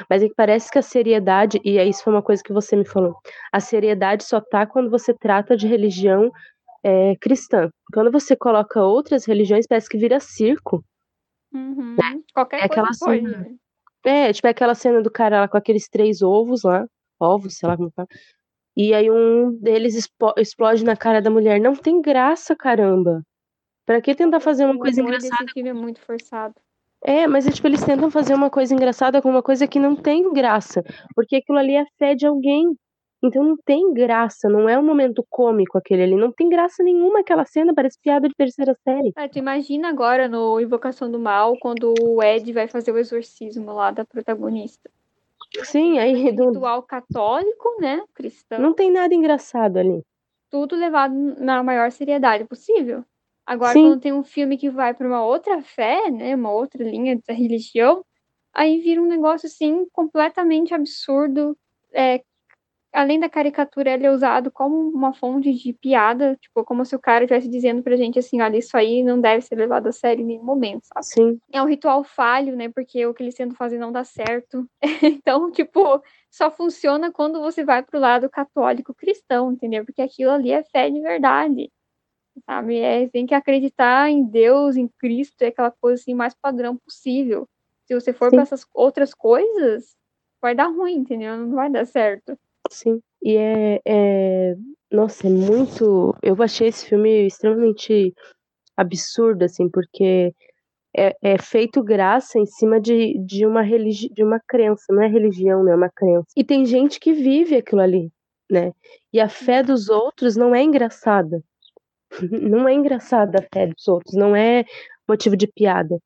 Mas 0.10 0.24
é 0.24 0.28
que 0.28 0.36
parece 0.36 0.72
que 0.72 0.80
a 0.80 0.82
seriedade, 0.82 1.60
e 1.64 1.78
isso 1.82 2.04
foi 2.04 2.14
uma 2.14 2.22
coisa 2.22 2.44
que 2.44 2.54
você 2.54 2.76
me 2.76 2.86
falou, 2.86 3.16
a 3.52 3.60
seriedade 3.60 4.24
só 4.24 4.40
tá 4.40 4.66
quando 4.66 4.90
você 4.90 5.14
trata 5.14 5.56
de 5.56 5.68
religião 5.68 6.32
é, 6.84 7.16
cristã. 7.18 7.70
Quando 7.94 8.12
você 8.12 8.36
coloca 8.36 8.82
outras 8.82 9.26
religiões, 9.26 9.68
parece 9.68 9.90
que 9.90 9.98
vira 9.98 10.20
circo. 10.20 10.84
Uhum. 11.54 11.96
Qualquer 12.34 12.58
é 12.58 12.68
coisa 12.68 12.74
aquela 12.74 12.90
pode. 13.00 13.22
Cena, 13.22 13.38
né? 13.38 13.56
É, 14.06 14.32
tipo 14.32 14.48
é 14.48 14.52
aquela 14.52 14.76
cena 14.76 15.02
do 15.02 15.12
cara 15.12 15.42
lá 15.42 15.48
com 15.48 15.58
aqueles 15.58 15.90
três 15.90 16.22
ovos 16.22 16.64
lá, 16.64 16.86
ovos, 17.20 17.58
sei 17.58 17.68
lá 17.68 17.76
como 17.76 17.92
tá. 17.92 18.06
E 18.78 18.94
aí 18.94 19.12
um 19.12 19.58
deles 19.60 20.10
explode 20.38 20.86
na 20.86 20.96
cara 20.96 21.22
da 21.22 21.30
mulher. 21.30 21.60
Não 21.60 21.76
tem 21.76 22.02
graça, 22.02 22.56
caramba. 22.56 23.22
Pra 23.86 24.00
que 24.00 24.16
tentar 24.16 24.40
fazer 24.40 24.66
uma 24.66 24.76
o 24.76 24.80
coisa 24.80 25.02
engraçada? 25.02 25.44
Esse 25.44 25.54
filme 25.54 25.70
é 25.70 25.74
muito 25.74 26.00
forçado. 26.00 26.56
É, 27.04 27.28
mas 27.28 27.48
é, 27.48 27.52
tipo, 27.52 27.68
eles 27.68 27.84
tentam 27.84 28.12
fazer 28.12 28.34
uma 28.34 28.50
coisa 28.50 28.74
engraçada 28.74 29.22
com 29.22 29.30
uma 29.30 29.42
coisa 29.42 29.68
que 29.68 29.80
não 29.80 29.96
tem 29.96 30.32
graça. 30.34 30.84
Porque 31.16 31.38
aquilo 31.38 31.58
ali 31.58 31.76
é 31.76 31.86
fé 31.98 32.14
de 32.14 32.26
alguém. 32.26 32.76
Então 33.22 33.44
não 33.44 33.58
tem 33.58 33.94
graça, 33.94 34.48
não 34.48 34.70
é 34.70 34.80
um 34.80 34.84
momento 34.84 35.26
cômico 35.30 35.78
aquele 35.78 36.04
ali. 36.04 36.16
Não 36.16 36.32
tem 36.32 36.48
graça 36.48 36.82
nenhuma 36.82 37.20
aquela 37.20 37.46
cena, 37.46 37.74
parece 37.74 38.00
piada 38.02 38.30
de 38.30 38.36
terceira 38.36 38.74
série. 38.84 39.12
É, 39.18 39.28
tu 39.28 39.38
imagina 39.38 39.90
agora 39.90 40.30
no 40.30 40.60
Invocação 40.60 41.12
do 41.12 41.20
Mal, 41.20 41.58
quando 41.60 41.94
o 42.02 42.24
Ed 42.24 42.52
vai 42.54 42.68
fazer 42.68 42.94
o 42.94 42.98
exorcismo 42.98 43.74
lá 43.74 43.92
da 43.92 44.06
protagonista. 44.06 44.90
Sim, 45.64 46.00
aí. 46.00 46.32
Do... 46.32 46.52
Ritual 46.52 46.84
católico, 46.84 47.76
né? 47.82 48.02
Cristão. 48.14 48.60
Não 48.60 48.74
tem 48.74 48.92
nada 48.92 49.14
engraçado 49.14 49.78
ali. 49.78 50.02
Tudo 50.50 50.76
levado 50.76 51.14
na 51.14 51.62
maior 51.62 51.92
seriedade 51.92 52.46
possível. 52.46 53.04
Agora, 53.50 53.74
Sim. 53.74 53.82
quando 53.82 54.00
tem 54.00 54.14
um 54.14 54.24
filme 54.24 54.58
que 54.60 54.70
vai 54.70 54.94
para 54.94 55.08
uma 55.08 55.26
outra 55.26 55.60
fé, 55.64 56.12
né, 56.12 56.36
uma 56.36 56.52
outra 56.52 56.84
linha 56.84 57.20
da 57.28 57.34
religião, 57.34 58.06
aí 58.54 58.80
vira 58.80 59.02
um 59.02 59.08
negócio 59.08 59.48
assim 59.48 59.88
completamente 59.92 60.72
absurdo. 60.72 61.58
É, 61.92 62.22
além 62.94 63.20
da 63.20 63.28
caricatura, 63.28 63.90
ele 63.90 64.06
é 64.06 64.12
usado 64.12 64.52
como 64.52 64.76
uma 64.92 65.16
fonte 65.16 65.52
de 65.52 65.74
piada, 65.74 66.38
tipo, 66.40 66.64
como 66.64 66.86
se 66.86 66.96
o 66.96 67.00
cara 67.00 67.24
estivesse 67.24 67.50
dizendo 67.50 67.82
pra 67.82 67.96
gente 67.96 68.20
assim, 68.20 68.40
olha, 68.40 68.56
isso 68.56 68.78
aí 68.78 69.02
não 69.02 69.20
deve 69.20 69.42
ser 69.42 69.56
levado 69.56 69.88
a 69.88 69.92
sério 69.92 70.22
em 70.22 70.28
nenhum 70.28 70.44
momento, 70.44 70.84
sabe? 70.84 71.08
Sim. 71.08 71.40
É 71.52 71.60
um 71.60 71.66
ritual 71.66 72.04
falho, 72.04 72.56
né, 72.56 72.70
porque 72.70 73.04
o 73.08 73.16
que 73.16 73.24
eles 73.24 73.34
tentam 73.34 73.58
fazer 73.58 73.80
não 73.80 73.92
dá 73.92 74.04
certo. 74.04 74.70
então, 75.02 75.50
tipo, 75.50 76.04
só 76.30 76.52
funciona 76.52 77.12
quando 77.12 77.42
você 77.42 77.66
vai 77.66 77.82
pro 77.82 78.00
lado 78.00 78.30
católico 78.30 78.94
cristão, 78.94 79.52
entendeu? 79.52 79.84
Porque 79.84 80.04
aquilo 80.04 80.30
ali 80.30 80.52
é 80.52 80.64
fé 80.66 80.88
de 80.92 81.02
verdade 81.02 81.72
sabe? 82.46 82.80
É, 82.80 83.08
tem 83.10 83.26
que 83.26 83.34
acreditar 83.34 84.10
em 84.10 84.24
Deus, 84.24 84.76
em 84.76 84.88
Cristo, 84.88 85.42
é 85.42 85.48
aquela 85.48 85.72
coisa 85.72 86.02
assim 86.02 86.14
mais 86.14 86.34
padrão 86.34 86.78
possível. 86.78 87.48
Se 87.86 87.94
você 87.94 88.14
for 88.14 88.30
para 88.30 88.44
essas 88.44 88.66
outras 88.74 89.14
coisas, 89.14 89.96
vai 90.42 90.54
dar 90.54 90.68
ruim, 90.68 90.98
entendeu? 90.98 91.38
Não 91.38 91.56
vai 91.56 91.72
dar 91.72 91.86
certo. 91.86 92.38
Sim. 92.70 93.02
E 93.22 93.36
é, 93.36 93.82
é, 93.86 94.56
nossa, 94.92 95.28
é 95.28 95.30
muito. 95.30 96.16
Eu 96.22 96.36
achei 96.42 96.68
esse 96.68 96.86
filme 96.86 97.26
extremamente 97.28 98.14
absurdo, 98.78 99.44
assim, 99.44 99.70
porque 99.70 100.34
é, 100.96 101.16
é 101.22 101.38
feito 101.38 101.84
graça 101.84 102.40
em 102.40 102.46
cima 102.46 102.80
de, 102.80 103.18
de 103.26 103.46
uma 103.46 103.62
religi 103.62 104.10
de 104.10 104.24
uma 104.24 104.40
crença, 104.40 104.86
não 104.90 105.02
é 105.02 105.08
religião, 105.08 105.64
né? 105.64 105.72
É 105.72 105.76
uma 105.76 105.90
crença. 105.90 106.28
E 106.36 106.44
tem 106.44 106.66
gente 106.66 107.00
que 107.00 107.12
vive 107.12 107.56
aquilo 107.56 107.82
ali, 107.82 108.12
né? 108.50 108.72
E 109.12 109.20
a 109.20 109.30
fé 109.30 109.62
dos 109.62 109.90
outros 109.90 110.36
não 110.36 110.56
é 110.56 110.64
engraçada 110.64 111.44
não 112.32 112.68
é 112.68 112.74
engraçada 112.74 113.40
a 113.40 113.48
fé 113.54 113.68
dos 113.68 113.88
outros, 113.88 114.16
não 114.16 114.36
é 114.36 114.64
motivo 115.08 115.36
de 115.36 115.48
piada. 115.48 115.98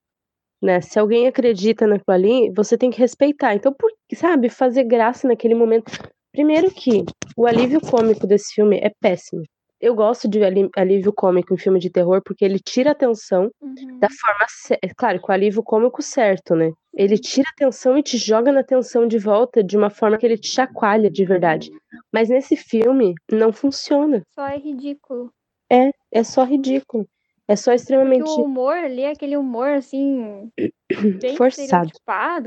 Né? 0.61 0.79
Se 0.79 0.97
alguém 0.97 1.27
acredita 1.27 1.85
naquilo 1.85 2.15
ali, 2.15 2.51
você 2.55 2.77
tem 2.77 2.89
que 2.89 2.99
respeitar. 2.99 3.53
Então, 3.53 3.73
por, 3.73 3.91
sabe, 4.15 4.49
fazer 4.49 4.85
graça 4.85 5.27
naquele 5.27 5.55
momento. 5.55 5.91
Primeiro 6.31 6.71
que 6.71 7.03
o 7.35 7.45
alívio 7.45 7.81
cômico 7.81 8.25
desse 8.25 8.53
filme 8.55 8.79
é 8.81 8.89
péssimo. 9.01 9.43
Eu 9.79 9.93
gosto 9.93 10.29
de 10.29 10.39
alívio 10.77 11.11
cômico 11.11 11.53
em 11.53 11.57
filme 11.57 11.77
de 11.77 11.89
terror 11.89 12.21
porque 12.23 12.45
ele 12.45 12.57
tira 12.57 12.91
a 12.91 12.93
atenção 12.93 13.51
uhum. 13.61 13.99
da 13.99 14.07
forma 14.09 14.45
certa. 14.47 14.87
Claro, 14.95 15.19
com 15.19 15.29
o 15.29 15.35
alívio 15.35 15.61
cômico 15.61 16.01
certo, 16.01 16.55
né? 16.55 16.71
Ele 16.93 17.17
tira 17.17 17.49
a 17.49 17.51
atenção 17.51 17.97
e 17.97 18.01
te 18.01 18.17
joga 18.17 18.49
na 18.49 18.61
atenção 18.61 19.05
de 19.05 19.19
volta 19.19 19.61
de 19.61 19.75
uma 19.75 19.89
forma 19.89 20.17
que 20.17 20.25
ele 20.25 20.37
te 20.37 20.47
chacoalha 20.47 21.11
de 21.11 21.25
verdade. 21.25 21.69
Mas 22.13 22.29
nesse 22.29 22.55
filme 22.55 23.13
não 23.29 23.51
funciona. 23.51 24.23
Só 24.33 24.47
é 24.47 24.57
ridículo. 24.57 25.29
É, 25.73 25.91
é 26.19 26.23
só 26.23 26.43
ridículo. 26.43 27.07
É 27.47 27.55
só 27.55 27.73
extremamente. 27.73 28.23
Porque 28.23 28.41
o 28.41 28.45
humor 28.45 28.77
ali 28.77 29.01
é 29.01 29.11
aquele 29.11 29.35
humor, 29.35 29.69
assim, 29.69 30.51
bem 31.21 31.35
Forçado. 31.35 31.89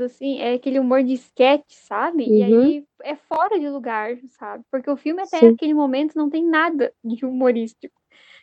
assim, 0.05 0.39
é 0.39 0.53
aquele 0.53 0.79
humor 0.79 1.03
de 1.03 1.13
sketch, 1.13 1.71
sabe? 1.71 2.23
E 2.23 2.41
Uhum. 2.41 2.43
aí 2.43 2.85
é 3.03 3.15
fora 3.15 3.59
de 3.59 3.69
lugar, 3.69 4.17
sabe? 4.39 4.63
Porque 4.71 4.89
o 4.89 4.97
filme 4.97 5.21
até 5.21 5.39
Sim. 5.39 5.47
aquele 5.49 5.73
momento 5.73 6.15
não 6.15 6.29
tem 6.29 6.45
nada 6.45 6.93
de 7.03 7.25
humorístico. 7.25 7.95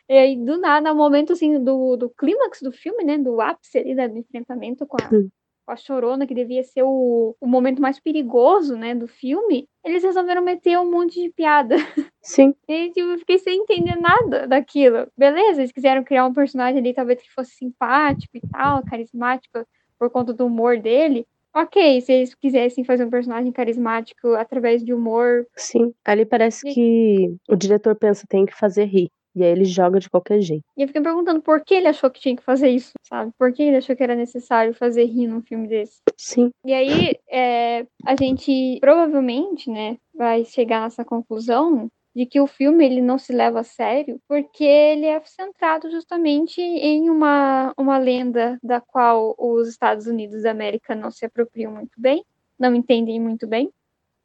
E 0.07 0.13
aí, 0.13 0.35
do 0.37 0.57
nada, 0.57 0.91
no 0.91 0.95
momento, 0.95 1.33
assim, 1.33 1.61
do, 1.63 1.97
do 1.97 2.09
clímax 2.11 2.61
do 2.61 2.71
filme, 2.71 3.03
né? 3.03 3.17
Do 3.17 3.41
ápice 3.41 3.79
ali, 3.79 3.95
do 3.95 4.17
enfrentamento 4.19 4.85
com 4.85 4.97
a, 4.97 5.09
Hum. 5.11 5.29
A 5.67 5.75
Chorona, 5.75 6.27
que 6.27 6.33
devia 6.33 6.63
ser 6.63 6.83
o, 6.83 7.35
o 7.39 7.47
momento 7.47 7.81
mais 7.81 7.99
perigoso, 7.99 8.75
né, 8.75 8.93
do 8.93 9.07
filme, 9.07 9.67
eles 9.83 10.03
resolveram 10.03 10.41
meter 10.41 10.77
um 10.79 10.89
monte 10.89 11.21
de 11.21 11.29
piada. 11.29 11.75
Sim. 12.21 12.53
E 12.67 12.89
tipo, 12.89 13.07
eu 13.07 13.19
fiquei 13.19 13.37
sem 13.37 13.61
entender 13.61 13.95
nada 13.95 14.47
daquilo. 14.47 15.07
Beleza, 15.17 15.61
eles 15.61 15.71
quiseram 15.71 16.03
criar 16.03 16.25
um 16.25 16.33
personagem 16.33 16.79
ali, 16.79 16.93
talvez 16.93 17.21
que 17.21 17.31
fosse 17.31 17.51
simpático 17.51 18.35
e 18.35 18.41
tal, 18.41 18.83
carismático, 18.83 19.65
por 19.99 20.09
conta 20.09 20.33
do 20.33 20.47
humor 20.47 20.79
dele. 20.79 21.27
Ok, 21.55 22.01
se 22.01 22.11
eles 22.11 22.35
quisessem 22.35 22.83
fazer 22.83 23.05
um 23.05 23.09
personagem 23.09 23.51
carismático 23.51 24.33
através 24.33 24.83
de 24.83 24.93
humor. 24.93 25.47
Sim. 25.55 25.93
Ali 26.03 26.25
parece 26.25 26.61
que 26.73 27.33
o 27.47 27.55
diretor 27.55 27.95
pensa 27.95 28.25
tem 28.27 28.45
que 28.45 28.53
fazer 28.53 28.83
rir. 28.85 29.09
E 29.35 29.43
aí 29.43 29.51
ele 29.51 29.65
joga 29.65 29.99
de 29.99 30.09
qualquer 30.09 30.39
jeito. 30.39 30.63
E 30.77 30.81
eu 30.81 30.87
fiquei 30.87 31.01
me 31.01 31.07
perguntando 31.07 31.41
por 31.41 31.61
que 31.63 31.75
ele 31.75 31.87
achou 31.87 32.09
que 32.09 32.21
tinha 32.21 32.35
que 32.35 32.43
fazer 32.43 32.69
isso, 32.69 32.93
sabe? 33.03 33.31
Por 33.37 33.51
que 33.51 33.63
ele 33.63 33.77
achou 33.77 33.95
que 33.95 34.03
era 34.03 34.15
necessário 34.15 34.73
fazer 34.73 35.05
rir 35.05 35.27
num 35.27 35.41
filme 35.41 35.67
desse? 35.67 35.99
Sim. 36.17 36.51
E 36.63 36.73
aí, 36.73 37.15
é, 37.29 37.85
a 38.05 38.15
gente 38.15 38.77
provavelmente, 38.79 39.69
né, 39.69 39.97
vai 40.13 40.45
chegar 40.45 40.81
nessa 40.81 41.03
conclusão 41.03 41.89
de 42.15 42.25
que 42.25 42.39
o 42.39 42.47
filme 42.47 42.85
ele 42.85 43.01
não 43.01 43.17
se 43.17 43.33
leva 43.33 43.59
a 43.59 43.63
sério 43.63 44.21
porque 44.25 44.63
ele 44.63 45.05
é 45.05 45.21
centrado 45.25 45.91
justamente 45.91 46.61
em 46.61 47.09
uma, 47.09 47.73
uma 47.77 47.97
lenda 47.97 48.57
da 48.63 48.79
qual 48.79 49.35
os 49.37 49.67
Estados 49.67 50.07
Unidos 50.07 50.43
da 50.43 50.51
América 50.51 50.95
não 50.95 51.11
se 51.11 51.25
apropriam 51.25 51.73
muito 51.73 51.91
bem, 51.97 52.23
não 52.57 52.73
entendem 52.73 53.19
muito 53.19 53.45
bem, 53.45 53.69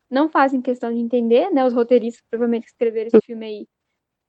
não 0.08 0.28
fazem 0.28 0.62
questão 0.62 0.92
de 0.92 1.00
entender, 1.00 1.50
né? 1.50 1.64
Os 1.64 1.74
roteiristas 1.74 2.22
provavelmente 2.30 2.68
escreveram 2.68 3.08
esse 3.08 3.26
filme 3.26 3.46
aí 3.46 3.66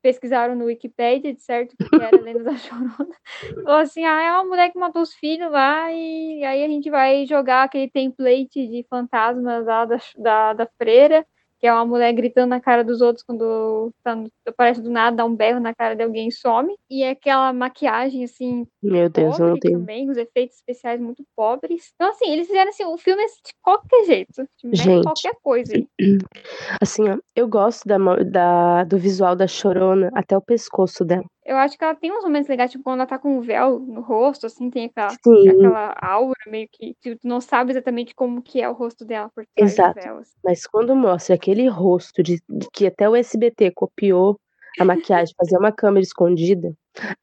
pesquisaram 0.02 0.56
no 0.56 0.66
Wikipedia, 0.66 1.34
de 1.34 1.42
certo, 1.42 1.76
que 1.78 1.96
era 1.96 2.18
a 2.18 2.22
lenda 2.22 2.44
da 2.44 2.58
Chorona. 2.58 2.96
Falou 3.64 3.80
assim, 3.80 4.04
ah, 4.06 4.22
é 4.22 4.32
uma 4.32 4.46
mulher 4.46 4.72
que 4.72 4.80
matou 4.80 5.02
os 5.02 5.14
filhos 5.14 5.52
lá 5.52 5.92
e 5.92 6.44
aí 6.44 6.64
a 6.64 6.68
gente 6.68 6.90
vai 6.90 7.26
jogar 7.26 7.64
aquele 7.64 7.90
template 7.90 8.68
de 8.68 8.86
fantasmas 8.90 9.66
lá 9.66 9.86
da, 9.86 9.98
da, 10.18 10.54
da 10.54 10.68
freira, 10.78 11.26
que 11.62 11.68
é 11.68 11.72
uma 11.74 11.86
mulher 11.86 12.12
gritando 12.14 12.50
na 12.50 12.60
cara 12.60 12.84
dos 12.84 13.02
outros 13.02 13.24
quando 13.24 13.92
tá, 14.04 14.16
no- 14.16 14.32
aparece 14.48 14.82
do 14.82 14.90
nada, 14.90 15.18
dá 15.18 15.26
um 15.26 15.36
berro 15.36 15.60
na 15.60 15.76
cara 15.76 15.96
de 15.96 16.02
alguém 16.02 16.28
e 16.28 16.32
some. 16.32 16.74
E 16.90 17.04
é 17.04 17.12
aquela 17.12 17.54
maquiagem, 17.54 18.24
assim, 18.24 18.66
Meu 18.82 19.08
Deus, 19.08 19.38
pobre 19.38 19.60
tenho. 19.60 19.80
também, 19.80 20.10
os 20.10 20.18
efeitos 20.18 20.56
especiais 20.58 21.00
muito 21.00 21.24
pobres. 21.36 21.92
Então, 21.94 22.10
assim, 22.10 22.32
eles 22.32 22.48
fizeram 22.48 22.70
assim, 22.70 22.84
o 22.86 22.98
filme 22.98 23.22
é 23.22 23.28
de 23.28 23.54
qualquer 23.62 24.04
jeito. 24.06 24.42
Mete 24.64 24.76
Gente. 24.76 25.04
qualquer 25.04 25.36
coisa. 25.44 25.74
Assim, 26.82 27.08
ó, 27.10 27.18
eu 27.36 27.48
gosto 27.48 27.88
da, 27.88 27.98
da- 28.24 28.84
do 28.86 28.98
visual 28.98 29.36
da 29.36 29.46
chorona 29.48 30.10
até 30.16 30.36
o 30.36 30.42
pescoço 30.42 31.06
dela. 31.06 31.24
Eu 31.44 31.58
acho 31.58 31.78
que 31.78 31.84
ela 31.84 31.96
tem 31.96 32.12
uns 32.12 32.24
momentos 32.24 32.48
legais, 32.48 32.70
tipo, 32.70 32.84
quando 32.84 33.00
ela 33.00 33.08
tá 33.08 33.18
com 33.18 33.38
o 33.38 33.42
véu 33.42 33.80
no 33.80 34.02
rosto, 34.02 34.46
assim, 34.46 34.70
tem 34.70 34.86
aquela, 34.86 35.10
Sim, 35.10 35.50
aquela 35.50 35.96
aura 36.00 36.40
meio 36.48 36.68
que. 36.72 36.96
Tu 37.02 37.18
não 37.24 37.42
sabe 37.42 37.72
exatamente 37.72 38.14
como 38.14 38.42
que 38.42 38.62
é 38.62 38.70
o 38.70 38.74
rosto 38.74 39.04
dela 39.04 39.30
por 39.34 39.46
trás 39.56 39.72
Exato. 39.72 40.00
do 40.00 40.04
véu. 40.04 40.18
assim. 40.20 40.34
mas 40.44 40.68
quando 40.68 40.96
mostra 40.96 41.36
aquele 41.36 41.68
rosto 41.68 42.22
de, 42.22 42.42
de 42.48 42.68
que 42.72 42.86
até 42.86 43.10
o 43.10 43.16
SBT 43.16 43.72
copiou 43.72 44.40
a 44.80 44.86
maquiagem, 44.86 45.36
fazer 45.38 45.58
uma 45.58 45.72
câmera 45.72 46.04
escondida. 46.04 46.74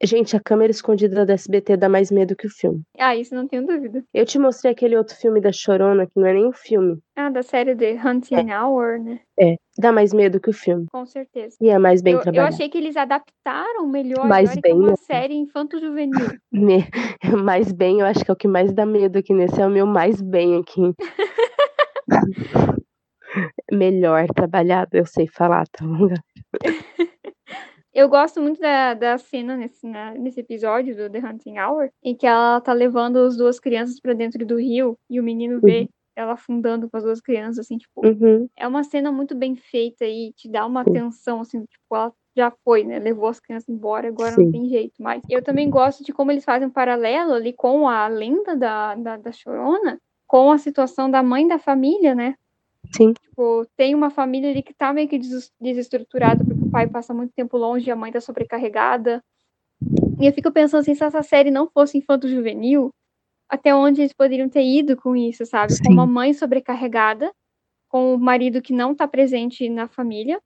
Gente, 0.03 0.37
a 0.37 0.41
câmera 0.41 0.71
escondida 0.71 1.27
da 1.27 1.35
SBT 1.35 1.77
dá 1.77 1.89
mais 1.89 2.11
medo 2.11 2.35
que 2.35 2.47
o 2.47 2.51
filme. 2.51 2.83
Ah, 2.99 3.15
isso 3.15 3.35
não 3.35 3.47
tenho 3.47 3.67
dúvida. 3.67 4.03
Eu 4.15 4.25
te 4.25 4.39
mostrei 4.39 4.73
aquele 4.73 4.97
outro 4.97 5.15
filme 5.15 5.41
da 5.41 5.53
Chorona, 5.53 6.07
que 6.07 6.19
não 6.19 6.27
é 6.27 6.33
nem 6.33 6.47
um 6.47 6.53
filme. 6.53 6.99
Ah, 7.15 7.29
da 7.29 7.43
série 7.43 7.77
The 7.77 8.01
Hunting 8.03 8.51
Hour, 8.53 8.99
né? 8.99 9.21
É, 9.39 9.57
dá 9.79 9.93
mais 9.93 10.13
medo 10.15 10.41
que 10.41 10.51
o 10.51 10.55
filme. 10.55 10.87
Com 10.91 11.05
certeza. 11.05 11.57
E 11.61 11.69
é 11.69 11.79
mais 11.79 12.01
bem 12.01 12.15
Eu, 12.15 12.19
eu 12.19 12.23
trabalhado. 12.23 12.55
achei 12.55 12.69
que 12.69 12.79
eles 12.79 12.97
adaptaram 12.97 13.87
melhor 13.87 14.27
Mais 14.27 14.57
é 14.57 14.61
bem, 14.61 14.75
uma 14.75 14.91
né? 14.91 14.97
série 14.97 15.35
infanto-juvenil. 15.35 16.29
Mais 17.45 17.71
bem, 17.73 18.01
eu 18.01 18.07
acho 18.07 18.25
que 18.25 18.31
é 18.31 18.35
o 18.35 18.37
que 18.37 18.49
mais 18.49 18.73
dá 18.73 18.87
medo 18.87 19.19
aqui 19.19 19.35
nesse, 19.35 19.61
é 19.61 19.67
o 19.67 19.71
meu 19.71 19.87
mais 19.87 20.21
bem 20.21 20.57
aqui. 20.57 20.81
Melhor 23.71 24.27
trabalhado, 24.29 24.97
eu 24.97 25.05
sei 25.05 25.27
falar, 25.29 25.67
tá 25.69 25.85
bom? 25.85 26.09
Eu 27.99 28.09
gosto 28.09 28.41
muito 28.41 28.61
da, 28.61 28.95
da 28.95 29.19
cena 29.19 29.57
nesse, 29.57 29.85
na- 29.85 30.13
nesse 30.15 30.39
episódio 30.39 30.95
do 30.95 31.11
The 31.11 31.19
Hunting 31.19 31.59
Hour, 31.59 31.91
em 32.01 32.15
que 32.15 32.29
ela 32.29 32.61
tá 32.61 32.73
levando 32.73 33.17
as 33.17 33.37
duas 33.37 33.59
crianças 33.59 33.99
pra 33.99 34.13
dentro 34.13 34.47
do 34.47 34.55
rio 34.57 34.97
e 35.11 35.19
o 35.19 35.23
menino 35.25 35.61
vê 35.61 35.89
ela 36.15 36.35
afundando 36.35 36.89
com 36.89 36.97
as 36.97 37.03
duas 37.03 37.21
crianças, 37.21 37.59
assim, 37.59 37.77
tipo, 37.77 38.07
Uhum, 38.07 38.49
é 38.57 38.69
uma 38.69 38.85
cena 38.85 39.11
muito 39.11 39.35
bem 39.35 39.57
feita 39.57 40.05
e 40.05 40.33
te 40.33 40.49
dá 40.49 40.65
uma 40.65 40.85
tensão, 40.85 41.41
assim, 41.41 41.65
tipo, 41.65 41.97
ela 41.97 42.13
já 42.37 42.53
foi, 42.65 42.85
né? 42.85 43.01
Levou 43.01 43.29
as 43.29 43.41
crianças 43.41 43.69
embora, 43.69 44.07
agora 44.07 44.31
Sim. 44.31 44.45
não 44.45 44.53
tem 44.53 44.69
jeito 44.69 45.03
mais. 45.03 45.21
Eu 45.29 45.43
também 45.43 45.69
gosto 45.69 46.05
de 46.05 46.13
como 46.13 46.31
eles 46.31 46.45
fazem 46.45 46.69
um 46.69 46.71
paralelo 46.71 47.33
ali 47.33 47.53
com 47.53 47.89
a 47.89 48.07
lenda 48.07 48.55
da, 48.55 48.95
da, 48.95 49.17
da 49.17 49.33
Chorona, 49.33 49.99
com 50.25 50.53
a 50.53 50.59
situação 50.59 51.11
da 51.11 51.21
mãe 51.21 51.49
da 51.49 51.59
família, 51.59 52.15
né? 52.15 52.37
sim, 52.95 53.13
Tipo, 53.39 53.65
tem 53.77 53.95
uma 53.95 54.11
família 54.11 54.51
ali 54.51 54.65
que 54.65 54.75
tá 54.75 54.93
meio 54.93 55.09
que 55.09 55.17
des- 55.17 55.53
desestruturada, 55.61 56.45
o 56.69 56.71
pai 56.71 56.87
passa 56.87 57.15
muito 57.15 57.33
tempo 57.35 57.57
longe 57.57 57.89
e 57.89 57.91
a 57.91 57.97
mãe 57.97 58.13
tá 58.13 58.21
sobrecarregada. 58.21 59.23
E 60.21 60.27
eu 60.27 60.33
fico 60.33 60.51
pensando 60.53 60.81
assim, 60.81 60.95
se 60.95 61.05
essa 61.05 61.23
série 61.23 61.51
não 61.51 61.69
fosse 61.69 61.99
infanto-juvenil, 61.99 62.91
até 63.49 63.75
onde 63.75 64.03
eles 64.03 64.13
poderiam 64.13 64.49
ter 64.49 64.63
ido 64.63 64.97
com 64.97 65.17
isso, 65.17 65.47
sabe? 65.47 65.73
Com 65.79 65.89
Sim. 65.89 65.95
uma 65.95 66.07
mãe 66.07 66.35
sobrecarregada, 66.35 67.33
com 67.89 68.15
o 68.15 68.19
marido 68.19 68.61
que 68.61 68.73
não 68.73 68.95
tá 68.95 69.09
presente 69.09 69.69
na 69.71 69.89
família, 69.89 70.39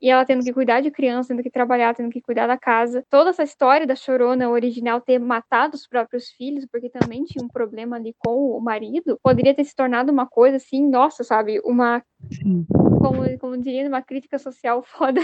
e 0.00 0.10
ela 0.10 0.24
tendo 0.24 0.44
que 0.44 0.52
cuidar 0.52 0.80
de 0.80 0.90
criança, 0.90 1.30
tendo 1.30 1.42
que 1.42 1.50
trabalhar, 1.50 1.94
tendo 1.94 2.10
que 2.10 2.20
cuidar 2.20 2.46
da 2.46 2.58
casa. 2.58 3.02
Toda 3.08 3.30
essa 3.30 3.42
história 3.42 3.86
da 3.86 3.96
Chorona 3.96 4.50
original 4.50 5.00
ter 5.00 5.18
matado 5.18 5.74
os 5.74 5.86
próprios 5.86 6.28
filhos, 6.28 6.66
porque 6.70 6.90
também 6.90 7.24
tinha 7.24 7.42
um 7.42 7.48
problema 7.48 7.96
ali 7.96 8.14
com 8.18 8.50
o 8.56 8.60
marido, 8.60 9.18
poderia 9.22 9.54
ter 9.54 9.64
se 9.64 9.74
tornado 9.74 10.12
uma 10.12 10.26
coisa 10.26 10.58
assim, 10.58 10.86
nossa, 10.88 11.24
sabe? 11.24 11.60
Uma 11.64 12.02
sim. 12.30 12.66
Como, 13.04 13.38
como 13.38 13.58
diria, 13.58 13.86
uma 13.86 14.00
crítica 14.00 14.38
social 14.38 14.82
foda 14.88 15.20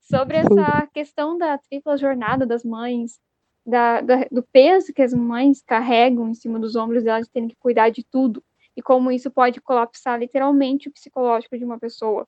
sobre 0.00 0.38
essa 0.38 0.86
questão 0.92 1.38
da 1.38 1.56
tripla 1.56 1.96
jornada 1.96 2.44
das 2.44 2.64
mães, 2.64 3.20
da, 3.64 4.00
da- 4.00 4.26
do 4.30 4.42
peso 4.42 4.92
que 4.92 5.02
as 5.02 5.14
mães 5.14 5.62
carregam 5.62 6.28
em 6.28 6.34
cima 6.34 6.58
dos 6.58 6.74
ombros 6.74 7.04
delas 7.04 7.26
de 7.26 7.32
terem 7.32 7.48
que 7.48 7.56
cuidar 7.56 7.90
de 7.90 8.02
tudo, 8.02 8.42
e 8.76 8.82
como 8.82 9.12
isso 9.12 9.30
pode 9.30 9.60
colapsar 9.60 10.18
literalmente 10.18 10.88
o 10.88 10.92
psicológico 10.92 11.56
de 11.56 11.64
uma 11.64 11.78
pessoa, 11.78 12.26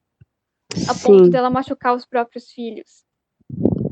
a 0.70 0.94
ponto 0.94 1.24
Sim, 1.24 1.30
dela 1.30 1.50
machucar 1.50 1.94
os 1.94 2.06
próprios 2.06 2.50
filhos. 2.52 3.04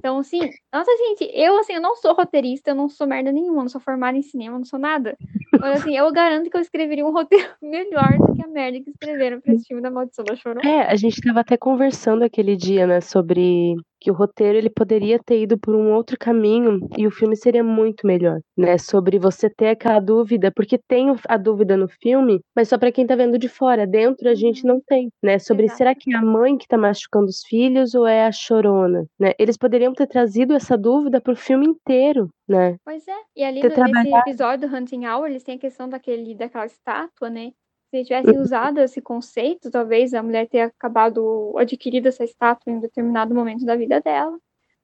Então, 0.03 0.19
assim, 0.19 0.41
nossa, 0.75 0.91
gente, 0.97 1.31
eu, 1.33 1.57
assim, 1.61 1.75
eu 1.75 1.81
não 1.81 1.95
sou 1.95 2.13
roteirista, 2.13 2.73
eu 2.73 2.75
não 2.75 2.89
sou 2.89 3.07
merda 3.07 3.31
nenhuma, 3.31 3.63
não 3.63 3.69
sou 3.69 3.81
formada 3.81 4.19
em 4.19 4.23
cinema, 4.23 4.59
não 4.59 4.65
sou 4.65 4.77
nada. 4.77 5.17
Mas, 5.53 5.81
assim, 5.81 5.97
eu 5.97 6.11
garanto 6.11 6.51
que 6.51 6.57
eu 6.57 6.61
escreveria 6.61 7.07
um 7.07 7.13
roteiro 7.13 7.49
melhor 7.63 8.19
do 8.19 8.35
que 8.35 8.43
a 8.43 8.49
merda 8.49 8.81
que 8.81 8.91
escreveram 8.91 9.41
pra 9.41 9.55
esse 9.55 9.65
filme 9.65 9.81
da 9.81 9.93
Maldição 9.93 10.25
da 10.25 10.35
Chorona. 10.35 10.69
É, 10.69 10.91
a 10.91 10.97
gente 10.97 11.15
estava 11.15 11.39
até 11.39 11.57
conversando 11.57 12.25
aquele 12.25 12.57
dia, 12.57 12.85
né, 12.85 13.01
sobre 13.01 13.77
que 14.03 14.11
o 14.11 14.15
roteiro 14.15 14.59
ele 14.59 14.69
poderia 14.71 15.19
ter 15.25 15.41
ido 15.43 15.57
por 15.59 15.75
um 15.75 15.93
outro 15.93 16.17
caminho 16.19 16.81
e 16.99 17.07
o 17.07 17.11
filme 17.11 17.37
seria 17.37 17.63
muito 17.63 18.07
melhor, 18.07 18.41
né, 18.57 18.77
sobre 18.79 19.19
você 19.19 19.49
ter 19.49 19.69
aquela 19.69 20.01
dúvida, 20.01 20.51
porque 20.55 20.77
tem 20.89 21.07
a 21.29 21.37
dúvida 21.37 21.77
no 21.77 21.87
filme, 21.89 22.41
mas 22.57 22.69
só 22.69 22.77
para 22.77 22.91
quem 22.91 23.07
tá 23.07 23.15
vendo 23.15 23.39
de 23.39 23.49
fora, 23.49 23.87
dentro 23.87 24.29
a 24.29 24.35
gente 24.35 24.63
Uhum. 24.67 24.75
não 24.75 24.81
tem, 24.87 25.09
né, 25.23 25.39
sobre 25.39 25.65
Exato. 25.67 25.79
será 25.79 25.95
que 25.95 26.13
é 26.13 26.17
a 26.17 26.23
mãe 26.23 26.59
que 26.59 26.67
tá 26.67 26.77
machucando 26.77 27.27
os 27.27 27.43
filhos 27.47 27.95
ou 27.95 28.07
é 28.07 28.27
a 28.27 28.33
chorona, 28.33 29.05
né? 29.19 29.33
Eles 29.39 29.57
poderiam 29.57 29.93
ter 29.93 30.07
trazido 30.07 30.53
essa 30.55 30.77
dúvida 30.77 31.21
pro 31.21 31.37
filme 31.37 31.67
inteiro, 31.67 32.29
né? 32.49 32.77
Pois 32.85 33.07
é. 33.07 33.15
E 33.37 33.45
ali 33.45 33.61
no- 33.63 33.69
nesse 33.69 33.75
trabalhado. 33.75 34.29
episódio 34.29 34.69
do 34.69 34.77
Hunting 34.77 35.07
Hour, 35.07 35.27
eles 35.29 35.45
têm 35.45 35.57
a 35.57 35.59
questão 35.59 35.89
daquele, 35.89 36.35
daquela 36.35 36.67
estátua, 36.67 37.31
né? 37.31 37.53
Se 37.93 38.05
tivessem 38.05 38.39
usado 38.41 38.81
esse 38.81 39.03
conceito, 39.03 39.71
talvez 39.71 40.15
a 40.15 40.23
mulher 40.23 40.49
tenha 40.49 40.65
acabado 40.65 41.53
adquirido 41.59 42.07
essa 42.07 42.25
estátua 42.25 42.73
em 42.73 42.77
um 42.77 42.81
determinado 42.81 43.35
momento 43.35 43.67
da 43.67 43.77
vida 43.77 44.01
dela. 44.01 44.39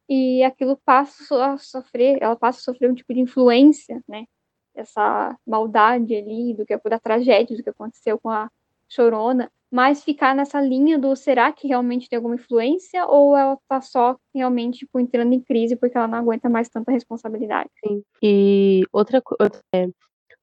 E 0.06 0.42
aquilo 0.42 0.78
passa 0.84 1.54
a 1.54 1.56
sofrer, 1.56 2.18
ela 2.20 2.36
passa 2.36 2.58
a 2.58 2.62
sofrer 2.62 2.90
um 2.90 2.94
tipo 2.94 3.14
de 3.14 3.20
influência, 3.20 4.02
né? 4.06 4.26
Essa 4.74 5.34
maldade 5.46 6.14
ali, 6.14 6.52
do 6.52 6.66
que 6.66 6.76
da 6.76 6.98
tragédia, 6.98 7.56
do 7.56 7.62
que 7.62 7.70
aconteceu 7.70 8.18
com 8.18 8.28
a 8.28 8.50
Chorona. 8.86 9.50
Mas 9.70 10.04
ficar 10.04 10.34
nessa 10.34 10.60
linha 10.60 10.98
do 10.98 11.16
será 11.16 11.50
que 11.50 11.66
realmente 11.66 12.10
tem 12.10 12.18
alguma 12.18 12.34
influência 12.34 13.06
ou 13.06 13.34
ela 13.34 13.58
tá 13.66 13.80
só 13.80 14.18
realmente 14.34 14.80
tipo, 14.80 15.00
entrando 15.00 15.32
em 15.32 15.40
crise 15.40 15.76
porque 15.76 15.96
ela 15.96 16.08
não 16.08 16.18
aguenta 16.18 16.48
mais 16.50 16.68
tanta 16.68 16.92
responsabilidade? 16.92 17.70
Sim. 17.82 18.02
E 18.22 18.82
outra 18.92 19.22
coisa 19.22 19.62
é 19.74 19.88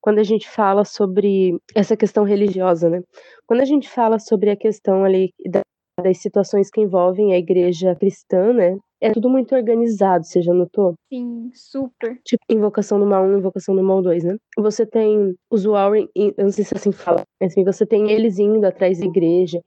quando 0.06 0.20
a 0.20 0.24
gente 0.24 0.48
fala 0.48 0.86
sobre 0.86 1.58
essa 1.74 1.98
questão 1.98 2.24
religiosa, 2.24 2.88
né? 2.92 3.02
Quando 3.48 3.62
a 3.62 3.66
gente 3.66 3.90
fala 3.90 4.20
sobre 4.20 4.52
a 4.52 4.56
questão 4.56 5.04
ali 5.04 5.34
da- 5.50 5.62
das 6.00 6.20
situações 6.20 6.70
que 6.70 6.80
envolvem 6.80 7.34
a 7.34 7.40
igreja 7.40 7.96
cristã, 7.96 8.54
né? 8.54 8.78
é 9.02 9.12
tudo 9.12 9.30
muito 9.30 9.54
organizado, 9.54 10.26
você 10.26 10.42
já 10.42 10.54
notou? 10.54 10.96
Sim, 11.12 11.52
super. 11.54 12.20
Tipo, 12.24 12.44
Invocação 12.50 13.00
do 13.00 13.06
Mal 13.06 13.26
1, 13.26 13.38
Invocação 13.38 13.76
do 13.76 13.84
Mal 13.84 14.02
2, 14.02 14.24
né? 14.24 14.36
Você 14.58 14.86
tem 14.86 15.36
os 15.52 15.64
Warren, 15.66 16.08
eu 16.16 16.34
não 16.38 16.50
sei 16.50 16.64
se 16.64 16.74
é 16.74 16.78
assim 16.78 16.92
fala, 16.92 17.22
assim, 17.42 17.64
você 17.64 17.86
tem 17.86 18.10
eles 18.12 18.40
indo 18.40 18.66
atrás 18.66 19.00
da 19.00 19.06
igreja 19.06 19.60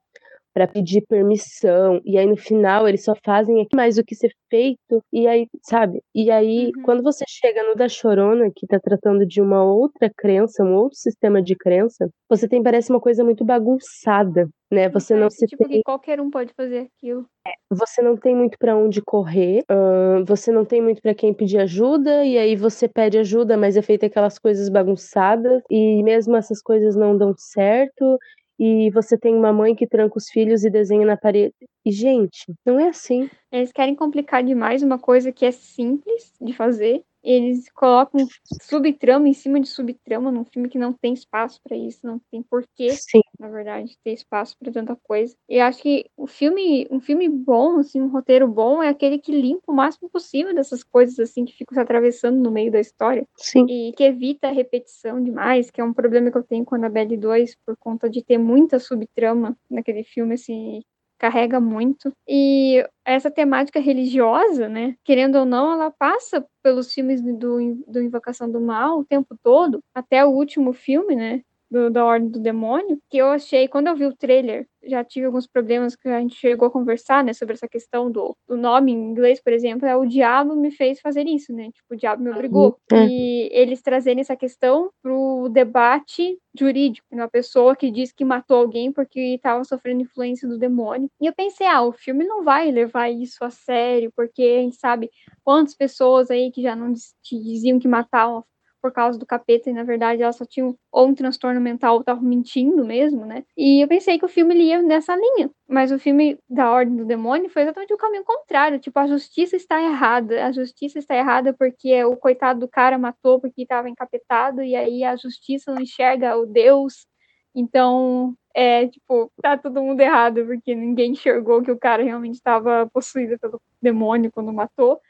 para 0.54 0.66
pedir 0.66 1.02
permissão, 1.08 2.00
e 2.04 2.18
aí 2.18 2.26
no 2.26 2.36
final 2.36 2.88
eles 2.88 3.04
só 3.04 3.14
fazem 3.24 3.60
aqui 3.60 3.76
mais 3.76 3.98
o 3.98 4.04
que 4.04 4.14
ser 4.14 4.30
feito, 4.50 5.02
e 5.12 5.26
aí, 5.26 5.46
sabe? 5.62 6.02
E 6.14 6.30
aí, 6.30 6.72
Uhum. 6.76 6.82
quando 6.82 7.02
você 7.02 7.24
chega 7.28 7.62
no 7.62 7.74
da 7.76 7.88
Chorona, 7.88 8.50
que 8.54 8.66
tá 8.66 8.78
tratando 8.80 9.26
de 9.26 9.40
uma 9.40 9.62
outra 9.64 10.10
crença, 10.16 10.64
um 10.64 10.74
outro 10.74 10.98
sistema 10.98 11.42
de 11.42 11.54
crença, 11.56 12.08
você 12.28 12.48
tem, 12.48 12.62
parece 12.62 12.90
uma 12.90 13.00
coisa 13.00 13.22
muito 13.24 13.44
bagunçada, 13.44 14.48
né? 14.70 14.88
Você 14.88 15.14
não 15.14 15.20
Parece, 15.22 15.38
se 15.38 15.46
tipo, 15.46 15.64
tem 15.68 15.78
que 15.78 15.82
qualquer 15.82 16.20
um 16.20 16.30
pode 16.30 16.52
fazer 16.54 16.78
aquilo. 16.80 17.26
você 17.70 18.00
não 18.02 18.16
tem 18.16 18.34
muito 18.34 18.56
para 18.58 18.76
onde 18.76 19.00
correr, 19.02 19.62
uh, 19.70 20.24
você 20.24 20.50
não 20.50 20.64
tem 20.64 20.80
muito 20.82 21.00
para 21.02 21.14
quem 21.14 21.34
pedir 21.34 21.58
ajuda, 21.58 22.24
e 22.24 22.38
aí 22.38 22.56
você 22.56 22.88
pede 22.88 23.18
ajuda, 23.18 23.56
mas 23.56 23.76
é 23.76 23.82
feita 23.82 24.06
aquelas 24.06 24.38
coisas 24.38 24.68
bagunçadas, 24.68 25.62
e 25.70 26.02
mesmo 26.02 26.36
essas 26.36 26.62
coisas 26.62 26.96
não 26.96 27.16
dão 27.16 27.34
certo, 27.36 28.18
e 28.58 28.90
você 28.90 29.16
tem 29.16 29.34
uma 29.34 29.52
mãe 29.52 29.74
que 29.74 29.86
tranca 29.86 30.18
os 30.18 30.28
filhos 30.28 30.64
e 30.64 30.70
desenha 30.70 31.06
na 31.06 31.16
parede. 31.16 31.54
E, 31.84 31.92
gente, 31.92 32.52
não 32.66 32.78
é 32.78 32.88
assim. 32.88 33.30
Eles 33.52 33.72
querem 33.72 33.94
complicar 33.94 34.42
demais 34.42 34.82
uma 34.82 34.98
coisa 34.98 35.32
que 35.32 35.46
é 35.46 35.52
simples 35.52 36.32
de 36.40 36.52
fazer. 36.52 37.02
Eles 37.22 37.70
colocam 37.72 38.26
subtrama 38.62 39.28
em 39.28 39.32
cima 39.32 39.60
de 39.60 39.68
subtrama 39.68 40.30
num 40.30 40.44
filme 40.44 40.68
que 40.68 40.78
não 40.78 40.92
tem 40.92 41.12
espaço 41.12 41.60
para 41.62 41.76
isso, 41.76 42.00
não 42.06 42.20
tem 42.30 42.42
porquê, 42.42 42.90
Sim. 42.90 43.20
na 43.38 43.48
verdade, 43.48 43.96
ter 44.04 44.12
espaço 44.12 44.56
para 44.58 44.72
tanta 44.72 44.96
coisa. 45.02 45.34
E 45.48 45.60
acho 45.60 45.82
que 45.82 46.06
o 46.16 46.26
filme, 46.26 46.86
um 46.90 47.00
filme 47.00 47.28
bom, 47.28 47.78
assim, 47.78 48.00
um 48.00 48.08
roteiro 48.08 48.46
bom 48.46 48.82
é 48.82 48.88
aquele 48.88 49.18
que 49.18 49.32
limpa 49.32 49.72
o 49.72 49.74
máximo 49.74 50.08
possível 50.08 50.54
dessas 50.54 50.82
coisas 50.84 51.18
assim 51.18 51.44
que 51.44 51.52
ficam 51.52 51.74
se 51.74 51.80
atravessando 51.80 52.38
no 52.38 52.50
meio 52.50 52.70
da 52.70 52.80
história 52.80 53.26
Sim. 53.36 53.66
e 53.68 53.92
que 53.96 54.04
evita 54.04 54.48
a 54.48 54.52
repetição 54.52 55.22
demais, 55.22 55.70
que 55.70 55.80
é 55.80 55.84
um 55.84 55.92
problema 55.92 56.30
que 56.30 56.38
eu 56.38 56.42
tenho 56.42 56.64
com 56.64 56.74
a 56.74 56.78
Annabelle 56.78 57.16
2 57.16 57.56
por 57.66 57.76
conta 57.78 58.08
de 58.08 58.22
ter 58.22 58.38
muita 58.38 58.78
subtrama 58.78 59.56
naquele 59.70 60.04
filme 60.04 60.34
assim, 60.34 60.82
carrega 61.18 61.60
muito. 61.60 62.12
E 62.28 62.84
essa 63.04 63.30
temática 63.30 63.80
religiosa, 63.80 64.68
né, 64.68 64.94
querendo 65.04 65.36
ou 65.38 65.44
não, 65.44 65.72
ela 65.72 65.90
passa 65.90 66.44
pelos 66.62 66.92
filmes 66.92 67.22
do, 67.22 67.58
do 67.86 68.02
Invocação 68.02 68.50
do 68.50 68.60
Mal 68.60 68.98
o 69.00 69.04
tempo 69.04 69.36
todo, 69.42 69.80
até 69.94 70.24
o 70.24 70.30
último 70.30 70.72
filme, 70.72 71.16
né, 71.16 71.42
do, 71.70 71.90
da 71.90 72.04
Ordem 72.04 72.30
do 72.30 72.38
Demônio, 72.38 73.00
que 73.10 73.18
eu 73.18 73.26
achei, 73.26 73.68
quando 73.68 73.88
eu 73.88 73.96
vi 73.96 74.06
o 74.06 74.16
trailer, 74.16 74.66
já 74.82 75.04
tive 75.04 75.26
alguns 75.26 75.46
problemas 75.46 75.94
que 75.94 76.08
a 76.08 76.20
gente 76.20 76.36
chegou 76.36 76.68
a 76.68 76.70
conversar, 76.70 77.22
né, 77.22 77.32
sobre 77.32 77.54
essa 77.54 77.68
questão 77.68 78.10
do, 78.10 78.36
do 78.48 78.56
nome 78.56 78.92
em 78.92 79.10
inglês, 79.10 79.40
por 79.40 79.52
exemplo, 79.52 79.86
é 79.86 79.96
o 79.96 80.06
diabo 80.06 80.56
me 80.56 80.70
fez 80.70 81.00
fazer 81.00 81.26
isso, 81.26 81.52
né, 81.52 81.70
tipo, 81.70 81.94
o 81.94 81.96
diabo 81.96 82.22
me 82.22 82.30
obrigou. 82.30 82.78
É. 82.92 83.06
E 83.06 83.48
eles 83.52 83.82
trazerem 83.82 84.20
essa 84.20 84.36
questão 84.36 84.90
pro 85.02 85.48
debate 85.50 86.38
jurídico, 86.58 87.06
uma 87.12 87.28
pessoa 87.28 87.76
que 87.76 87.90
diz 87.90 88.12
que 88.12 88.24
matou 88.24 88.56
alguém 88.56 88.90
porque 88.90 89.20
estava 89.20 89.62
sofrendo 89.64 90.02
influência 90.02 90.48
do 90.48 90.58
demônio. 90.58 91.10
E 91.20 91.26
eu 91.26 91.32
pensei, 91.34 91.66
ah, 91.66 91.82
o 91.82 91.92
filme 91.92 92.24
não 92.24 92.42
vai 92.42 92.70
levar 92.70 93.10
isso 93.10 93.44
a 93.44 93.50
sério, 93.50 94.12
porque 94.16 94.42
a 94.42 94.62
gente 94.62 94.76
sabe 94.76 95.10
quantas 95.44 95.74
pessoas 95.74 96.30
aí 96.30 96.50
que 96.50 96.62
já 96.62 96.74
não 96.74 96.92
diziam 97.22 97.78
que 97.78 97.86
matavam 97.86 98.44
por 98.80 98.92
causa 98.92 99.18
do 99.18 99.26
capeta, 99.26 99.70
e 99.70 99.72
na 99.72 99.82
verdade 99.84 100.22
elas 100.22 100.36
só 100.36 100.44
tinham 100.44 100.76
ou 100.92 101.06
um 101.08 101.14
transtorno 101.14 101.60
mental 101.60 101.94
ou 101.94 102.00
estavam 102.00 102.22
mentindo 102.22 102.84
mesmo, 102.84 103.24
né? 103.26 103.44
E 103.56 103.82
eu 103.82 103.88
pensei 103.88 104.18
que 104.18 104.24
o 104.24 104.28
filme 104.28 104.54
ia 104.54 104.82
nessa 104.82 105.16
linha, 105.16 105.50
mas 105.68 105.92
o 105.92 105.98
filme 105.98 106.38
da 106.48 106.70
Ordem 106.70 106.96
do 106.96 107.04
Demônio 107.04 107.50
foi 107.50 107.62
exatamente 107.62 107.92
o 107.92 107.98
caminho 107.98 108.24
contrário, 108.24 108.78
tipo, 108.78 108.98
a 108.98 109.06
justiça 109.06 109.56
está 109.56 109.82
errada, 109.82 110.46
a 110.46 110.52
justiça 110.52 110.98
está 110.98 111.14
errada 111.16 111.52
porque 111.52 112.02
o 112.04 112.16
coitado 112.16 112.60
do 112.60 112.68
cara 112.68 112.98
matou 112.98 113.40
porque 113.40 113.62
estava 113.62 113.88
encapetado, 113.88 114.62
e 114.62 114.74
aí 114.76 115.04
a 115.04 115.16
justiça 115.16 115.72
não 115.72 115.82
enxerga 115.82 116.36
o 116.36 116.46
Deus, 116.46 117.06
então 117.54 118.34
é, 118.54 118.88
tipo, 118.88 119.30
tá 119.40 119.56
todo 119.56 119.82
mundo 119.82 120.00
errado, 120.00 120.44
porque 120.46 120.74
ninguém 120.74 121.12
enxergou 121.12 121.62
que 121.62 121.70
o 121.70 121.78
cara 121.78 122.02
realmente 122.02 122.34
estava 122.34 122.88
possuído 122.92 123.38
pelo 123.38 123.60
demônio 123.80 124.32
quando 124.32 124.52
matou. 124.52 125.00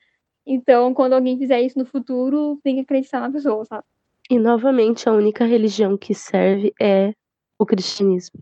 Então, 0.50 0.94
quando 0.94 1.12
alguém 1.12 1.36
fizer 1.36 1.60
isso 1.60 1.78
no 1.78 1.84
futuro, 1.84 2.58
tem 2.64 2.76
que 2.76 2.80
acreditar 2.80 3.20
na 3.20 3.30
pessoa, 3.30 3.66
sabe? 3.66 3.84
E 4.30 4.38
novamente, 4.38 5.06
a 5.06 5.12
única 5.12 5.44
religião 5.44 5.94
que 5.96 6.14
serve 6.14 6.72
é 6.80 7.12
o 7.58 7.66
cristianismo. 7.66 8.40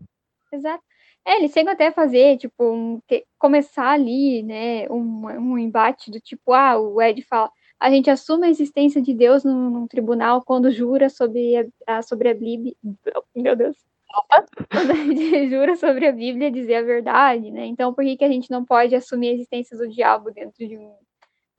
Exato. 0.51 0.81
É, 1.25 1.37
eles 1.37 1.51
chegam 1.51 1.73
até 1.73 1.87
a 1.87 1.91
fazer, 1.91 2.37
tipo, 2.37 2.63
um, 2.63 3.01
que, 3.05 3.25
começar 3.37 3.89
ali, 3.89 4.41
né, 4.41 4.89
um, 4.89 5.25
um 5.25 5.57
embate 5.57 6.09
do 6.09 6.21
tipo, 6.21 6.53
ah, 6.53 6.79
o 6.79 7.01
Ed 7.01 7.21
fala, 7.23 7.51
a 7.77 7.89
gente 7.89 8.09
assume 8.09 8.47
a 8.47 8.49
existência 8.49 9.01
de 9.01 9.13
Deus 9.13 9.43
num, 9.43 9.69
num 9.69 9.87
tribunal 9.87 10.41
quando 10.41 10.71
jura 10.71 11.09
sobre 11.09 11.57
a, 11.57 11.97
a, 11.97 12.01
sobre 12.01 12.29
a 12.29 12.33
Bíblia. 12.33 12.73
Meu 13.35 13.57
Deus. 13.57 13.75
Opa. 14.15 14.45
Quando 14.71 14.91
a 14.91 14.95
gente 14.95 15.49
jura 15.49 15.75
sobre 15.75 16.07
a 16.07 16.13
Bíblia 16.13 16.49
dizer 16.49 16.75
a 16.75 16.81
verdade, 16.81 17.51
né? 17.51 17.65
Então, 17.65 17.93
por 17.93 18.05
que, 18.05 18.15
que 18.15 18.23
a 18.23 18.31
gente 18.31 18.49
não 18.49 18.63
pode 18.63 18.95
assumir 18.95 19.27
a 19.27 19.33
existência 19.33 19.77
do 19.77 19.89
diabo 19.89 20.31
dentro 20.31 20.65
de 20.65 20.77
um, 20.77 20.93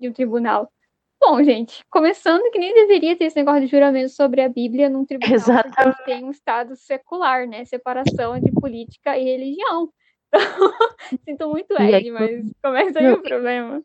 de 0.01 0.09
um 0.09 0.13
tribunal. 0.13 0.71
Bom, 1.21 1.43
gente, 1.43 1.83
começando 1.91 2.49
que 2.53 2.59
nem 2.59 2.73
deveria 2.75 3.17
ter 3.17 3.25
esse 3.25 3.37
negócio 3.37 3.63
de 3.63 3.67
juramento 3.67 4.11
sobre 4.11 4.41
a 4.41 4.49
Bíblia 4.49 4.89
num 4.89 5.05
tribunal, 5.05 5.35
Exatamente. 5.35 6.05
tem 6.05 6.25
um 6.25 6.31
Estado 6.31 6.77
secular, 6.77 7.47
né? 7.49 7.65
Separação 7.65 8.37
entre 8.37 8.53
política 8.53 9.19
e 9.19 9.25
religião. 9.25 9.91
Então, 11.27 11.27
sinto 11.27 11.49
muito, 11.51 11.73
E 11.73 11.77
aí, 11.83 11.95
Ed, 11.95 12.11
mas 12.11 12.31
começa 12.63 12.99
aí 12.99 13.05
não, 13.07 13.15
o 13.15 13.23
problema. 13.23 13.83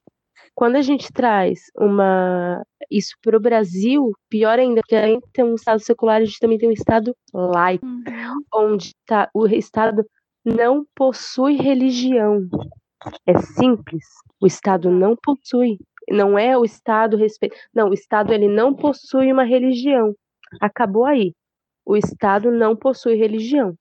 Quando 0.55 0.75
a 0.75 0.81
gente 0.81 1.11
traz 1.11 1.61
uma 1.77 2.61
isso 2.91 3.15
para 3.23 3.37
o 3.37 3.39
Brasil, 3.39 4.11
pior 4.29 4.59
ainda, 4.59 4.81
porque 4.81 4.95
além 4.95 5.19
de 5.19 5.25
ter 5.33 5.43
um 5.43 5.55
Estado 5.55 5.79
secular, 5.79 6.21
a 6.21 6.25
gente 6.25 6.39
também 6.39 6.57
tem 6.57 6.69
um 6.69 6.73
Estado 6.73 7.15
laico, 7.33 7.85
Uhum. 7.85 8.41
onde 8.53 8.91
tá, 9.05 9.29
o 9.33 9.47
Estado 9.47 10.05
não 10.45 10.85
possui 10.95 11.55
religião. 11.55 12.47
É 13.25 13.37
simples. 13.39 14.05
O 14.41 14.45
Estado 14.47 14.91
não 14.91 15.15
possui. 15.15 15.77
Não 16.09 16.37
é 16.37 16.57
o 16.57 16.65
Estado 16.65 17.17
respeito. 17.17 17.55
Não, 17.73 17.89
o 17.89 17.93
Estado 17.93 18.33
ele 18.33 18.47
não 18.47 18.73
possui 18.73 19.31
uma 19.31 19.43
religião. 19.43 20.13
Acabou 20.61 21.05
aí. 21.05 21.33
O 21.85 21.95
Estado 21.97 22.51
não 22.51 22.75
possui 22.75 23.15
religião. 23.15 23.73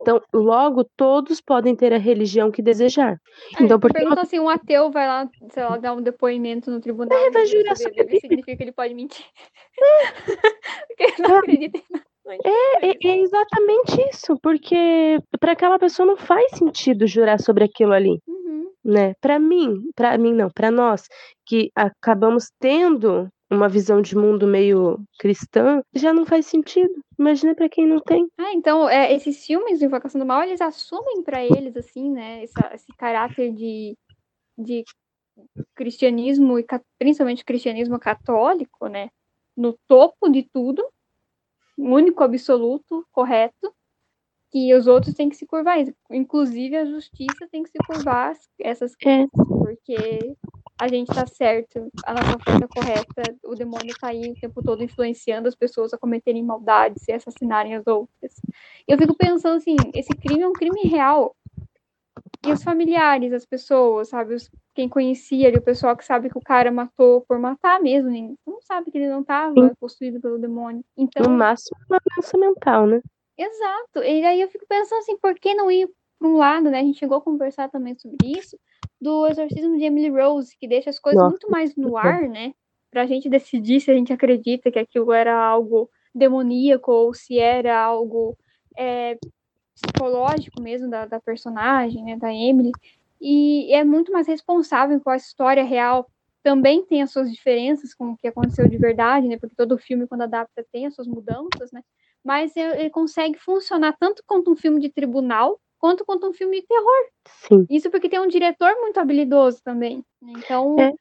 Então, 0.00 0.22
logo, 0.32 0.84
todos 0.96 1.40
podem 1.40 1.74
ter 1.74 1.92
a 1.92 1.98
religião 1.98 2.52
que 2.52 2.62
desejar. 2.62 3.18
É, 3.58 3.64
Então, 3.64 3.80
por 3.80 3.88
que 3.92 3.98
perguntam 3.98 4.22
assim, 4.22 4.38
um 4.38 4.48
ateu 4.48 4.92
vai 4.92 5.08
lá, 5.08 5.28
sei 5.50 5.64
lá, 5.64 5.76
dar 5.76 5.92
um 5.92 6.00
depoimento 6.00 6.70
no 6.70 6.80
tribunal 6.80 7.18
É, 7.18 7.30
vai 7.30 7.46
jurar 7.46 7.76
sobre 7.76 8.04
Bíblia, 8.04 8.20
significa 8.20 8.56
que 8.56 8.62
ele 8.62 8.72
pode 8.72 8.94
mentir. 8.94 9.26
Porque 10.88 11.02
ele 11.02 11.14
não 11.18 11.34
É. 11.34 11.38
acredita 11.38 11.78
em 11.78 11.82
nada. 11.90 12.04
É, 12.44 13.08
é 13.08 13.20
exatamente 13.20 14.08
isso, 14.10 14.38
porque 14.42 15.18
para 15.40 15.52
aquela 15.52 15.78
pessoa 15.78 16.06
não 16.06 16.16
faz 16.16 16.50
sentido 16.52 17.06
jurar 17.06 17.40
sobre 17.40 17.64
aquilo 17.64 17.92
ali, 17.92 18.20
Uhum. 18.28 18.47
Né? 18.88 19.12
Para 19.20 19.38
mim, 19.38 19.90
para 19.94 20.16
mim 20.16 20.32
não, 20.32 20.48
para 20.50 20.70
nós 20.70 21.06
que 21.44 21.70
acabamos 21.76 22.50
tendo 22.58 23.28
uma 23.50 23.68
visão 23.68 24.00
de 24.00 24.16
mundo 24.16 24.46
meio 24.46 24.98
cristã, 25.18 25.82
já 25.94 26.12
não 26.12 26.24
faz 26.24 26.46
sentido. 26.46 26.92
Imagina 27.18 27.54
para 27.54 27.68
quem 27.68 27.86
não 27.86 28.00
tem. 28.00 28.26
Ah, 28.38 28.52
então, 28.52 28.88
é, 28.88 29.12
esses 29.12 29.44
filmes 29.44 29.78
de 29.78 29.84
Invocação 29.84 30.18
do 30.18 30.26
Mal, 30.26 30.42
eles 30.42 30.60
assumem 30.60 31.22
para 31.22 31.44
eles, 31.44 31.76
assim, 31.76 32.10
né, 32.10 32.44
esse 32.44 32.92
caráter 32.96 33.52
de, 33.52 33.94
de 34.56 34.84
cristianismo, 35.74 36.58
e 36.58 36.66
principalmente 36.98 37.44
cristianismo 37.44 37.98
católico, 37.98 38.86
né, 38.86 39.08
no 39.56 39.78
topo 39.86 40.28
de 40.30 40.48
tudo, 40.50 40.86
único, 41.76 42.22
absoluto, 42.22 43.06
correto, 43.12 43.72
que 44.50 44.74
os 44.74 44.86
outros 44.86 45.14
têm 45.14 45.28
que 45.28 45.36
se 45.36 45.46
curvar. 45.46 45.76
Inclusive, 46.10 46.76
a 46.76 46.84
justiça 46.84 47.46
tem 47.50 47.62
que 47.62 47.70
se 47.70 47.78
curvar 47.86 48.34
essas 48.60 48.94
É. 49.04 49.26
porque 49.36 50.36
a 50.80 50.86
gente 50.88 51.08
tá 51.08 51.26
certo, 51.26 51.90
a 52.06 52.14
nossa 52.14 52.38
força 52.38 52.64
é 52.64 52.68
correta, 52.68 53.36
o 53.44 53.54
demônio 53.54 53.94
tá 54.00 54.08
aí 54.08 54.30
o 54.30 54.34
tempo 54.40 54.62
todo 54.62 54.82
influenciando 54.82 55.48
as 55.48 55.56
pessoas 55.56 55.92
a 55.92 55.98
cometerem 55.98 56.42
maldades 56.44 57.06
e 57.08 57.12
assassinarem 57.12 57.74
as 57.74 57.86
outras. 57.86 58.32
Eu 58.86 58.96
fico 58.96 59.14
pensando 59.16 59.56
assim, 59.56 59.76
esse 59.94 60.14
crime 60.14 60.42
é 60.42 60.48
um 60.48 60.52
crime 60.52 60.82
real. 60.84 61.34
E 62.46 62.52
os 62.52 62.62
familiares, 62.62 63.32
as 63.32 63.44
pessoas, 63.44 64.08
sabe, 64.08 64.34
os, 64.34 64.48
quem 64.74 64.88
conhecia 64.88 65.48
ali, 65.48 65.58
o 65.58 65.62
pessoal 65.62 65.96
que 65.96 66.04
sabe 66.04 66.30
que 66.30 66.38
o 66.38 66.42
cara 66.42 66.70
matou 66.70 67.22
por 67.22 67.38
matar 67.38 67.80
mesmo, 67.80 68.08
nem, 68.10 68.36
não 68.46 68.60
sabe 68.62 68.90
que 68.90 68.98
ele 68.98 69.08
não 69.08 69.24
tava 69.24 69.54
Sim. 69.54 69.74
possuído 69.80 70.20
pelo 70.20 70.38
demônio. 70.38 70.84
No 70.96 71.04
Então, 71.04 71.28
máximo, 71.30 71.76
uma 71.90 71.98
doença 72.14 72.38
mental, 72.38 72.86
né? 72.86 73.00
Exato. 73.38 74.00
E 74.02 74.24
aí 74.24 74.40
eu 74.40 74.48
fico 74.48 74.66
pensando 74.68 74.98
assim, 74.98 75.16
por 75.18 75.34
que 75.38 75.54
não 75.54 75.70
ir 75.70 75.88
para 76.18 76.28
um 76.28 76.36
lado, 76.36 76.70
né? 76.70 76.80
A 76.80 76.82
gente 76.82 76.98
chegou 76.98 77.18
a 77.18 77.22
conversar 77.22 77.70
também 77.70 77.94
sobre 77.96 78.18
isso, 78.38 78.58
do 79.00 79.26
exorcismo 79.28 79.78
de 79.78 79.84
Emily 79.84 80.08
Rose, 80.10 80.56
que 80.58 80.66
deixa 80.68 80.90
as 80.90 80.98
coisas 80.98 81.22
Nossa, 81.22 81.30
muito 81.30 81.48
mais 81.50 81.76
no 81.76 81.96
ar, 81.96 82.28
né? 82.28 82.52
Pra 82.90 83.06
gente 83.06 83.28
decidir 83.28 83.80
se 83.80 83.90
a 83.90 83.94
gente 83.94 84.12
acredita 84.12 84.70
que 84.72 84.78
aquilo 84.78 85.12
era 85.12 85.34
algo 85.36 85.90
demoníaco 86.14 86.90
ou 86.90 87.14
se 87.14 87.38
era 87.38 87.78
algo 87.80 88.36
é, 88.76 89.16
psicológico 89.74 90.60
mesmo 90.60 90.90
da, 90.90 91.06
da 91.06 91.20
personagem, 91.20 92.04
né? 92.04 92.16
Da 92.16 92.32
Emily. 92.34 92.76
e 93.20 93.72
é 93.74 93.84
muito 93.84 94.12
mais 94.12 94.26
responsável 94.26 95.00
com 95.00 95.10
a 95.10 95.16
história 95.16 95.64
real. 95.64 96.10
Também 96.42 96.84
tem 96.86 97.02
as 97.02 97.10
suas 97.12 97.30
diferenças 97.32 97.94
com 97.94 98.12
o 98.12 98.16
que 98.16 98.28
aconteceu 98.28 98.68
de 98.68 98.78
verdade, 98.78 99.28
né? 99.28 99.38
Porque 99.38 99.56
todo 99.56 99.78
filme, 99.78 100.06
quando 100.08 100.22
adapta, 100.22 100.64
tem 100.72 100.86
as 100.86 100.94
suas 100.94 101.06
mudanças, 101.08 101.70
né? 101.72 101.82
Mas 102.28 102.54
ele 102.54 102.90
consegue 102.90 103.38
funcionar 103.38 103.96
tanto 103.98 104.22
quanto 104.26 104.52
um 104.52 104.54
filme 104.54 104.78
de 104.78 104.90
tribunal, 104.90 105.58
quanto 105.78 106.04
quanto 106.04 106.28
um 106.28 106.32
filme 106.34 106.60
de 106.60 106.66
terror. 106.66 107.08
Sim. 107.26 107.66
Isso 107.70 107.90
porque 107.90 108.06
tem 108.06 108.20
um 108.20 108.28
diretor 108.28 108.70
muito 108.82 109.00
habilidoso 109.00 109.62
também. 109.64 110.04
Né? 110.20 110.34
Então, 110.36 110.76
é. 110.78 110.92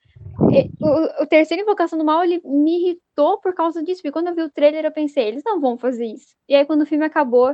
o, 0.81 1.23
o 1.23 1.27
terceiro 1.27 1.63
Invocação 1.63 1.99
do 1.99 2.05
Mal, 2.05 2.23
ele 2.23 2.39
me 2.45 2.79
irritou 2.79 3.41
por 3.41 3.53
causa 3.53 3.83
disso. 3.83 4.01
Porque 4.01 4.13
quando 4.13 4.29
eu 4.29 4.35
vi 4.35 4.41
o 4.43 4.49
trailer, 4.49 4.85
eu 4.85 4.91
pensei, 4.93 5.27
eles 5.27 5.43
não 5.45 5.59
vão 5.59 5.77
fazer 5.77 6.05
isso. 6.05 6.33
E 6.47 6.55
aí, 6.55 6.65
quando 6.65 6.83
o 6.83 6.85
filme 6.85 7.03
acabou, 7.03 7.53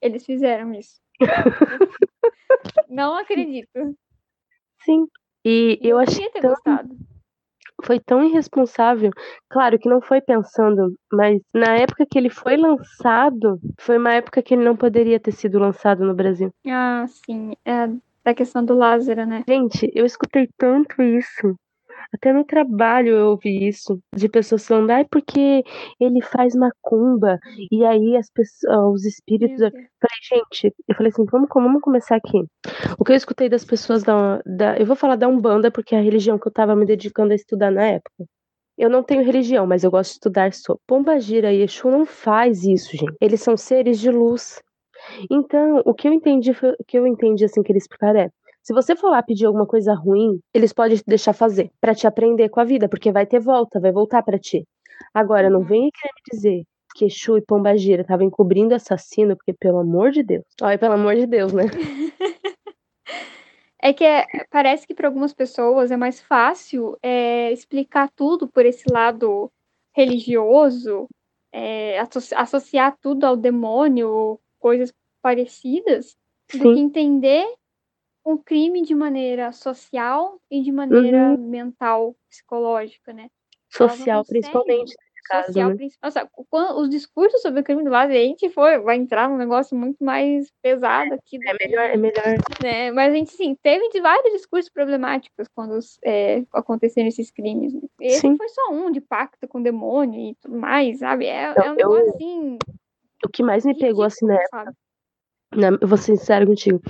eles 0.00 0.24
fizeram 0.24 0.72
isso. 0.72 1.00
não 2.88 3.16
acredito. 3.16 3.96
Sim. 4.84 5.08
E 5.44 5.80
eu, 5.82 5.90
eu 5.90 5.98
achei 5.98 6.30
ter 6.30 6.42
tão... 6.42 6.50
gostado 6.50 6.96
foi 7.84 8.00
tão 8.00 8.22
irresponsável. 8.22 9.10
Claro 9.48 9.78
que 9.78 9.88
não 9.88 10.00
foi 10.00 10.20
pensando, 10.20 10.94
mas 11.12 11.40
na 11.54 11.76
época 11.76 12.06
que 12.10 12.18
ele 12.18 12.30
foi 12.30 12.56
lançado, 12.56 13.58
foi 13.78 13.98
uma 13.98 14.14
época 14.14 14.42
que 14.42 14.54
ele 14.54 14.64
não 14.64 14.76
poderia 14.76 15.20
ter 15.20 15.32
sido 15.32 15.58
lançado 15.58 16.04
no 16.04 16.14
Brasil. 16.14 16.50
Ah, 16.66 17.04
sim. 17.08 17.52
É 17.64 17.88
da 18.24 18.34
questão 18.34 18.64
do 18.64 18.74
Lázaro, 18.74 19.26
né? 19.26 19.44
Gente, 19.48 19.90
eu 19.94 20.04
escutei 20.04 20.48
tanto 20.56 21.02
isso. 21.02 21.56
Até 22.12 22.32
no 22.32 22.44
trabalho 22.44 23.12
eu 23.14 23.26
ouvi 23.28 23.68
isso, 23.68 24.00
de 24.14 24.28
pessoas 24.28 24.66
falando, 24.66 24.90
ai, 24.90 25.04
porque 25.10 25.62
ele 26.00 26.20
faz 26.20 26.54
macumba, 26.54 27.38
e 27.70 27.84
aí 27.84 28.16
as 28.16 28.28
pessoas, 28.30 28.94
os 28.94 29.04
espíritos. 29.04 29.60
Eu 29.60 29.70
falei, 29.70 30.18
gente, 30.28 30.74
eu 30.88 30.94
falei 30.96 31.12
assim, 31.12 31.24
vamos, 31.24 31.48
vamos 31.52 31.80
começar 31.80 32.16
aqui. 32.16 32.44
O 32.98 33.04
que 33.04 33.12
eu 33.12 33.16
escutei 33.16 33.48
das 33.48 33.64
pessoas 33.64 34.02
da, 34.02 34.42
da. 34.44 34.76
Eu 34.76 34.86
vou 34.86 34.96
falar 34.96 35.16
da 35.16 35.28
Umbanda, 35.28 35.70
porque 35.70 35.94
é 35.94 35.98
a 35.98 36.02
religião 36.02 36.38
que 36.38 36.48
eu 36.48 36.52
tava 36.52 36.74
me 36.74 36.84
dedicando 36.84 37.32
a 37.32 37.36
estudar 37.36 37.70
na 37.70 37.84
época. 37.84 38.24
Eu 38.76 38.88
não 38.88 39.02
tenho 39.02 39.22
religião, 39.22 39.66
mas 39.66 39.84
eu 39.84 39.90
gosto 39.90 40.10
de 40.10 40.14
estudar 40.14 40.52
sobre. 40.54 40.80
Pomba 40.86 41.20
Gira 41.20 41.52
e 41.52 41.62
Exu 41.62 41.90
não 41.90 42.06
faz 42.06 42.64
isso, 42.64 42.96
gente. 42.96 43.14
Eles 43.20 43.40
são 43.42 43.56
seres 43.56 44.00
de 44.00 44.10
luz. 44.10 44.60
Então, 45.30 45.82
o 45.84 45.94
que 45.94 46.08
eu 46.08 46.12
entendi, 46.12 46.50
o 46.50 46.84
que 46.86 46.98
eu 46.98 47.06
entendi 47.06 47.44
assim 47.44 47.62
que 47.62 47.72
eles 47.72 47.84
explicaram 47.84 48.20
é, 48.20 48.30
se 48.70 48.72
você 48.74 48.94
for 48.94 49.10
lá 49.10 49.20
pedir 49.20 49.46
alguma 49.46 49.66
coisa 49.66 49.92
ruim, 49.92 50.38
eles 50.54 50.72
podem 50.72 50.96
te 50.96 51.02
deixar 51.04 51.32
fazer, 51.32 51.72
para 51.80 51.92
te 51.92 52.06
aprender 52.06 52.48
com 52.48 52.60
a 52.60 52.64
vida, 52.64 52.88
porque 52.88 53.10
vai 53.10 53.26
ter 53.26 53.40
volta, 53.40 53.80
vai 53.80 53.90
voltar 53.90 54.22
para 54.22 54.38
ti. 54.38 54.64
Agora, 55.12 55.50
não 55.50 55.58
uhum. 55.58 55.66
venha 55.66 55.90
querer 55.92 56.12
me 56.14 56.22
dizer 56.32 56.62
que 56.94 57.06
Exu 57.06 57.36
e 57.36 57.42
Pombagira 57.42 58.02
estavam 58.02 58.28
encobrindo 58.28 58.72
assassino, 58.72 59.36
porque 59.36 59.52
pelo 59.52 59.78
amor 59.78 60.12
de 60.12 60.22
Deus. 60.22 60.44
Olha, 60.62 60.78
pelo 60.78 60.94
amor 60.94 61.16
de 61.16 61.26
Deus, 61.26 61.52
né? 61.52 61.64
É 63.82 63.94
que 63.94 64.04
é, 64.04 64.26
parece 64.50 64.86
que 64.86 64.94
para 64.94 65.08
algumas 65.08 65.32
pessoas 65.32 65.90
é 65.90 65.96
mais 65.96 66.20
fácil 66.20 66.98
é, 67.02 67.50
explicar 67.50 68.10
tudo 68.14 68.46
por 68.46 68.66
esse 68.66 68.84
lado 68.92 69.50
religioso, 69.96 71.08
é, 71.50 71.98
associar 72.36 72.94
tudo 73.00 73.24
ao 73.24 73.38
demônio, 73.38 74.38
coisas 74.58 74.92
parecidas, 75.22 76.14
Sim. 76.50 76.58
do 76.58 76.74
que 76.74 76.80
entender 76.80 77.46
o 78.32 78.38
crime 78.38 78.82
de 78.82 78.94
maneira 78.94 79.52
social 79.52 80.40
e 80.50 80.62
de 80.62 80.72
maneira 80.72 81.30
uhum. 81.30 81.48
mental, 81.48 82.16
psicológica, 82.28 83.12
né? 83.12 83.28
Social, 83.68 84.24
principalmente. 84.24 84.94
Caso, 85.28 85.46
social, 85.48 85.74
né? 85.74 85.88
Nossa, 86.02 86.28
os 86.76 86.88
discursos 86.88 87.40
sobre 87.40 87.60
o 87.60 87.64
crime 87.64 87.84
do 87.84 87.90
lado, 87.90 88.10
a 88.10 88.14
gente 88.14 88.50
foi, 88.50 88.78
vai 88.78 88.96
entrar 88.96 89.28
num 89.28 89.36
negócio 89.36 89.76
muito 89.76 90.02
mais 90.02 90.50
pesado 90.60 91.14
aqui. 91.14 91.38
É 91.46 91.54
melhor, 91.66 91.84
é 91.84 91.96
melhor. 91.96 92.36
Né? 92.62 92.90
Mas 92.90 93.12
a 93.12 93.16
gente, 93.16 93.30
sim, 93.30 93.56
teve 93.62 93.88
de 93.90 94.00
vários 94.00 94.32
discursos 94.32 94.70
problemáticos 94.70 95.46
quando 95.54 95.78
é, 96.04 96.42
aconteceram 96.52 97.06
esses 97.06 97.30
crimes. 97.30 97.74
Né? 97.74 97.82
Esse 98.00 98.20
sim. 98.20 98.36
foi 98.36 98.48
só 98.48 98.72
um, 98.72 98.90
de 98.90 99.00
pacto 99.00 99.46
com 99.46 99.60
o 99.60 99.62
demônio 99.62 100.30
e 100.30 100.34
tudo 100.40 100.56
mais, 100.56 100.98
sabe? 100.98 101.26
É, 101.26 101.50
então, 101.50 101.64
é 101.64 101.70
um 101.70 101.74
negócio 101.76 102.06
eu, 102.06 102.14
assim. 102.14 102.58
O 103.24 103.28
que 103.28 103.42
mais 103.42 103.64
me 103.64 103.78
pegou 103.78 104.02
assim 104.02 104.26
na 104.26 104.34
época. 104.34 104.74
Eu 105.80 105.88
vou 105.88 105.98
ser 105.98 106.16
sincero 106.16 106.46
contigo. 106.46 106.80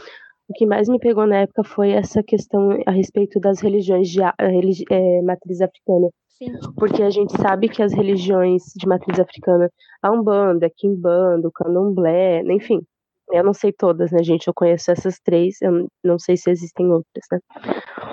O 0.50 0.52
que 0.52 0.66
mais 0.66 0.88
me 0.88 0.98
pegou 0.98 1.28
na 1.28 1.42
época 1.42 1.62
foi 1.62 1.90
essa 1.92 2.24
questão 2.24 2.76
a 2.84 2.90
respeito 2.90 3.38
das 3.38 3.60
religiões 3.60 4.08
de 4.08 4.18
religi 4.40 4.82
é, 4.90 5.22
matriz 5.22 5.60
africana. 5.60 6.08
Sim. 6.26 6.52
Porque 6.76 7.04
a 7.04 7.10
gente 7.10 7.40
sabe 7.40 7.68
que 7.68 7.80
as 7.80 7.92
religiões 7.92 8.64
de 8.74 8.84
matriz 8.84 9.20
africana, 9.20 9.70
a 10.02 10.10
Umbanda, 10.10 10.68
Kimbanda, 10.76 11.46
o 11.46 11.52
Candomblé, 11.52 12.42
enfim, 12.52 12.80
eu 13.30 13.44
não 13.44 13.54
sei 13.54 13.72
todas, 13.72 14.10
né, 14.10 14.24
gente? 14.24 14.48
Eu 14.48 14.54
conheço 14.54 14.90
essas 14.90 15.20
três, 15.20 15.62
eu 15.62 15.86
não 16.02 16.18
sei 16.18 16.36
se 16.36 16.50
existem 16.50 16.86
outras, 16.86 17.24
né? 17.30 17.38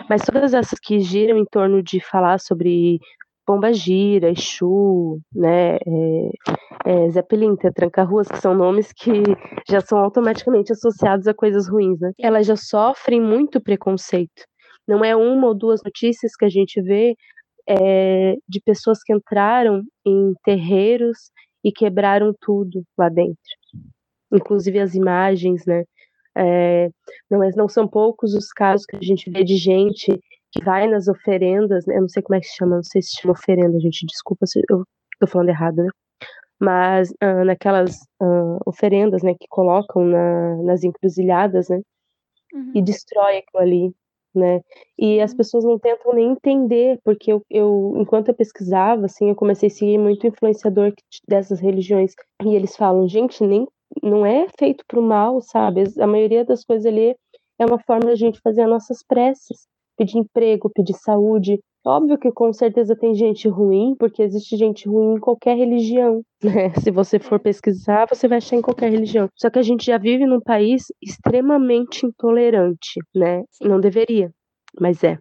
Mas 0.07 0.21
todas 0.23 0.53
essas 0.53 0.77
que 0.79 0.99
giram 0.99 1.39
em 1.39 1.45
torno 1.45 1.81
de 1.81 1.99
falar 1.99 2.39
sobre 2.39 2.99
Pomba 3.47 3.71
Gira, 3.71 4.29
Exu, 4.29 5.21
né, 5.33 5.77
é, 5.77 6.31
é, 6.85 7.09
Zé 7.09 7.21
Pelinta, 7.21 7.71
Tranca-Ruas, 7.71 8.27
que 8.27 8.39
são 8.39 8.53
nomes 8.53 8.91
que 8.91 9.23
já 9.69 9.79
são 9.79 9.99
automaticamente 9.99 10.73
associados 10.73 11.27
a 11.27 11.33
coisas 11.33 11.69
ruins, 11.69 11.97
né? 12.01 12.11
Elas 12.19 12.45
já 12.45 12.57
sofrem 12.57 13.21
muito 13.21 13.61
preconceito. 13.61 14.43
Não 14.85 15.03
é 15.03 15.15
uma 15.15 15.47
ou 15.47 15.55
duas 15.55 15.81
notícias 15.81 16.35
que 16.35 16.43
a 16.43 16.49
gente 16.49 16.81
vê 16.81 17.15
é, 17.69 18.35
de 18.47 18.59
pessoas 18.59 19.01
que 19.01 19.13
entraram 19.13 19.81
em 20.05 20.33
terreiros 20.43 21.17
e 21.63 21.71
quebraram 21.71 22.33
tudo 22.41 22.83
lá 22.97 23.07
dentro. 23.07 23.37
Inclusive 24.33 24.77
as 24.79 24.93
imagens, 24.93 25.65
né? 25.65 25.85
É, 26.37 26.89
não, 27.31 27.41
é, 27.41 27.49
não 27.55 27.69
são 27.69 27.87
poucos 27.87 28.33
os 28.33 28.51
casos 28.51 28.85
que 28.85 28.97
a 28.97 29.01
gente 29.01 29.29
vê 29.29 29.41
de 29.43 29.55
gente 29.55 30.19
que 30.51 30.63
vai 30.63 30.87
nas 30.87 31.07
oferendas, 31.07 31.85
né? 31.85 31.97
Eu 31.97 32.01
não 32.01 32.09
sei 32.09 32.23
como 32.23 32.35
é 32.35 32.39
que 32.39 32.47
se 32.47 32.55
chama, 32.55 32.77
não 32.77 32.83
sei 32.83 33.01
se 33.01 33.19
chama 33.19 33.33
oferenda, 33.33 33.79
gente. 33.79 34.05
Desculpa 34.05 34.45
se 34.45 34.61
eu 34.69 34.83
tô 35.19 35.27
falando 35.27 35.49
errado, 35.49 35.83
né? 35.83 35.89
Mas 36.59 37.11
uh, 37.23 37.45
naquelas 37.45 37.97
uh, 38.21 38.57
oferendas, 38.65 39.21
né, 39.21 39.35
que 39.39 39.47
colocam 39.47 40.03
na, 40.05 40.55
nas 40.63 40.83
encruzilhadas, 40.83 41.69
né? 41.69 41.81
Uhum. 42.53 42.71
E 42.75 42.81
destrói 42.81 43.37
aquilo 43.37 43.61
ali, 43.61 43.95
né? 44.33 44.61
E 44.97 45.21
as 45.21 45.33
pessoas 45.33 45.63
não 45.63 45.77
tentam 45.77 46.13
nem 46.13 46.31
entender, 46.31 46.99
porque 47.03 47.31
eu, 47.31 47.43
eu, 47.49 47.93
enquanto 47.97 48.29
eu 48.29 48.33
pesquisava, 48.33 49.05
assim, 49.05 49.29
eu 49.29 49.35
comecei 49.35 49.67
a 49.67 49.71
seguir 49.71 49.97
muito 49.99 50.25
influenciador 50.25 50.93
dessas 51.27 51.59
religiões. 51.59 52.13
E 52.43 52.55
eles 52.55 52.75
falam, 52.75 53.07
gente, 53.07 53.43
nem 53.45 53.67
não 54.01 54.25
é 54.25 54.47
feito 54.57 54.83
pro 54.87 55.01
mal, 55.01 55.41
sabe? 55.41 55.83
A 55.99 56.07
maioria 56.07 56.43
das 56.43 56.63
coisas 56.63 56.85
ali 56.85 57.15
é 57.59 57.65
uma 57.65 57.79
forma 57.79 58.05
da 58.05 58.15
gente 58.15 58.41
fazer 58.41 58.61
as 58.61 58.69
nossas 58.69 59.03
preces 59.03 59.67
pedir 59.97 60.19
emprego, 60.19 60.69
pedir 60.69 60.93
saúde. 60.93 61.59
Óbvio 61.85 62.17
que 62.17 62.31
com 62.31 62.51
certeza 62.53 62.95
tem 62.95 63.15
gente 63.15 63.47
ruim, 63.47 63.95
porque 63.97 64.21
existe 64.21 64.55
gente 64.57 64.87
ruim 64.87 65.15
em 65.15 65.19
qualquer 65.19 65.57
religião, 65.57 66.21
né? 66.43 66.73
Se 66.75 66.91
você 66.91 67.19
for 67.19 67.39
pesquisar, 67.39 68.05
você 68.07 68.27
vai 68.27 68.37
achar 68.37 68.55
em 68.55 68.61
qualquer 68.61 68.91
religião. 68.91 69.29
Só 69.35 69.49
que 69.49 69.59
a 69.59 69.63
gente 69.63 69.85
já 69.85 69.97
vive 69.97 70.25
num 70.25 70.41
país 70.41 70.83
extremamente 71.01 72.05
intolerante, 72.05 72.99
né? 73.15 73.43
Não 73.61 73.79
deveria, 73.79 74.31
mas 74.79 75.03
é. 75.03 75.17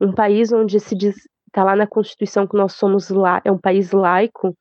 Um 0.00 0.12
país 0.12 0.52
onde 0.52 0.80
se 0.80 0.96
diz, 0.96 1.14
tá 1.52 1.62
lá 1.62 1.76
na 1.76 1.86
Constituição 1.86 2.46
que 2.46 2.56
nós 2.56 2.72
somos 2.72 3.10
lá, 3.10 3.40
é 3.44 3.52
um 3.52 3.58
país 3.58 3.92
laico, 3.92 4.54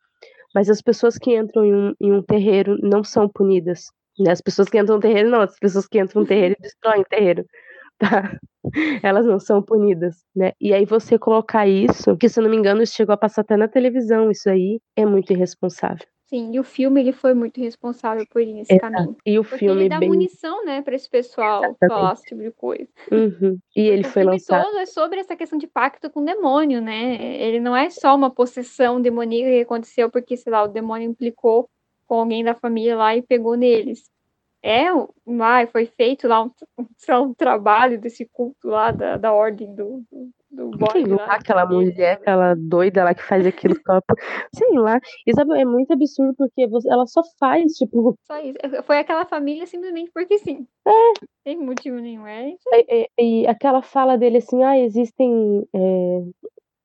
mas 0.54 0.70
as 0.70 0.82
pessoas 0.82 1.18
que 1.18 1.38
entram 1.38 1.66
em 1.66 1.74
um, 1.74 1.94
em 2.02 2.12
um 2.12 2.22
terreiro 2.22 2.78
não 2.82 3.04
são 3.04 3.30
punidas. 3.30 3.86
Né? 4.20 4.32
As 4.32 4.42
pessoas 4.42 4.68
que 4.68 4.80
entram 4.80 4.96
no 4.96 5.02
terreiro, 5.02 5.30
não, 5.30 5.42
as 5.42 5.58
pessoas 5.60 5.88
que 5.88 6.00
entram 6.00 6.24
no 6.24 6.28
terreiro 6.28 6.56
destroem 6.60 7.02
o 7.02 7.06
terreiro 7.06 7.46
tá? 8.00 8.38
Elas 9.04 9.26
não 9.26 9.40
são 9.40 9.62
punidas, 9.62 10.24
né? 10.36 10.54
E 10.60 10.74
aí 10.74 10.86
você 10.86 11.18
colocar 11.18 11.68
isso, 11.68 12.16
que 12.18 12.30
se 12.30 12.40
eu 12.40 12.44
não 12.44 12.50
me 12.50 12.58
engano, 12.58 12.82
isso 12.82 12.96
chegou 12.96 13.14
a 13.14 13.18
passar 13.18 13.42
até 13.42 13.56
na 13.58 13.68
televisão, 13.68 14.32
isso 14.32 14.50
aí 14.50 14.80
é 14.96 15.06
muito 15.06 15.32
irresponsável. 15.32 16.06
Sim, 16.30 16.52
e 16.54 16.60
o 16.60 16.64
filme 16.64 17.00
ele 17.00 17.14
foi 17.14 17.34
muito 17.34 17.58
responsável 17.62 18.26
por 18.30 18.42
ir 18.42 18.54
nesse 18.54 18.74
Exato. 18.74 18.92
caminho. 18.92 19.16
E 19.26 19.40
o 19.40 19.44
Porque 19.44 19.60
filme 19.60 19.82
ele 19.84 19.90
dá 19.90 19.98
bem... 19.98 20.10
munição, 20.10 20.66
né, 20.66 20.82
para 20.82 20.94
esse 20.94 21.10
pessoal 21.10 21.64
Exatamente. 21.64 21.88
falar 21.88 22.14
esse 22.14 22.24
tipo 22.24 22.42
de 22.42 22.52
coisa. 22.52 22.88
Uhum. 23.10 23.58
E 23.74 23.82
ele 23.82 24.06
o 24.06 24.10
foi 24.10 24.24
lançado. 24.26 24.66
todo 24.66 24.78
é 24.78 24.86
sobre 24.86 25.22
essa 25.22 25.38
questão 25.38 25.58
de 25.58 25.68
pacto 25.68 26.10
com 26.10 26.20
o 26.22 26.26
demônio, 26.26 26.82
né? 26.82 27.16
Ele 27.42 27.62
não 27.62 27.74
é 27.74 27.90
só 27.90 28.14
uma 28.14 28.30
possessão 28.30 29.02
demoníaca 29.02 29.52
que 29.52 29.62
aconteceu 29.62 30.12
porque, 30.12 30.36
sei 30.36 30.52
lá, 30.52 30.64
o 30.64 30.68
demônio 30.68 31.10
implicou 31.10 31.70
com 32.06 32.16
alguém 32.16 32.44
da 32.44 32.54
família 32.54 32.98
lá 32.98 33.16
e 33.16 33.22
pegou 33.22 33.56
neles 33.56 34.04
é 34.64 34.88
lá 35.26 35.66
foi 35.68 35.86
feito 35.86 36.28
lá 36.28 36.44
um, 36.44 36.52
um, 36.78 37.34
trabalho 37.34 38.00
desse 38.00 38.26
culto 38.26 38.68
lá 38.68 38.92
da, 38.92 39.18
da 39.18 39.34
ordem 39.34 39.74
do, 39.74 40.04
do, 40.50 40.72
do 40.72 40.92
Sei 40.92 41.06
lá, 41.06 41.26
aquela 41.36 41.66
mulher, 41.66 42.14
aquela 42.14 42.56
doida 42.56 43.04
lá 43.04 43.14
que 43.14 43.24
faz 43.24 43.46
aquilo 43.46 43.76
top. 43.84 44.06
Sei 44.54 44.72
lá. 44.74 45.00
Isso 45.26 45.40
é 45.40 45.66
muito 45.66 45.92
absurdo 45.92 46.34
porque 46.38 46.68
você, 46.68 46.90
ela 46.90 47.06
só 47.06 47.22
faz, 47.40 47.74
tipo. 47.74 48.18
Só 48.26 48.40
isso. 48.40 48.58
É, 48.64 48.82
foi 48.82 48.98
aquela 48.98 49.26
família 49.26 49.66
simplesmente 49.66 50.10
porque 50.14 50.38
sim. 50.38 50.66
É. 50.88 51.14
Tem 51.44 51.58
motivo 51.58 51.98
nenhum, 51.98 52.26
é. 52.26 52.56
E, 52.74 53.10
e, 53.18 53.42
e 53.44 53.48
aquela 53.48 53.82
fala 53.82 54.18
dele 54.18 54.38
assim, 54.38 54.64
ah, 54.64 54.78
existem. 54.78 55.68
É, 55.74 56.24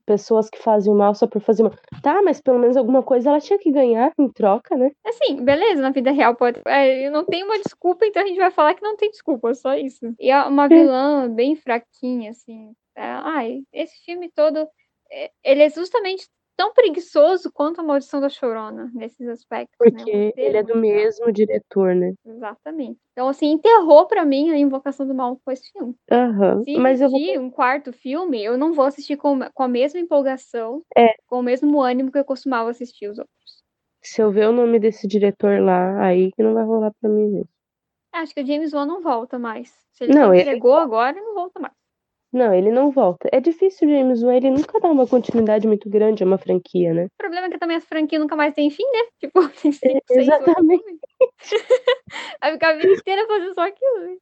pessoas 0.07 0.49
que 0.49 0.59
fazem 0.59 0.93
o 0.93 0.97
mal 0.97 1.15
só 1.15 1.27
por 1.27 1.41
fazer 1.41 1.63
mal. 1.63 1.73
Tá, 2.03 2.23
mas 2.23 2.41
pelo 2.41 2.59
menos 2.59 2.77
alguma 2.77 3.03
coisa 3.03 3.31
ela 3.31 3.41
tinha 3.41 3.59
que 3.59 3.71
ganhar 3.71 4.13
em 4.19 4.29
troca, 4.29 4.77
né? 4.77 4.91
Assim, 5.07 5.43
beleza, 5.45 5.81
na 5.83 5.91
vida 5.91 6.11
real 6.11 6.35
pode. 6.35 6.61
É, 6.67 7.09
não 7.11 7.25
tem 7.25 7.45
uma 7.45 7.59
desculpa, 7.59 8.05
então 8.07 8.23
a 8.23 8.27
gente 8.27 8.39
vai 8.39 8.51
falar 8.51 8.75
que 8.75 8.83
não 8.83 8.97
tem 8.97 9.11
desculpa, 9.11 9.55
só 9.55 9.75
isso. 9.75 10.15
E 10.19 10.31
é 10.31 10.43
uma 10.45 10.69
vilã 10.69 11.29
bem 11.31 11.57
fraquinha, 11.57 12.31
assim. 12.31 12.73
É, 12.97 13.03
ai, 13.05 13.63
esse 13.73 14.05
filme 14.05 14.31
todo. 14.35 14.69
é, 15.11 15.31
Ele 15.45 15.63
é 15.63 15.71
justamente 15.71 16.29
tão 16.63 16.73
preguiçoso 16.73 17.51
quanto 17.53 17.81
a 17.81 17.85
Maldição 17.85 18.21
da 18.21 18.29
Chorona, 18.29 18.91
nesses 18.95 19.27
aspectos. 19.29 19.77
né? 19.81 19.91
Porque 19.91 20.01
roteiro 20.27 20.33
ele 20.37 20.57
é 20.57 20.63
do 20.63 20.77
mesmo 20.77 21.33
diretor, 21.33 21.95
né? 21.95 22.13
Exatamente. 22.25 23.01
Então, 23.13 23.29
assim, 23.29 23.47
enterrou 23.53 24.07
pra 24.07 24.25
mim 24.25 24.51
a 24.51 24.57
Invocação 24.59 25.07
do 25.07 25.15
Mal 25.15 25.37
com 25.45 25.51
esse 25.51 25.71
filme. 25.73 25.95
Aham. 26.11 26.63
Se 26.63 26.77
Mas 26.79 27.01
eu 27.01 27.11
vou. 27.11 27.21
um 27.41 27.51
quarto 27.51 27.93
filme, 27.93 28.43
eu 28.45 28.57
não 28.57 28.73
vou 28.73 28.85
assistir 28.85 29.17
com, 29.17 29.41
com 29.53 29.63
a 29.63 29.69
mesma 29.69 29.99
empolgação, 29.99 30.83
É. 30.97 31.15
com 31.27 31.41
o 31.41 31.43
mesmo 31.43 31.81
ânimo 31.83 32.13
que 32.13 32.19
eu 32.19 32.25
costumava 32.25 32.71
assistir 32.71 33.09
os 33.09 33.19
outros. 33.19 33.63
Se 34.01 34.21
eu 34.23 34.31
ver 34.31 34.49
o 34.49 34.53
nome 34.53 34.79
desse 34.79 35.07
diretor 35.09 35.61
lá, 35.61 36.01
aí 36.05 36.31
que 36.33 36.43
não 36.43 36.55
vai 36.55 36.65
rolar 36.65 36.93
pra 37.01 37.11
mim 37.11 37.27
mesmo. 37.29 37.49
Acho 38.13 38.35
que 38.35 38.43
o 38.43 38.47
James 38.47 38.73
Wan 38.73 38.87
não 38.87 39.01
volta 39.03 39.39
mais. 39.39 39.71
Se 39.93 40.05
ele 40.05 40.15
Não, 40.15 40.31
se 40.31 40.37
ele- 40.37 40.43
entregou 40.43 40.75
agora, 40.75 41.13
não 41.21 41.35
volta 41.35 41.59
mais. 41.61 41.75
Não, 42.33 42.55
ele 42.55 42.71
não 42.71 42.91
volta. 42.91 43.29
É 43.31 43.41
difícil 43.41 43.89
James 43.89 44.23
Wan, 44.23 44.35
ele 44.37 44.51
nunca 44.51 44.81
dá 44.81 44.89
uma 44.91 45.07
continuidade 45.07 45.67
muito 45.67 45.89
grande 45.91 46.23
a 46.23 46.27
uma 46.27 46.39
franquia, 46.39 46.95
né? 46.95 47.05
O 47.05 47.19
problema 47.19 47.47
é 47.47 47.51
que 47.51 47.59
também 47.59 47.77
as 47.77 47.85
franquias 47.85 48.23
nunca 48.23 48.35
mais 48.37 48.55
têm 48.55 48.71
fim, 48.71 48.85
né? 48.85 49.01
Tipo, 49.21 49.49
tem 49.61 49.71
cinco, 49.73 49.97
É, 49.97 50.15
seis, 50.15 50.29
oito 50.29 50.41
exatamente. 50.43 50.85
Vai 52.41 52.53
ficar 52.53 52.71
a 52.71 52.77
vida 52.77 52.93
inteira 52.93 53.27
fazendo 53.27 53.55
só 53.55 53.61
aquilo. 53.67 54.01
né? 54.01 54.17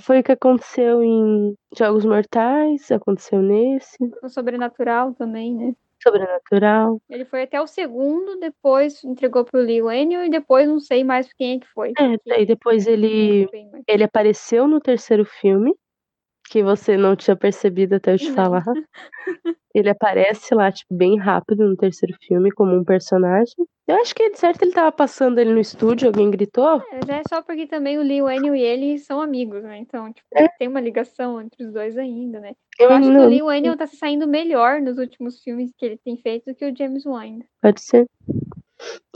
Foi 0.00 0.20
o 0.20 0.22
que 0.24 0.32
aconteceu 0.32 1.02
em 1.02 1.54
Jogos 1.76 2.04
Mortais, 2.04 2.90
aconteceu 2.90 3.40
nesse, 3.40 3.96
O 4.22 4.28
Sobrenatural 4.28 5.14
também, 5.14 5.54
né? 5.54 5.72
Sobrenatural. 6.02 7.00
Ele 7.08 7.24
foi 7.24 7.42
até 7.42 7.60
o 7.60 7.66
segundo, 7.66 8.38
depois 8.38 9.02
entregou 9.02 9.44
pro 9.44 9.60
Lee 9.60 9.80
Waniel 9.82 10.24
e 10.24 10.30
depois 10.30 10.68
não 10.68 10.78
sei 10.78 11.02
mais 11.02 11.32
quem 11.32 11.56
é 11.56 11.60
que 11.60 11.66
foi. 11.68 11.92
É, 11.98 12.16
daí 12.26 12.44
depois 12.44 12.86
ele, 12.86 13.48
ele 13.88 14.04
apareceu 14.04 14.68
no 14.68 14.78
terceiro 14.78 15.24
filme, 15.24 15.74
que 16.48 16.62
você 16.62 16.96
não 16.96 17.14
tinha 17.16 17.36
percebido 17.36 17.94
até 17.96 18.14
eu 18.14 18.18
te 18.18 18.30
falar. 18.32 18.64
Ele 19.74 19.90
aparece 19.90 20.54
lá, 20.54 20.72
tipo, 20.72 20.94
bem 20.94 21.18
rápido 21.18 21.68
no 21.68 21.76
terceiro 21.76 22.16
filme, 22.26 22.50
como 22.50 22.74
um 22.74 22.82
personagem. 22.82 23.54
Eu 23.86 23.96
acho 23.96 24.14
que, 24.14 24.30
de 24.30 24.38
certo, 24.38 24.62
ele 24.62 24.72
tava 24.72 24.90
passando 24.90 25.38
ele 25.38 25.52
no 25.52 25.60
estúdio, 25.60 26.08
alguém 26.08 26.30
gritou. 26.30 26.80
É, 26.90 27.00
Mas 27.06 27.08
é 27.10 27.22
só 27.28 27.42
porque 27.42 27.66
também 27.66 27.98
o 27.98 28.02
Lee 28.02 28.22
Waniel 28.22 28.54
e 28.56 28.62
ele 28.62 28.98
são 28.98 29.20
amigos, 29.20 29.62
né? 29.62 29.76
Então, 29.76 30.10
tipo, 30.12 30.26
É. 30.34 30.48
tem 30.58 30.66
uma 30.66 30.80
ligação 30.80 31.38
entre 31.42 31.62
os 31.62 31.72
dois 31.74 31.98
ainda, 31.98 32.40
né? 32.40 32.54
Eu, 32.78 32.88
Eu 32.88 32.96
acho 32.96 33.06
que 33.06 33.12
não, 33.16 33.26
o 33.26 33.28
Lee 33.28 33.42
Waniel 33.42 33.76
tá 33.76 33.86
se 33.86 33.96
saindo 33.96 34.26
melhor 34.26 34.80
nos 34.80 34.96
últimos 34.96 35.42
filmes 35.42 35.70
que 35.76 35.84
ele 35.84 35.98
tem 35.98 36.16
feito 36.16 36.46
do 36.46 36.54
que 36.54 36.64
o 36.64 36.74
James 36.74 37.04
Wan. 37.04 37.40
Pode 37.60 37.82
ser. 37.82 38.06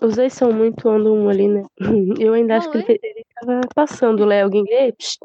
Os 0.03 0.16
dois 0.16 0.33
são 0.35 0.53
muito 0.53 0.87
andam 0.91 1.14
um 1.14 1.28
ali, 1.31 1.49
né? 1.49 1.62
Eu 2.20 2.35
ainda 2.35 2.59
acho 2.59 2.66
Não, 2.66 2.72
que 2.72 2.78
ele, 2.78 2.87
fe- 2.87 3.01
ele 3.03 3.24
tava 3.35 3.61
passando, 3.74 4.26
Léo. 4.26 4.45
Alguém, 4.45 4.64
ei, 4.68 4.93
psh, 4.93 5.16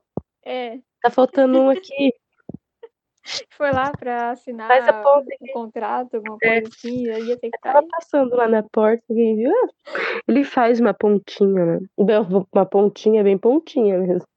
É, 0.46 0.80
tá 1.06 1.12
faltando 1.12 1.60
um 1.60 1.70
aqui. 1.70 2.14
foi 3.52 3.72
lá 3.72 3.92
pra 3.92 4.32
assinar 4.32 4.68
Faz 4.68 4.88
a 4.88 4.94
ponta 5.02 5.28
um 5.42 5.54
contrato, 5.54 6.16
alguma 6.16 6.38
É. 6.42 6.62
coisa 6.62 6.68
assim, 6.76 7.10
aí 7.10 7.24
ia 7.24 7.38
ter 7.40 7.50
que 7.50 7.58
Tava 7.60 7.86
passando 7.88 8.36
lá 8.36 8.48
na 8.48 8.64
porta, 8.64 9.04
alguém 9.10 9.36
viu? 9.36 9.52
Ah, 9.52 9.68
ele 10.28 10.44
faz 10.44 10.80
uma 10.80 10.94
pontinha, 10.94 11.66
né? 11.66 11.80
Uma 11.98 12.66
pontinha, 12.66 13.24
bem 13.24 13.38
pontinha 13.38 13.98
mesmo. 14.00 14.28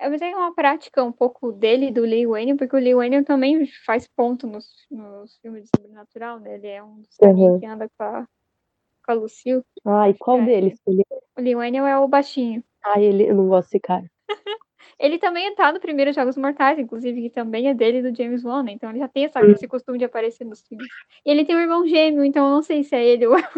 É, 0.00 0.08
mas 0.08 0.22
é 0.22 0.28
uma 0.28 0.54
prática 0.54 1.02
um 1.02 1.10
pouco 1.10 1.50
dele 1.50 1.86
e 1.86 1.90
do 1.90 2.02
Lee 2.02 2.24
Waniel, 2.26 2.56
porque 2.56 2.76
o 2.76 2.78
Lee 2.78 2.94
Waniel 2.94 3.24
também 3.24 3.66
faz 3.84 4.06
ponto 4.06 4.46
nos, 4.46 4.66
nos 4.88 5.36
filmes 5.42 5.64
de 5.64 5.70
sobrenatural, 5.76 6.38
né? 6.38 6.54
Ele 6.54 6.68
é 6.68 6.82
um 6.82 7.00
dos 7.00 7.08
Uhum. 7.20 7.58
que 7.58 7.66
anda 7.66 7.88
com 7.98 8.04
a, 8.04 8.24
com 9.04 9.12
a 9.12 9.14
Lucille. 9.14 9.64
Ai, 9.84 10.14
qual 10.14 10.38
É. 10.38 10.44
deles? 10.44 10.78
Ele... 10.86 11.02
O 11.36 11.40
Lee 11.40 11.56
Waniel 11.56 11.84
é 11.86 11.98
o 11.98 12.06
baixinho. 12.06 12.62
Ai, 12.84 13.04
ele... 13.06 13.28
eu 13.28 13.34
não 13.34 13.48
gosto 13.48 13.66
desse 13.70 13.80
cara. 13.80 14.04
Ele 14.98 15.18
também 15.18 15.54
tá 15.54 15.72
no 15.72 15.80
primeiro 15.80 16.12
Jogos 16.12 16.36
Mortais, 16.36 16.78
inclusive, 16.78 17.22
que 17.22 17.30
também 17.30 17.68
é 17.68 17.74
dele 17.74 17.98
e 17.98 18.02
do 18.10 18.16
James 18.16 18.44
Wan, 18.44 18.62
né? 18.62 18.72
Então 18.72 18.90
ele 18.90 18.98
já 18.98 19.08
tem 19.08 19.24
essa, 19.24 19.40
esse 19.52 19.66
costume 19.68 19.98
de 19.98 20.04
aparecer 20.04 20.44
nos 20.44 20.62
filmes. 20.66 20.86
E 21.24 21.30
ele 21.30 21.44
tem 21.44 21.56
um 21.56 21.60
irmão 21.60 21.86
gêmeo, 21.86 22.24
então 22.24 22.46
eu 22.46 22.54
não 22.54 22.62
sei 22.62 22.82
se 22.84 22.94
é 22.96 23.04
ele 23.04 23.26
ou 23.26 23.34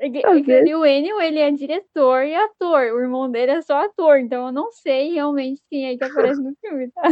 é 0.00 0.30
o 0.30 0.44
que 0.44 0.74
o 0.74 0.80
Waniel, 0.80 1.20
ele 1.20 1.40
é 1.40 1.50
diretor 1.50 2.22
e 2.24 2.34
ator. 2.34 2.92
O 2.92 3.00
irmão 3.00 3.30
dele 3.30 3.52
é 3.52 3.62
só 3.62 3.84
ator, 3.84 4.18
então 4.18 4.46
eu 4.46 4.52
não 4.52 4.70
sei 4.70 5.12
realmente 5.14 5.60
quem 5.68 5.86
é 5.88 5.96
que 5.96 6.04
aparece 6.04 6.40
no 6.40 6.54
filme, 6.60 6.90
tá? 6.92 7.02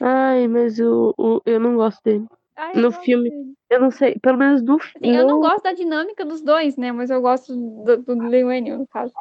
Ai, 0.00 0.48
mas 0.48 0.78
o, 0.80 1.14
o- 1.18 1.40
eu 1.44 1.60
não 1.60 1.76
gosto 1.76 2.00
dele. 2.02 2.26
Eu 2.74 2.80
No 2.82 2.92
filme- 2.92 3.30
dele. 3.30 3.52
Eu 3.72 3.80
não 3.80 3.90
sei, 3.90 4.18
pelo 4.18 4.36
menos 4.36 4.62
do 4.62 4.74
Assim, 4.74 5.16
eu 5.16 5.26
não 5.26 5.40
gosto 5.40 5.62
da 5.62 5.72
dinâmica 5.72 6.26
dos 6.26 6.42
dois, 6.42 6.76
né? 6.76 6.92
Mas 6.92 7.08
eu 7.08 7.22
gosto 7.22 7.56
do, 7.56 7.96
do 8.02 8.28
Lee 8.28 8.44
Waniel, 8.44 8.78
no 8.80 8.86
caso. 8.86 9.14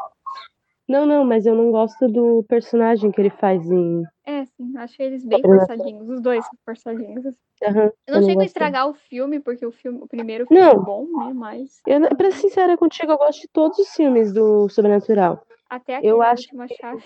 Não, 0.86 1.06
não, 1.06 1.24
mas 1.24 1.46
eu 1.46 1.56
não 1.56 1.72
gosto 1.72 2.06
do 2.10 2.44
personagem 2.50 3.12
que 3.12 3.22
ele 3.22 3.30
faz 3.30 3.66
em. 3.72 4.04
É, 4.26 4.44
sim, 4.44 4.78
acho 4.78 5.02
eles 5.02 5.24
bem 5.24 5.42
forçadinhos, 5.42 6.10
os 6.10 6.20
dois 6.20 6.46
forçadinhos. 6.66 7.24
Aham, 7.64 7.92
Eu 8.06 8.16
não 8.16 8.22
chego 8.24 8.42
a 8.42 8.46
estragar 8.46 8.90
o 8.90 8.94
filme, 8.94 9.40
porque 9.40 9.66
o 9.66 9.72
filme, 9.72 10.00
o 10.02 10.08
primeiro 10.08 10.46
filme 10.46 10.62
Não. 10.62 10.72
é 10.74 10.78
bom, 10.86 11.06
né? 11.06 11.32
Mas 11.34 11.82
Eu, 11.88 12.02
pra 12.18 12.30
ser 12.32 12.40
sincera 12.40 12.76
contigo, 12.76 13.10
eu 13.14 13.18
gosto 13.18 13.40
de 13.40 13.48
todos 13.54 13.80
os 13.80 13.90
filmes 13.94 14.34
do 14.34 14.68
Sobrenatural. 14.68 15.42
até 15.70 15.96
aquele 15.96 16.12
Eu 16.12 16.22
acho 16.22 16.44
chave. 16.78 17.04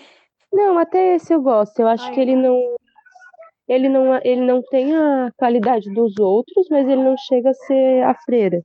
Não, 0.52 0.76
até 0.78 1.14
esse 1.14 1.32
eu 1.32 1.40
gosto. 1.40 1.78
Eu 1.78 1.86
acho 1.86 2.08
Ai, 2.08 2.14
que 2.14 2.20
ele 2.20 2.34
ai. 2.34 2.42
não. 2.42 2.76
Ele 3.68 3.88
não, 3.88 4.20
ele 4.22 4.40
não 4.40 4.62
tem 4.62 4.94
a 4.94 5.30
qualidade 5.36 5.92
dos 5.92 6.18
outros, 6.18 6.66
mas 6.70 6.88
ele 6.88 7.02
não 7.02 7.16
chega 7.16 7.50
a 7.50 7.54
ser 7.54 8.02
a 8.04 8.14
freira. 8.14 8.62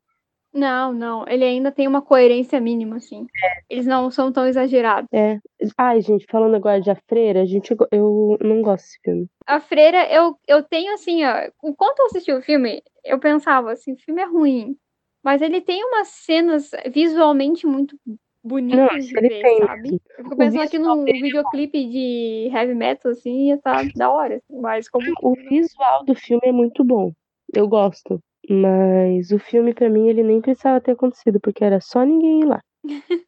Não, 0.53 0.91
não. 0.93 1.25
Ele 1.27 1.45
ainda 1.45 1.71
tem 1.71 1.87
uma 1.87 2.01
coerência 2.01 2.59
mínima, 2.59 2.97
assim. 2.97 3.25
Eles 3.69 3.85
não 3.85 4.11
são 4.11 4.31
tão 4.31 4.45
exagerados. 4.47 5.07
É. 5.13 5.39
Ai, 5.77 6.01
gente, 6.01 6.25
falando 6.29 6.55
agora 6.55 6.81
de 6.81 6.91
a 6.91 6.95
freira, 7.07 7.41
a 7.41 7.45
gente, 7.45 7.73
eu 7.91 8.37
não 8.41 8.61
gosto 8.61 8.83
desse 8.83 8.99
filme. 9.01 9.27
A 9.47 9.59
Freira, 9.59 10.11
eu, 10.11 10.37
eu 10.47 10.61
tenho 10.61 10.93
assim, 10.93 11.23
ó. 11.23 11.49
Enquanto 11.63 11.99
eu 11.99 12.05
assisti 12.07 12.33
o 12.33 12.41
filme, 12.41 12.83
eu 13.05 13.17
pensava 13.17 13.71
assim, 13.71 13.93
o 13.93 13.97
filme 13.97 14.21
é 14.21 14.25
ruim. 14.25 14.75
Mas 15.23 15.41
ele 15.41 15.61
tem 15.61 15.83
umas 15.85 16.09
cenas 16.09 16.71
visualmente 16.91 17.65
muito 17.65 17.95
bonitas 18.43 19.05
de 19.05 19.15
ver, 19.15 19.41
tem 19.41 19.57
sabe? 19.57 19.89
Eu 20.17 20.23
fico 20.23 20.37
pensando 20.37 20.69
que 20.69 20.79
num 20.79 21.05
videoclipe 21.19 21.85
de 21.89 22.49
heavy 22.53 22.73
metal, 22.75 23.11
assim, 23.11 23.47
ia 23.47 23.55
estar 23.55 23.83
da 23.95 24.09
hora. 24.11 24.35
assim, 24.37 24.61
Mas 24.61 24.89
como 24.89 25.05
O 25.21 25.35
visual 25.35 26.03
do 26.05 26.15
filme 26.15 26.41
é 26.45 26.51
muito 26.51 26.83
bom. 26.83 27.11
Eu 27.53 27.67
gosto. 27.67 28.19
Mas 28.49 29.31
o 29.31 29.39
filme, 29.39 29.73
pra 29.73 29.89
mim, 29.89 30.07
ele 30.07 30.23
nem 30.23 30.41
precisava 30.41 30.81
ter 30.81 30.91
acontecido, 30.91 31.39
porque 31.39 31.63
era 31.63 31.79
só 31.79 32.03
ninguém 32.03 32.41
ir 32.41 32.45
lá. 32.45 32.61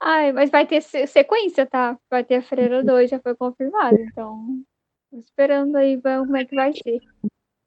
Ai, 0.00 0.32
mas 0.32 0.50
vai 0.50 0.66
ter 0.66 0.80
se- 0.82 1.06
sequência, 1.06 1.66
tá? 1.66 1.98
Vai 2.10 2.24
ter 2.24 2.36
a 2.36 2.42
Freira 2.42 2.82
2, 2.82 3.10
já 3.10 3.20
foi 3.20 3.36
confirmado. 3.36 4.00
Então, 4.02 4.62
tô 5.10 5.18
esperando 5.18 5.76
aí 5.76 5.96
ver 5.96 6.20
como 6.20 6.36
é 6.36 6.44
que 6.44 6.54
vai 6.54 6.72
ser. 6.72 7.00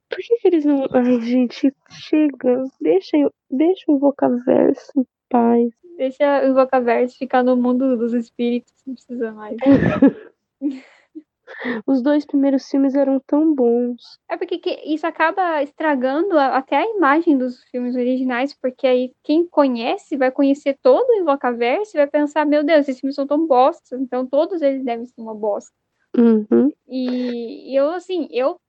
Por 0.09 0.17
que, 0.19 0.37
que 0.37 0.47
eles 0.47 0.65
não. 0.65 0.85
Ai, 0.93 1.19
gente, 1.21 1.73
chega. 1.89 2.63
Deixa, 2.81 3.17
eu... 3.17 3.31
Deixa 3.49 3.83
o 3.91 3.99
Vocaverso 3.99 4.91
em 4.97 5.05
paz. 5.29 5.69
Deixa 5.97 6.43
o 6.43 6.47
Invocaverse 6.47 7.17
ficar 7.17 7.43
no 7.43 7.55
mundo 7.55 7.97
dos 7.97 8.13
espíritos, 8.13 8.73
não 8.85 8.93
precisa 8.95 9.31
mais. 9.31 9.57
Os 11.85 12.01
dois 12.01 12.25
primeiros 12.25 12.67
filmes 12.69 12.95
eram 12.95 13.19
tão 13.25 13.53
bons. 13.53 14.01
É 14.29 14.35
porque 14.37 14.57
que- 14.57 14.81
isso 14.85 15.05
acaba 15.05 15.61
estragando 15.61 16.37
até 16.37 16.77
a 16.77 16.89
imagem 16.95 17.37
dos 17.37 17.63
filmes 17.65 17.95
originais, 17.95 18.53
porque 18.53 18.87
aí 18.87 19.11
quem 19.23 19.45
conhece 19.45 20.17
vai 20.17 20.31
conhecer 20.31 20.77
todo 20.81 21.07
o 21.09 21.15
Invocaverse 21.15 21.95
e 21.95 21.99
vai 21.99 22.07
pensar, 22.07 22.45
meu 22.45 22.63
Deus, 22.63 22.81
esses 22.81 22.99
filmes 22.99 23.15
são 23.15 23.27
tão 23.27 23.45
bosta, 23.45 23.95
então 23.97 24.25
todos 24.25 24.61
eles 24.61 24.83
devem 24.83 25.05
ser 25.05 25.21
uma 25.21 25.35
bosta. 25.35 25.71
Uhum. 26.17 26.71
E 26.87 27.77
eu, 27.77 27.91
assim, 27.91 28.27
eu 28.31 28.59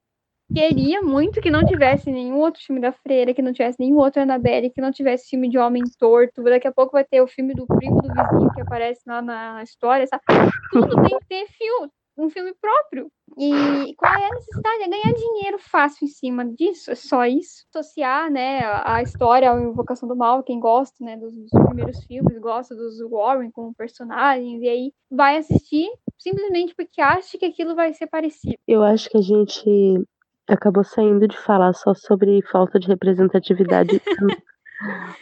queria 0.53 1.01
muito 1.01 1.41
que 1.41 1.49
não 1.49 1.65
tivesse 1.65 2.11
nenhum 2.11 2.39
outro 2.39 2.61
filme 2.61 2.81
da 2.81 2.91
Freira, 2.91 3.33
que 3.33 3.41
não 3.41 3.53
tivesse 3.53 3.79
nenhum 3.79 3.97
outro 3.97 4.21
Annabelle, 4.21 4.69
que 4.69 4.81
não 4.81 4.91
tivesse 4.91 5.29
filme 5.29 5.49
de 5.49 5.57
Homem 5.57 5.83
Torto. 5.99 6.43
Daqui 6.43 6.67
a 6.67 6.73
pouco 6.73 6.93
vai 6.93 7.03
ter 7.03 7.21
o 7.21 7.27
filme 7.27 7.53
do 7.53 7.65
primo 7.65 8.01
do 8.01 8.09
vizinho 8.09 8.53
que 8.53 8.61
aparece 8.61 9.01
lá 9.07 9.21
na 9.21 9.63
história, 9.63 10.05
sabe? 10.07 10.23
Tudo 10.71 10.95
tem 11.03 11.17
que 11.19 11.25
ter 11.27 11.47
filme, 11.47 11.89
um 12.17 12.29
filme 12.29 12.53
próprio. 12.61 13.09
E 13.37 13.93
qual 13.97 14.13
é 14.13 14.27
a 14.27 14.33
necessidade? 14.33 14.83
É 14.83 14.87
ganhar 14.87 15.13
dinheiro 15.13 15.57
fácil 15.59 16.05
em 16.05 16.07
cima 16.07 16.45
disso, 16.45 16.91
é 16.91 16.95
só 16.95 17.25
isso. 17.25 17.65
Associar, 17.73 18.31
né, 18.31 18.61
a 18.85 19.01
história 19.01 19.51
à 19.51 19.59
Invocação 19.59 20.07
do 20.07 20.15
Mal, 20.15 20.43
quem 20.43 20.59
gosta, 20.59 21.03
né, 21.03 21.17
dos, 21.17 21.35
dos 21.35 21.49
primeiros 21.65 22.03
filmes, 22.05 22.39
gosta 22.39 22.73
dos 22.73 22.99
Warren 23.09 23.51
como 23.51 23.75
personagens, 23.75 24.61
e 24.61 24.69
aí 24.69 24.91
vai 25.11 25.37
assistir 25.37 25.89
simplesmente 26.17 26.73
porque 26.75 27.01
acha 27.01 27.37
que 27.37 27.45
aquilo 27.45 27.75
vai 27.75 27.93
ser 27.93 28.07
parecido. 28.07 28.55
Eu 28.65 28.81
acho 28.81 29.09
que 29.09 29.17
a 29.17 29.21
gente 29.21 30.05
acabou 30.47 30.83
saindo 30.83 31.27
de 31.27 31.37
falar 31.37 31.73
só 31.73 31.93
sobre 31.93 32.41
falta 32.43 32.79
de 32.79 32.87
representatividade. 32.87 34.01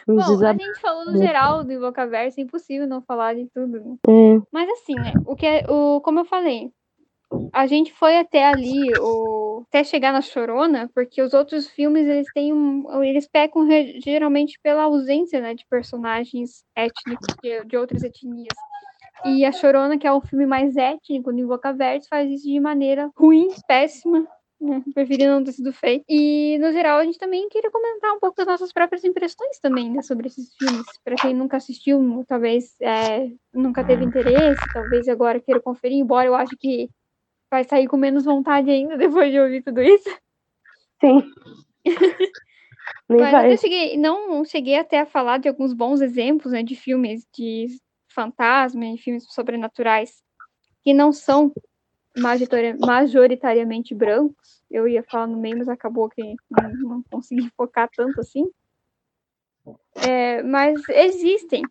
Um 0.08 0.16
Bom, 0.16 0.46
a 0.46 0.54
gente 0.54 0.82
falou 0.82 1.06
no 1.06 1.18
geral 1.18 1.64
do 1.64 1.72
Invocaverso, 1.72 2.40
é 2.40 2.44
impossível 2.44 2.88
não 2.88 3.02
falar 3.02 3.36
de 3.36 3.48
tudo. 3.54 3.80
né? 3.80 3.96
É, 4.08 4.42
Mas 4.52 4.68
assim, 4.70 4.96
né? 4.96 5.14
O 5.26 5.36
que 5.36 5.46
é, 5.46 5.64
o, 5.70 6.02
como 6.02 6.20
eu 6.20 6.26
falei, 6.26 6.72
a 7.52 7.66
gente 7.68 7.94
foi 7.94 8.18
até 8.18 8.46
ali, 8.46 8.92
o, 9.00 9.64
até 9.68 9.84
chegar 9.84 10.12
na 10.12 10.22
Chorona, 10.22 10.90
porque 10.94 11.22
os 11.22 11.34
outros 11.34 11.68
filmes 11.70 12.08
eles 12.08 12.28
têm 12.34 12.54
um, 12.54 13.04
eles 13.04 13.28
pecam 13.28 13.68
geralmente 14.04 14.60
pela 14.62 14.84
ausência, 14.84 15.40
né, 15.40 15.54
de 15.54 15.66
personagens 15.68 16.64
étnicos 16.76 17.28
de, 17.42 17.64
de 17.66 17.78
outras 17.78 18.04
etnias. 18.04 18.56
E 19.26 19.46
a 19.46 19.52
Chorona, 19.52 19.98
que 19.98 20.06
é 20.06 20.12
o 20.12 20.22
filme 20.22 20.46
mais 20.46 20.76
étnico 20.76 21.32
do 21.32 21.40
Invoca 21.40 21.72
Verdes, 21.72 22.08
faz 22.10 22.30
isso 22.30 22.44
de 22.44 22.60
maneira 22.60 23.10
ruim, 23.16 23.48
péssima, 23.68 24.28
né? 24.64 24.84
Preferi 24.94 25.26
não 25.26 25.44
ter 25.44 25.52
sido 25.52 25.74
feito. 25.74 26.06
E, 26.08 26.58
no 26.60 26.72
geral, 26.72 27.00
a 27.00 27.06
gente 27.06 27.18
também 27.18 27.48
queria 27.50 27.70
comentar 27.70 28.12
um 28.14 28.20
pouco 28.20 28.38
das 28.38 28.48
nossas 28.48 28.72
próprias 28.72 29.04
impressões 29.04 29.60
também, 29.60 29.92
né, 29.92 30.02
sobre 30.02 30.28
esses 30.28 30.56
filmes. 30.56 30.86
Para 31.04 31.16
quem 31.16 31.34
nunca 31.34 31.58
assistiu, 31.58 32.24
talvez 32.28 32.80
é, 32.82 33.30
nunca 33.54 33.84
teve 33.84 34.04
interesse, 34.04 34.62
talvez 34.74 35.08
agora 35.08 35.40
queira 35.40 35.62
conferir, 35.62 35.98
embora 35.98 36.28
eu 36.28 36.36
acho 36.36 36.56
que 36.58 36.90
vai 37.52 37.64
sair 37.64 37.88
com 37.88 37.98
menos 37.98 38.26
vontade 38.26 38.70
ainda 38.72 38.98
depois 38.98 39.32
de 39.32 39.40
ouvir 39.40 39.62
tudo 39.62 39.82
isso. 39.82 40.10
Sim. 41.00 41.24
Mas 43.10 43.52
eu 43.52 43.58
cheguei, 43.58 43.98
não 43.98 44.44
cheguei 44.44 44.78
até 44.78 45.02
a 45.02 45.06
falar 45.06 45.38
de 45.38 45.48
alguns 45.48 45.74
bons 45.74 46.02
exemplos 46.02 46.52
né, 46.52 46.64
de 46.64 46.76
filmes 46.76 47.28
de 47.34 47.68
fantasma 48.08 48.86
e 48.86 48.98
filmes 48.98 49.26
sobrenaturais 49.30 50.24
que 50.84 50.94
não 50.94 51.12
são 51.12 51.54
majoritariamente 52.16 53.94
brancos. 53.94 54.64
Eu 54.70 54.88
ia 54.88 55.04
falar 55.04 55.28
no 55.28 55.38
meio, 55.38 55.58
mas 55.58 55.70
acabou 55.70 56.10
que 56.10 56.36
não, 56.50 57.04
consegui 57.10 57.50
focar 57.56 57.90
tanto 57.96 58.20
assim. 58.20 58.46
É, 59.96 60.44
mas 60.44 60.88
existem 60.90 61.64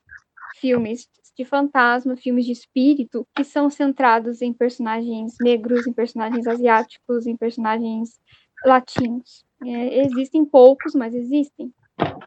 filmes 0.60 1.08
de 1.36 1.44
fantasma, 1.44 2.16
filmes 2.16 2.44
de 2.44 2.52
espírito, 2.52 3.26
que 3.34 3.44
são 3.44 3.70
centrados 3.70 4.42
em 4.42 4.52
personagens 4.52 5.38
negros, 5.40 5.86
em 5.86 5.92
personagens 5.92 6.46
asiáticos, 6.46 7.26
em 7.26 7.36
personagens 7.36 8.20
latinos. 8.64 9.44
É, 9.64 10.04
existem 10.04 10.44
poucos, 10.44 10.94
mas 10.94 11.14
existem. 11.14 11.72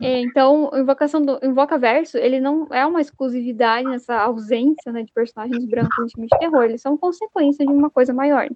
É, 0.02 0.20
então, 0.22 0.70
invocação 0.74 1.22
do 1.22 1.40
Invoca 1.44 1.78
Verso, 1.78 2.18
ele 2.18 2.40
não 2.40 2.68
é 2.72 2.86
uma 2.86 3.02
exclusividade 3.02 3.88
nessa 3.88 4.16
ausência 4.16 4.92
né, 4.92 5.04
de 5.04 5.12
personagens 5.12 5.66
brancos 5.66 5.98
no 5.98 6.10
filme 6.10 6.28
de 6.32 6.38
terror, 6.38 6.64
eles 6.64 6.82
são 6.82 6.98
consequência 6.98 7.66
de 7.66 7.72
uma 7.72 7.90
coisa 7.90 8.14
maior. 8.14 8.48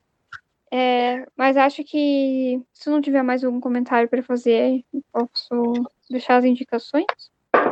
É, 0.71 1.25
mas 1.35 1.57
acho 1.57 1.83
que 1.83 2.61
se 2.71 2.89
não 2.89 3.01
tiver 3.01 3.23
mais 3.23 3.43
algum 3.43 3.59
comentário 3.59 4.07
para 4.07 4.21
fazer, 4.21 4.83
posso 5.11 5.73
deixar 6.09 6.37
as 6.37 6.45
indicações. 6.45 7.05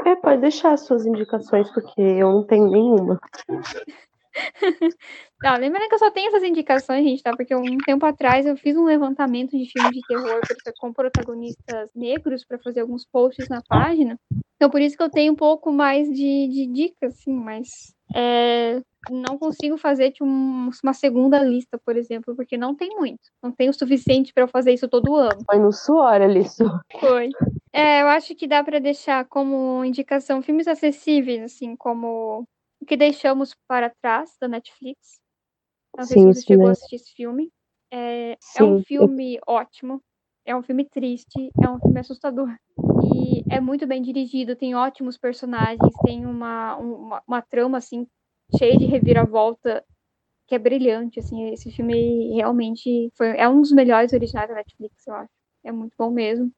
É, 0.06 0.16
pode 0.16 0.42
deixar 0.42 0.72
as 0.72 0.82
suas 0.82 1.06
indicações, 1.06 1.70
porque 1.72 2.02
eu 2.02 2.32
não 2.32 2.44
tenho 2.44 2.70
nenhuma. 2.70 3.20
Não, 5.44 5.56
lembrando 5.58 5.88
que 5.88 5.96
eu 5.96 6.00
só 6.00 6.12
tenho 6.12 6.28
essas 6.30 6.44
indicações, 6.44 7.04
gente, 7.04 7.22
tá? 7.22 7.36
Porque 7.36 7.56
um 7.56 7.78
tempo 7.86 8.06
atrás 8.06 8.46
eu 8.46 8.58
fiz 8.58 8.76
um 8.76 8.86
levantamento 8.86 9.52
de 9.58 9.70
filmes 9.72 9.92
de 9.92 10.02
terror 10.08 10.42
com 10.80 10.92
protagonistas 10.92 11.90
negros 11.96 12.44
para 12.44 12.58
fazer 12.60 12.82
alguns 12.82 13.06
posts 13.06 13.48
na 13.50 13.62
página. 13.68 14.20
Então, 14.56 14.70
por 14.70 14.82
isso 14.82 14.98
que 14.98 15.04
eu 15.04 15.10
tenho 15.10 15.34
um 15.34 15.36
pouco 15.36 15.72
mais 15.72 16.08
de, 16.10 16.48
de 16.48 16.66
dicas, 16.66 17.14
assim, 17.14 17.34
mas 17.34 17.68
é, 18.16 18.82
não 19.12 19.38
consigo 19.38 19.78
fazer 19.78 20.12
tipo, 20.12 20.26
uma 20.26 20.94
segunda 20.94 21.44
lista, 21.44 21.80
por 21.86 21.96
exemplo, 21.96 22.36
porque 22.36 22.58
não 22.58 22.74
tem 22.74 22.90
muito. 22.96 23.22
Não 23.42 23.52
tem 23.52 23.70
o 23.70 23.74
suficiente 23.74 24.34
para 24.34 24.44
eu 24.44 24.48
fazer 24.48 24.74
isso 24.74 24.88
todo 24.88 25.16
ano. 25.16 25.44
Foi 25.46 25.60
no 25.60 25.72
suor, 25.72 26.22
Alice. 26.22 26.64
Foi. 27.00 27.30
É, 27.72 28.02
eu 28.02 28.08
acho 28.08 28.34
que 28.34 28.48
dá 28.48 28.64
para 28.64 28.80
deixar 28.80 29.26
como 29.26 29.86
indicação 29.86 30.42
filmes 30.42 30.68
acessíveis, 30.68 31.44
assim, 31.44 31.76
como 31.76 32.48
que 32.88 32.98
Deixamos 32.98 33.54
para 33.68 33.92
Trás, 34.02 34.32
da 34.40 34.48
Netflix. 34.48 35.20
Não 35.96 36.06
sei 36.06 36.18
sim, 36.18 36.34
se 36.34 36.42
você 36.42 36.48
chegou 36.48 36.66
né? 36.66 36.70
a 36.70 36.72
assistir 36.72 36.96
esse 36.96 37.14
filme. 37.14 37.52
É, 37.92 38.38
é 38.58 38.64
um 38.64 38.84
filme 38.84 39.40
ótimo, 39.48 40.02
é 40.46 40.56
um 40.56 40.62
filme 40.64 40.86
triste, 40.86 41.52
é 41.62 41.70
um 41.70 41.80
filme 41.80 42.00
assustador. 42.00 42.50
E 43.04 43.44
é 43.50 43.60
muito 43.60 43.86
bem 43.88 44.02
dirigido, 44.02 44.56
tem 44.56 44.76
ótimos 44.76 45.18
personagens, 45.18 45.94
tem 46.04 46.26
uma, 46.26 46.76
uma, 46.78 47.24
uma 47.28 47.42
trama, 47.42 47.78
assim, 47.78 48.08
cheia 48.58 48.78
de 48.78 48.86
reviravolta 48.86 49.84
que 50.48 50.56
é 50.56 50.60
brilhante, 50.60 51.20
assim, 51.20 51.50
esse 51.52 51.70
filme 51.72 52.34
realmente 52.34 53.12
foi, 53.16 53.38
é 53.38 53.48
um 53.50 53.62
dos 53.62 53.72
melhores 53.74 54.14
originais 54.14 54.48
da 54.48 54.56
Netflix, 54.56 55.06
eu 55.06 55.14
acho. 55.14 55.30
É 55.64 55.72
muito 55.74 55.94
bom 55.98 56.10
mesmo. 56.10 56.50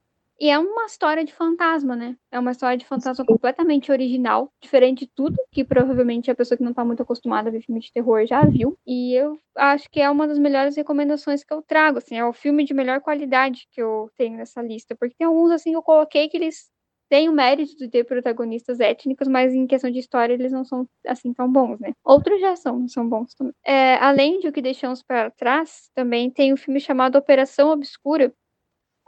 E 0.42 0.50
é 0.50 0.58
uma 0.58 0.86
história 0.86 1.26
de 1.26 1.34
fantasma, 1.34 1.96
né? 1.98 2.16
É 2.32 2.40
uma 2.40 2.52
história 2.52 2.78
de 2.78 2.86
fantasma 2.86 3.26
completamente 3.26 3.92
original, 3.92 4.50
diferente 4.62 5.00
de 5.06 5.12
tudo 5.14 5.36
que 5.52 5.66
provavelmente 5.66 6.32
a 6.32 6.36
pessoa 6.36 6.58
que 6.58 6.64
não 6.64 6.74
tá 6.74 6.86
muito 6.86 7.04
acostumada 7.04 7.50
a 7.50 7.52
ver 7.52 7.62
filme 7.62 7.82
de 7.82 7.92
terror 7.92 8.26
já 8.26 8.46
viu. 8.46 8.78
E 8.88 9.14
eu 9.16 9.38
acho 9.58 9.90
que 9.90 10.00
é 10.00 10.10
uma 10.10 10.26
das 10.28 10.40
melhores 10.40 10.78
recomendações 10.78 11.44
que 11.44 11.54
eu 11.54 11.62
trago, 11.62 11.98
assim, 11.98 12.16
é 12.18 12.24
o 12.26 12.32
filme 12.32 12.64
de 12.64 12.74
melhor 12.74 13.02
qualidade 13.02 13.68
que 13.72 13.82
eu 13.82 14.10
tenho 14.18 14.38
nessa 14.38 14.62
lista, 14.62 14.96
porque 14.98 15.16
tem 15.18 15.28
alguns 15.28 15.52
assim 15.52 15.72
que 15.72 15.78
eu 15.78 15.84
coloquei 15.84 16.30
que 16.30 16.38
eles 16.38 16.70
têm 17.10 17.28
o 17.28 17.34
mérito 17.34 17.76
de 17.76 17.90
ter 17.90 18.04
protagonistas 18.06 18.80
étnicos, 18.80 19.28
mas 19.28 19.54
em 19.54 19.66
questão 19.66 19.90
de 19.90 20.00
história 20.00 20.34
eles 20.34 20.52
não 20.52 20.64
são 20.64 20.88
assim 21.06 21.34
tão 21.34 21.52
bons, 21.52 21.80
né? 21.80 21.92
Outros 22.06 22.40
já 22.40 22.56
são, 22.56 22.88
são 22.88 23.10
bons 23.10 23.34
também. 23.34 23.54
É, 23.66 23.96
além 23.96 24.40
de 24.40 24.48
o 24.48 24.54
que 24.54 24.62
deixamos 24.62 25.02
para 25.02 25.32
trás, 25.32 25.90
também 25.96 26.30
tem 26.30 26.54
um 26.54 26.58
filme 26.58 26.80
chamado 26.80 27.18
Operação 27.18 27.72
Obscura, 27.72 28.32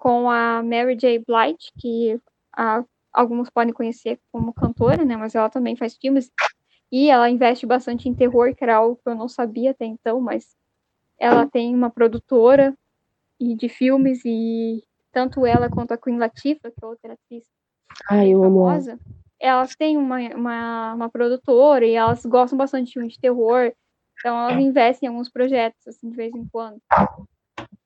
com 0.01 0.31
a 0.31 0.63
Mary 0.63 0.95
J. 0.95 1.19
Blige, 1.19 1.71
que 1.77 2.19
a, 2.51 2.83
alguns 3.13 3.51
podem 3.51 3.71
conhecer 3.71 4.19
como 4.31 4.51
cantora, 4.51 5.05
né? 5.05 5.15
Mas 5.15 5.35
ela 5.35 5.47
também 5.47 5.75
faz 5.75 5.95
filmes 5.95 6.31
e 6.91 7.11
ela 7.11 7.29
investe 7.29 7.67
bastante 7.67 8.09
em 8.09 8.13
terror, 8.15 8.55
que 8.55 8.63
era 8.63 8.77
algo 8.77 8.95
que 8.95 9.07
eu 9.07 9.13
não 9.13 9.27
sabia 9.27 9.69
até 9.69 9.85
então, 9.85 10.19
mas 10.19 10.55
ela 11.19 11.45
tem 11.45 11.75
uma 11.75 11.91
produtora 11.91 12.75
e 13.39 13.55
de 13.55 13.69
filmes 13.69 14.25
e 14.25 14.83
tanto 15.11 15.45
ela 15.45 15.69
quanto 15.69 15.91
a 15.91 15.97
Queen 15.99 16.17
Latifah, 16.17 16.71
que 16.71 16.83
é 16.83 16.87
outra 16.87 17.13
atriz 17.13 17.45
Ai, 18.09 18.31
famosa, 18.31 18.93
amo. 18.93 19.01
elas 19.39 19.75
têm 19.75 19.97
uma, 19.97 20.17
uma, 20.33 20.93
uma, 20.95 21.09
produtora 21.09 21.85
e 21.85 21.93
elas 21.93 22.25
gostam 22.25 22.57
bastante 22.57 22.87
de 22.87 22.93
filmes 22.93 23.13
de 23.13 23.19
terror, 23.19 23.71
então 24.17 24.35
elas 24.35 24.59
investem 24.59 25.05
em 25.05 25.11
alguns 25.11 25.29
projetos, 25.29 25.87
assim, 25.87 26.09
de 26.09 26.15
vez 26.15 26.33
em 26.33 26.47
quando. 26.51 26.81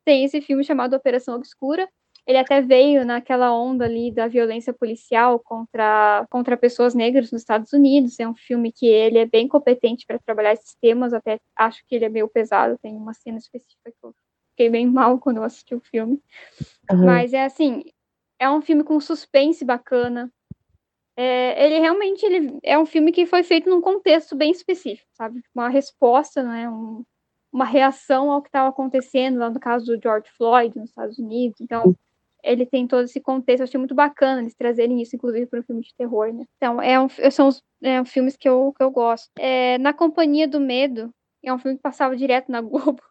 Tem 0.06 0.24
esse 0.24 0.40
filme 0.40 0.64
chamado 0.64 0.96
Operação 0.96 1.36
Obscura, 1.36 1.90
ele 2.28 2.40
até 2.40 2.60
veio 2.60 3.06
naquela 3.06 3.54
onda 3.54 3.86
ali 3.86 4.12
da 4.12 4.28
violência 4.28 4.74
policial 4.74 5.40
contra, 5.40 6.26
contra 6.30 6.58
pessoas 6.58 6.96
negras 6.96 7.32
nos 7.32 7.42
Estados 7.42 7.72
Unidos. 7.72 8.20
É 8.20 8.28
um 8.28 8.36
filme 8.36 8.72
que 8.72 8.88
ele 8.88 9.20
é 9.20 9.26
bem 9.26 9.48
competente 9.48 10.06
para 10.08 10.18
trabalhar 10.18 10.54
esses 10.54 10.76
temas, 10.82 11.14
até 11.14 11.40
acho 11.56 11.84
que 11.88 11.96
ele 11.96 12.06
é 12.06 12.10
meio 12.10 12.28
pesado, 12.28 12.80
tem 12.82 12.96
uma 12.96 13.14
cena 13.14 13.38
específica 13.38 13.92
que 13.92 13.98
eu 14.04 14.14
fiquei 14.52 14.70
bem 14.70 14.88
mal 14.88 15.20
quando 15.20 15.38
eu 15.38 15.44
assisti 15.44 15.76
o 15.76 15.80
filme. 15.80 16.20
Uhum. 16.92 17.06
Mas 17.06 17.32
é 17.32 17.46
assim, 17.46 17.84
é 18.40 18.50
um 18.50 18.62
filme 18.62 18.84
com 18.84 19.00
suspense 19.00 19.64
bacana. 19.64 20.32
É, 21.18 21.66
ele 21.66 21.80
realmente 21.80 22.26
ele 22.26 22.58
é 22.64 22.78
um 22.78 22.86
filme 22.86 23.12
que 23.12 23.26
foi 23.26 23.44
feito 23.44 23.70
num 23.70 23.80
contexto 23.80 24.36
bem 24.36 24.52
específico, 24.52 25.08
sabe? 25.14 25.42
Uma 25.54 25.70
resposta, 25.70 26.44
né? 26.44 26.70
Um, 26.70 27.06
uma 27.52 27.64
reação 27.66 28.32
ao 28.32 28.42
que 28.42 28.50
estava 28.50 28.68
acontecendo 28.68 29.40
lá 29.40 29.50
no 29.50 29.60
caso 29.60 29.86
do 29.86 30.02
George 30.02 30.30
Floyd 30.36 30.76
nos 30.76 30.90
Estados 30.90 31.18
Unidos. 31.18 31.62
Então, 31.62 31.96
ele 32.46 32.66
tem 32.66 32.88
todo 32.88 33.06
esse 33.06 33.20
contexto. 33.20 33.62
Eu 33.62 33.64
achei 33.66 33.78
muito 33.78 33.96
bacana 33.96 34.42
eles 34.42 34.56
trazerem 34.56 35.02
isso, 35.02 35.16
inclusive, 35.16 35.48
para 35.48 35.60
um 35.60 35.64
filme 35.64 35.82
de 35.82 35.94
terror, 35.96 36.32
né? 36.32 36.46
Então, 36.58 36.82
é 36.82 37.00
um, 37.00 37.10
são 37.32 37.48
os 37.48 37.62
é, 37.84 38.04
filmes 38.06 38.38
que 38.38 38.48
eu, 38.48 38.74
que 38.78 38.84
eu 38.84 38.92
gosto. 38.92 39.30
É, 39.38 39.78
na 39.80 39.92
Companhia 39.92 40.48
do 40.48 40.60
Medo, 40.60 41.12
é 41.44 41.54
um 41.54 41.60
filme 41.60 41.78
que 41.78 41.84
passava 41.84 42.16
direto 42.16 42.52
na 42.52 42.62
Globo. 42.62 43.02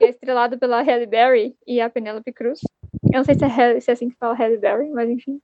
é 0.00 0.08
estrelado 0.08 0.58
pela 0.58 0.82
Halle 0.82 1.06
Berry 1.06 1.56
e 1.66 1.80
a 1.80 1.90
Penelope 1.90 2.32
Cruz. 2.32 2.60
Eu 3.12 3.18
não 3.18 3.24
sei 3.24 3.34
se 3.34 3.44
é, 3.44 3.80
se 3.80 3.90
é 3.90 3.94
assim 3.94 4.08
que 4.08 4.16
fala 4.16 4.34
Halle 4.34 4.56
Berry, 4.56 4.90
mas 4.90 5.10
enfim. 5.10 5.40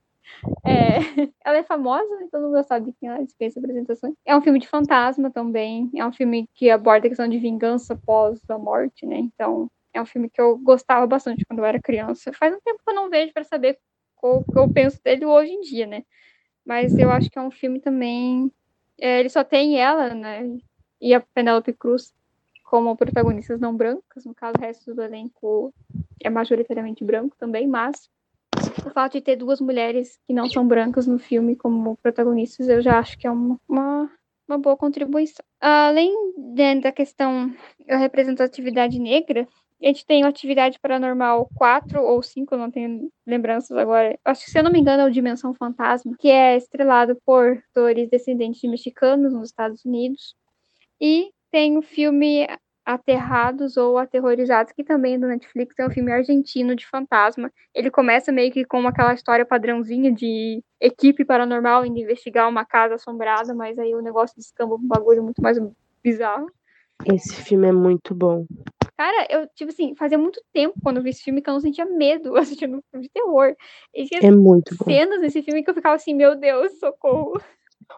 É, 0.65 0.99
ela 1.45 1.59
é 1.59 1.63
famosa, 1.63 2.09
então 2.23 2.41
não 2.51 2.63
sabe 2.63 2.87
de 2.87 2.93
quem 2.99 3.09
ela 3.09 3.25
dispensa 3.25 3.59
apresentações. 3.59 4.15
É 4.25 4.37
um 4.37 4.41
filme 4.41 4.59
de 4.59 4.69
fantasma 4.69 5.31
também. 5.31 5.91
É 5.97 6.07
um 6.07 6.13
filme 6.13 6.49
que 6.55 6.71
aborda 6.71 7.07
a 7.07 7.11
questão 7.11 7.29
de 7.29 7.39
vingança 7.39 7.97
pós 7.97 8.41
a 8.49 8.59
morte, 8.59 9.05
né? 9.07 9.19
Então, 9.19 9.69
é 9.93 10.01
um 10.01 10.07
filme 10.07 10.31
que 10.31 10.41
eu 10.41 10.59
gostava 10.59 11.07
bastante 11.07 11.45
quando 11.47 11.61
eu 11.61 11.65
era 11.65 11.81
criança. 11.81 12.33
Faz 12.33 12.55
um 12.55 12.61
tempo 12.61 12.81
que 12.85 12.91
eu 12.91 12.95
não 12.95 13.11
vejo 13.11 13.33
para 13.33 13.45
saber 13.45 13.79
o 14.23 14.43
que 14.43 14.59
eu 14.59 14.69
penso 14.69 15.01
dele 15.03 15.25
hoje 15.25 15.53
em 15.53 15.61
dia, 15.61 15.87
né? 15.87 16.05
Mas 16.65 16.99
eu 16.99 17.11
acho 17.11 17.31
que 17.31 17.39
é 17.39 17.43
um 17.43 17.51
filme 17.51 17.81
também. 17.81 18.53
É, 19.01 19.21
ele 19.21 19.29
só 19.29 19.43
tem 19.43 19.81
ela, 19.81 20.15
né? 20.15 20.59
E 21.01 21.15
a 21.15 21.21
Penélope 21.21 21.73
Cruz 21.73 22.13
como 22.65 22.97
protagonistas 22.97 23.59
não 23.59 23.77
brancas. 23.77 24.25
No 24.25 24.35
caso, 24.35 24.55
o 24.59 24.61
resto 24.61 24.95
do 24.95 25.03
elenco 25.03 25.75
é 26.23 26.31
majoritariamente 26.31 27.03
branco 27.03 27.35
também, 27.37 27.67
mas 27.67 28.09
o 28.85 28.91
fato 28.91 29.15
de 29.15 29.21
ter 29.21 29.37
duas 29.37 29.61
mulheres 29.61 30.19
que 30.27 30.33
não 30.33 30.49
são 30.49 30.67
brancas 30.67 31.07
no 31.07 31.19
filme 31.19 31.57
como 31.57 31.97
protagonistas, 31.97 32.69
eu 32.69 32.81
já 32.81 32.99
acho 32.99 33.19
que 33.19 33.27
é 33.27 33.31
uma, 33.31 33.59
uma, 33.69 34.11
uma 34.47 34.59
boa 34.59 34.77
contribuição. 34.77 35.45
Além 35.61 36.15
da 36.81 36.93
questão 36.93 37.53
da 37.87 37.97
representatividade 37.97 38.99
negra, 38.99 39.49
a 39.83 39.87
gente 39.87 40.05
tem 40.05 40.23
Atividade 40.25 40.79
Paranormal 40.79 41.49
4 41.55 42.03
ou 42.03 42.23
5, 42.23 42.57
não 42.57 42.71
tenho 42.71 43.11
lembranças 43.27 43.77
agora. 43.77 44.19
Acho 44.25 44.45
que, 44.45 44.51
se 44.51 44.59
eu 44.59 44.63
não 44.63 44.71
me 44.71 44.79
engano, 44.79 45.03
é 45.03 45.07
o 45.07 45.11
Dimensão 45.11 45.55
Fantasma, 45.55 46.15
que 46.19 46.29
é 46.29 46.57
estrelado 46.57 47.17
por 47.25 47.63
atores 47.71 48.09
descendentes 48.11 48.61
de 48.61 48.69
mexicanos 48.69 49.33
nos 49.33 49.49
Estados 49.49 49.85
Unidos. 49.85 50.35
E 51.01 51.31
tem 51.51 51.79
o 51.79 51.83
filme 51.83 52.47
Aterrados 52.85 53.77
ou 53.77 53.97
Aterrorizados, 53.97 54.73
que 54.73 54.85
também 54.85 55.15
é 55.15 55.19
do 55.19 55.27
Netflix, 55.27 55.79
é 55.79 55.87
um 55.87 55.91
filme 55.91 56.13
argentino 56.13 56.75
de 56.75 56.87
fantasma. 56.87 57.51
Ele 57.75 57.91
começa 57.91 58.31
meio 58.31 58.53
que 58.53 58.65
com 58.65 58.87
aquela 58.87 59.15
história 59.15 59.47
padrãozinha 59.47 60.13
de 60.13 60.63
equipe 60.81 61.25
paranormal 61.25 61.87
indo 61.87 61.99
investigar 61.99 62.49
uma 62.49 62.65
casa 62.65 62.97
assombrada, 62.97 63.55
mas 63.55 63.79
aí 63.79 63.95
o 63.95 64.03
negócio 64.03 64.37
descamba 64.37 64.75
um 64.75 64.87
bagulho 64.87 65.23
muito 65.23 65.41
mais 65.41 65.59
bizarro. 66.03 66.47
Esse 67.07 67.35
filme 67.35 67.69
é 67.69 67.73
muito 67.73 68.15
bom. 68.15 68.45
Cara, 69.01 69.27
eu, 69.31 69.49
tipo 69.55 69.71
assim, 69.71 69.95
fazia 69.95 70.19
muito 70.19 70.43
tempo 70.53 70.75
quando 70.83 70.99
eu 70.99 71.03
vi 71.03 71.09
esse 71.09 71.23
filme 71.23 71.41
que 71.41 71.49
eu 71.49 71.55
não 71.55 71.61
sentia 71.63 71.87
medo 71.87 72.37
assistindo 72.37 72.77
um 72.77 72.83
filme 72.91 73.07
de 73.07 73.11
terror. 73.11 73.57
E 73.95 74.05
tinha 74.05 74.21
É 74.21 74.31
muito 74.31 74.77
bom. 74.77 74.85
cenas 74.85 75.23
nesse 75.23 75.41
filme 75.41 75.65
que 75.65 75.71
eu 75.71 75.75
ficava 75.75 75.95
assim, 75.95 76.13
meu 76.13 76.37
Deus, 76.37 76.79
socorro. 76.79 77.41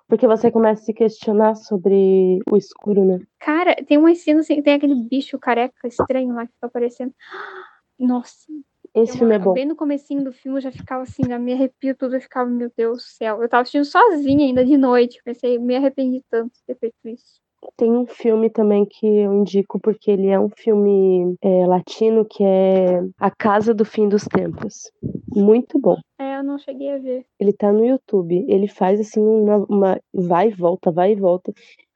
Porque 0.07 0.29
você 0.29 0.49
começa 0.49 0.81
a 0.81 0.85
se 0.85 0.95
questionar 0.95 1.57
sobre 1.57 2.39
o 2.49 2.57
escuro, 2.57 3.05
né? 3.05 3.19
Cara, 3.41 3.75
tem 3.85 3.99
umas 3.99 4.19
cenas 4.19 4.45
assim, 4.45 4.63
tem 4.63 4.75
aquele 4.75 4.95
bicho 4.95 5.41
careca 5.41 5.89
estranho 5.89 6.33
lá 6.37 6.47
que 6.47 6.53
fica 6.53 6.69
aparecendo. 6.69 7.13
Nossa, 7.99 8.47
Esse 8.95 9.15
eu- 9.15 9.19
filme 9.19 9.35
é 9.35 9.39
bom. 9.41 9.55
bem 9.55 9.67
no 9.67 9.75
comecinho 9.75 10.23
do 10.23 10.33
filme 10.33 10.59
eu 10.59 10.63
já 10.63 10.71
ficava 10.71 11.03
assim, 11.03 11.25
já 11.27 11.37
me 11.37 11.53
arrepio 11.53 11.97
tudo, 11.97 12.15
eu 12.15 12.21
ficava, 12.21 12.49
meu 12.49 12.71
Deus 12.77 12.99
do 12.99 13.03
céu. 13.03 13.43
Eu 13.43 13.49
tava 13.49 13.63
assistindo 13.63 13.85
sozinha 13.85 14.47
ainda 14.47 14.65
de 14.65 14.77
noite, 14.77 15.21
pensei, 15.25 15.59
me 15.59 15.75
arrependi 15.75 16.23
tanto 16.31 16.53
de 16.55 16.63
ter 16.65 16.79
feito 16.79 16.95
isso. 17.07 17.43
Tem 17.77 17.91
um 17.91 18.07
filme 18.07 18.51
também 18.51 18.85
que 18.85 19.07
eu 19.07 19.33
indico 19.33 19.81
porque 19.81 20.11
ele 20.11 20.29
é 20.29 20.39
um 20.39 20.49
filme 20.49 21.37
é, 21.41 21.67
latino 21.67 22.25
que 22.25 22.43
é 22.45 23.03
A 23.19 23.31
Casa 23.31 23.73
do 23.73 23.85
Fim 23.85 24.09
dos 24.09 24.25
Tempos. 24.25 24.91
Muito 25.35 25.79
bom. 25.79 25.97
É, 26.19 26.39
eu 26.39 26.45
não 26.45 26.59
cheguei 26.59 26.93
a 26.93 26.99
ver. 26.99 27.25
Ele 27.39 27.53
tá 27.53 27.73
no 27.73 27.85
YouTube. 27.85 28.45
Ele 28.49 28.69
faz 28.69 29.01
assim 29.01 29.21
uma, 29.21 29.59
uma 29.69 30.01
vai 30.13 30.49
e 30.49 30.55
volta, 30.55 30.91
vai 30.91 31.13
e 31.13 31.17
volta. 31.17 31.53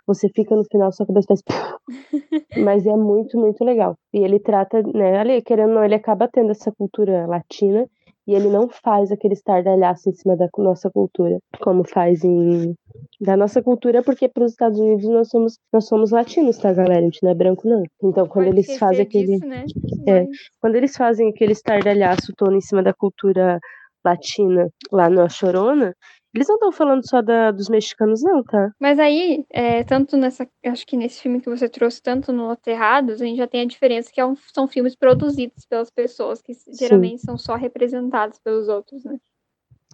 Você 0.07 0.29
fica 0.29 0.55
no 0.55 0.65
final, 0.65 0.93
sua 0.93 1.07
cabeça 1.07 1.35
faz. 1.49 1.75
Mas 2.65 2.87
é 2.87 2.97
muito, 2.97 3.39
muito 3.39 3.65
legal. 3.65 3.97
E 4.13 4.19
ele 4.19 4.39
trata, 4.39 4.83
né? 4.83 5.19
Ali, 5.19 5.43
querendo 5.43 5.71
ou 5.71 5.75
não, 5.77 5.85
ele 5.85 5.97
acaba 5.97 6.29
tendo 6.29 6.53
essa 6.53 6.73
cultura 6.73 7.27
latina 7.27 7.89
e 8.27 8.35
ele 8.35 8.49
não 8.49 8.69
faz 8.69 9.13
aquele 9.13 9.35
estardalhaço 9.35 10.09
em 10.09 10.13
cima 10.13 10.37
da 10.37 10.49
nossa 10.59 10.91
cultura, 10.91 11.39
como 11.61 11.85
faz 11.87 12.25
em. 12.25 12.75
Da 13.21 13.37
nossa 13.37 13.63
cultura, 13.63 14.03
porque 14.03 14.29
para 14.29 14.45
os 14.45 14.53
Estados 14.53 14.79
Unidos 14.79 15.09
nós 15.09 15.29
somos, 15.29 15.59
nós 15.73 15.87
somos 15.87 16.11
latinos, 16.11 16.59
tá, 16.59 16.73
galera? 16.73 17.01
A 17.01 17.03
gente 17.05 17.23
não 17.23 17.31
é 17.31 17.35
branco, 17.35 17.69
não. 17.69 17.83
Então, 18.03 18.27
quando 18.27 18.47
Pode 18.47 18.57
eles 18.59 18.79
fazem 18.79 19.03
aquele. 19.03 19.27
disso, 19.35 19.47
né? 19.47 19.65
É. 20.07 20.21
Mas- 20.25 20.29
Quando 20.61 20.77
eles 20.77 20.97
fazem 20.97 21.29
aquele 21.31 21.53
estardalhaço 21.53 22.33
todo 22.37 22.55
em 22.55 22.61
cima 22.61 22.83
da 22.83 22.93
cultura 22.93 23.59
latina 24.05 24.69
lá 24.93 25.09
na 25.11 25.29
Chorona, 25.29 25.95
eles 26.37 26.49
não 26.49 26.55
estão 26.57 26.71
falando 26.73 27.07
só 27.09 27.21
da, 27.23 27.51
dos 27.51 27.69
mexicanos, 27.69 28.23
não, 28.23 28.43
tá? 28.45 28.71
Mas 28.81 28.99
aí, 28.99 29.45
é, 29.51 29.83
tanto 29.83 30.17
nessa, 30.17 30.49
acho 30.65 30.87
que 30.87 30.97
nesse 30.97 31.21
filme 31.21 31.41
que 31.41 31.49
você 31.49 31.69
trouxe, 31.69 32.01
tanto 32.03 32.33
no 32.33 32.51
Aterrados, 32.51 33.21
a 33.21 33.25
gente 33.25 33.39
já 33.39 33.47
tem 33.47 33.63
a 33.63 33.67
diferença 33.67 34.11
que 34.13 34.21
é 34.21 34.27
um- 34.27 34.37
são 34.55 34.69
filmes 34.69 34.95
produzidos 34.95 35.65
pelas 35.69 35.91
pessoas, 35.91 36.41
que 36.43 36.53
geralmente 36.79 37.23
são 37.23 37.37
só 37.39 37.57
representados 37.57 38.39
pelos 38.39 38.69
outros, 38.69 39.05
né? 39.05 39.17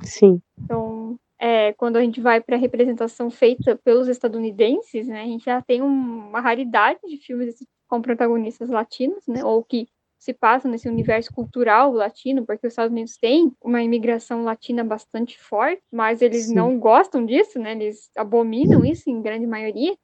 Sim. 0.03 0.41
Então, 0.65 1.17
é, 1.39 1.73
quando 1.75 1.97
a 1.97 2.01
gente 2.01 2.21
vai 2.21 2.41
para 2.41 2.57
a 2.57 2.59
representação 2.59 3.31
feita 3.31 3.77
pelos 3.85 4.09
estadunidenses, 4.09 5.07
né, 5.09 5.23
a 5.23 5.27
gente 5.27 5.45
já 5.45 5.61
tem 5.63 5.83
um- 5.83 6.29
uma 6.29 6.41
raridade 6.41 7.01
de 7.05 7.17
filmes 7.19 7.57
com 7.89 8.01
protagonistas 8.01 8.71
latinos, 8.71 9.27
né, 9.27 9.45
ou 9.45 9.63
que 9.63 9.87
se 10.23 10.33
passam 10.33 10.71
nesse 10.71 10.89
universo 10.89 11.33
cultural 11.33 11.91
latino, 11.91 12.47
porque 12.47 12.65
os 12.65 12.73
Estados 12.73 12.93
Unidos 12.93 13.17
têm 13.17 13.51
uma 13.61 13.83
imigração 13.83 14.45
latina 14.45 14.85
bastante 14.85 15.37
forte, 15.37 15.83
mas 15.91 16.23
eles 16.23 16.45
Sim. 16.45 16.55
não 16.55 16.79
gostam 16.79 17.27
disso, 17.27 17.59
né, 17.59 17.73
eles 17.73 18.09
abominam 18.17 18.85
isso 18.85 19.11
em 19.11 19.21
grande 19.21 19.49
maioria. 19.49 19.97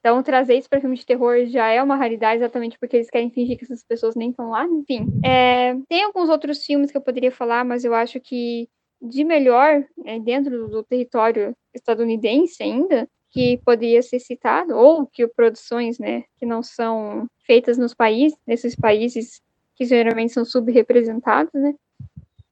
Então, 0.00 0.22
trazer 0.22 0.54
isso 0.54 0.70
para 0.70 0.80
filme 0.80 0.96
de 0.96 1.04
terror 1.04 1.44
já 1.44 1.68
é 1.68 1.82
uma 1.82 1.96
raridade, 1.96 2.40
exatamente 2.40 2.78
porque 2.78 2.96
eles 2.96 3.10
querem 3.10 3.28
fingir 3.30 3.58
que 3.58 3.64
essas 3.64 3.84
pessoas 3.84 4.14
nem 4.14 4.30
estão 4.30 4.48
lá. 4.48 4.64
Enfim, 4.64 5.06
é, 5.22 5.74
tem 5.86 6.02
alguns 6.02 6.30
outros 6.30 6.64
filmes 6.64 6.90
que 6.90 6.96
eu 6.96 7.02
poderia 7.02 7.30
falar, 7.30 7.62
mas 7.62 7.84
eu 7.84 7.92
acho 7.92 8.18
que 8.20 8.70
de 9.02 9.22
melhor 9.22 9.84
né, 9.98 10.18
dentro 10.18 10.66
do 10.68 10.82
território 10.82 11.54
estadunidense 11.74 12.62
ainda, 12.62 13.06
que 13.30 13.60
poderia 13.66 14.00
ser 14.00 14.18
citado, 14.18 14.74
ou 14.74 15.06
que 15.06 15.26
produções 15.28 15.98
né, 15.98 16.24
que 16.38 16.46
não 16.46 16.62
são 16.62 17.26
feitas 17.44 17.76
nos 17.76 17.92
países, 17.92 18.38
nesses 18.46 18.74
países 18.74 19.42
que 19.78 19.84
geralmente 19.84 20.32
são 20.32 20.44
subrepresentados, 20.44 21.52
né? 21.54 21.74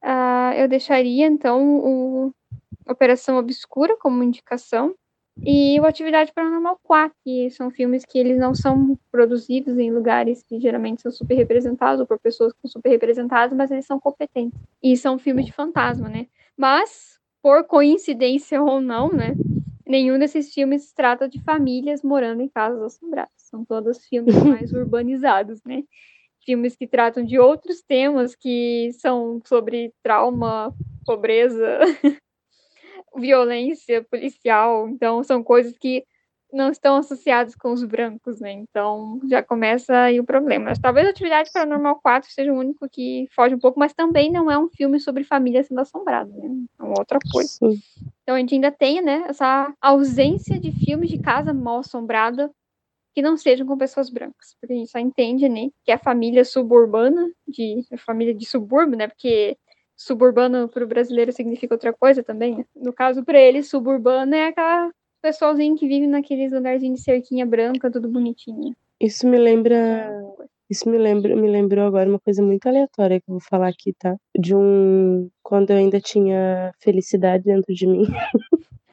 Ah, 0.01 0.53
eu 0.57 0.69
deixaria, 0.69 1.27
então, 1.27 1.79
o 1.79 2.33
Operação 2.89 3.37
Obscura 3.37 3.97
como 3.97 4.23
indicação, 4.23 4.95
e 5.45 5.79
o 5.81 5.85
Atividade 5.85 6.33
Paranormal 6.33 6.79
4, 6.83 7.15
que 7.23 7.51
são 7.51 7.71
filmes 7.71 8.05
que 8.07 8.19
eles 8.19 8.39
não 8.39 8.55
são 8.55 8.99
produzidos 9.11 9.77
em 9.77 9.93
lugares 9.93 10.43
que 10.43 10.59
geralmente 10.61 11.03
são 11.03 11.11
super 11.11 11.35
representados, 11.35 12.01
ou 12.01 12.07
por 12.07 12.19
pessoas 12.19 12.53
que 12.53 12.61
são 12.63 12.71
super 12.71 12.89
representadas, 12.89 13.55
mas 13.57 13.71
eles 13.71 13.85
são 13.85 13.99
competentes. 13.99 14.59
E 14.83 14.97
são 14.97 15.19
filmes 15.19 15.45
de 15.45 15.53
fantasma, 15.53 16.09
né? 16.09 16.27
Mas, 16.57 17.19
por 17.43 17.65
coincidência 17.65 18.63
ou 18.63 18.81
não, 18.81 19.13
né? 19.13 19.35
Nenhum 19.87 20.19
desses 20.19 20.55
filmes 20.55 20.93
trata 20.93 21.29
de 21.29 21.41
famílias 21.43 22.03
morando 22.03 22.41
em 22.41 22.49
casas 22.49 22.81
assombradas. 22.83 23.33
São 23.37 23.65
todos 23.65 24.07
filmes 24.07 24.35
mais 24.43 24.73
urbanizados, 24.73 25.63
né? 25.65 25.83
Filmes 26.47 26.77
que 26.77 26.87
tratam 26.87 27.25
de 27.25 27.39
outros 27.39 27.83
temas 27.83 28.35
que 28.35 28.91
são 29.01 29.43
sobre 29.45 29.93
trauma, 30.03 30.73
pobreza, 31.05 31.81
violência 33.17 34.03
policial. 34.09 34.89
Então, 34.89 35.23
são 35.25 35.43
coisas 35.43 35.77
que 35.77 36.05
não 36.53 36.71
estão 36.71 36.97
associadas 36.97 37.55
com 37.55 37.73
os 37.73 37.83
brancos, 37.83 38.41
né? 38.41 38.53
Então, 38.53 39.21
já 39.29 39.43
começa 39.43 39.95
aí 39.95 40.21
o 40.21 40.25
problema. 40.25 40.67
Mas, 40.67 40.79
talvez 40.79 41.09
Atividade 41.09 41.51
Paranormal 41.53 42.01
4 42.01 42.31
seja 42.31 42.53
o 42.53 42.59
único 42.59 42.89
que 42.89 43.27
foge 43.35 43.55
um 43.55 43.59
pouco, 43.59 43.79
mas 43.79 43.93
também 43.93 44.31
não 44.31 44.51
é 44.51 44.59
um 44.59 44.69
filme 44.69 45.01
sobre 45.01 45.25
família 45.25 45.63
sendo 45.65 45.81
assombrada, 45.81 46.31
né? 46.31 46.49
É 46.79 46.83
uma 46.83 46.99
outra 46.99 47.19
coisa. 47.33 47.59
Então, 48.23 48.35
a 48.35 48.39
gente 48.39 48.55
ainda 48.55 48.71
tem, 48.71 49.03
né, 49.03 49.25
essa 49.29 49.73
ausência 49.81 50.59
de 50.59 50.73
filmes 50.73 51.11
de 51.11 51.19
casa 51.19 51.53
mal 51.53 51.81
assombrada 51.81 52.51
que 53.17 53.23
não 53.23 53.35
sejam 53.35 53.67
com 53.67 53.79
pessoas 53.79 54.11
brancas. 54.11 54.55
Porque 54.61 54.75
a 54.75 54.77
gente 54.77 54.91
só 54.91 54.99
entende, 54.99 55.49
né, 55.49 55.71
que 55.83 55.91
a 55.91 55.97
família 55.97 56.45
suburbana, 56.45 57.33
de 57.49 57.83
a 57.91 57.97
família 57.97 58.35
de 58.35 58.45
subúrbio, 58.45 58.95
né, 58.95 59.09
porque 59.09 59.57
suburbano 59.97 60.69
para 60.69 60.85
o 60.85 60.87
brasileiro 60.87 61.33
significa 61.33 61.75
outra 61.75 61.95
coisa 61.95 62.23
também. 62.23 62.59
Né? 62.59 62.65
No 62.77 62.93
caso, 62.93 63.25
para 63.25 63.41
ele, 63.41 63.63
suburbano 63.63 64.35
é 64.35 64.49
aquela 64.49 64.91
pessoalzinho 65.23 65.77
que 65.77 65.89
vive 65.89 66.07
naqueles 66.07 66.53
lugarzinhos 66.53 66.99
de 66.99 67.05
cerquinha 67.05 67.47
branca, 67.47 67.91
tudo 67.91 68.07
bonitinho. 68.07 68.77
Isso 69.01 69.27
me 69.27 69.39
lembra. 69.39 70.23
Isso 70.69 70.87
me 70.87 70.99
lembra, 70.99 71.35
me 71.35 71.49
lembrou 71.49 71.87
agora 71.87 72.11
uma 72.11 72.21
coisa 72.21 72.43
muito 72.43 72.67
aleatória 72.67 73.19
que 73.19 73.31
eu 73.31 73.35
vou 73.35 73.41
falar 73.41 73.69
aqui, 73.69 73.95
tá? 73.99 74.15
De 74.39 74.55
um. 74.55 75.31
Quando 75.43 75.71
eu 75.71 75.79
ainda 75.79 76.01
tinha 76.01 76.71
felicidade 76.81 77.45
dentro 77.45 77.73
de 77.73 77.87
mim. 77.87 78.05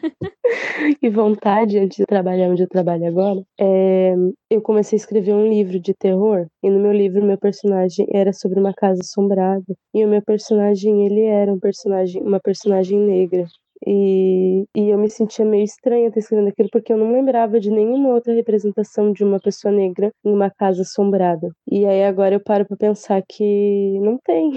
e 1.02 1.10
vontade 1.10 1.78
antes 1.78 1.98
de 1.98 2.06
trabalhar 2.06 2.50
onde 2.50 2.64
eu 2.64 2.68
trabalho 2.68 3.08
agora, 3.08 3.42
é, 3.60 4.14
eu 4.50 4.62
comecei 4.62 4.98
a 4.98 5.02
escrever 5.02 5.34
um 5.34 5.48
livro 5.48 5.80
de 5.80 5.94
terror. 5.94 6.48
E 6.62 6.70
no 6.70 6.80
meu 6.80 6.92
livro, 6.92 7.26
meu 7.26 7.38
personagem 7.38 8.08
era 8.12 8.34
sobre 8.34 8.60
uma 8.60 8.74
casa 8.74 9.02
assombrada. 9.02 9.66
E 9.94 10.06
o 10.06 10.08
meu 10.08 10.22
personagem, 10.22 11.06
ele 11.06 11.22
era 11.22 11.52
um 11.52 11.60
personagem, 11.60 12.22
uma 12.22 12.40
personagem 12.40 13.00
negra. 13.00 13.46
E, 13.86 14.66
e 14.76 14.90
eu 14.90 14.98
me 14.98 15.10
sentia 15.10 15.44
meio 15.44 15.66
estranha 15.66 16.10
ter 16.10 16.20
escrevendo 16.20 16.48
aquilo 16.48 16.70
porque 16.72 16.94
eu 16.94 16.98
não 16.98 17.12
lembrava 17.12 17.60
de 17.60 17.70
nenhuma 17.70 18.10
outra 18.10 18.34
representação 18.34 19.12
de 19.12 19.26
uma 19.26 19.42
pessoa 19.42 19.74
negra 19.74 20.10
em 20.24 20.32
uma 20.32 20.50
casa 20.50 20.84
assombrada. 20.84 21.50
E 21.70 21.86
aí 21.86 22.06
agora 22.06 22.36
eu 22.36 22.40
paro 22.40 22.66
pra 22.66 22.78
pensar 22.78 23.22
que 23.28 24.00
não 24.00 24.18
tem. 24.24 24.54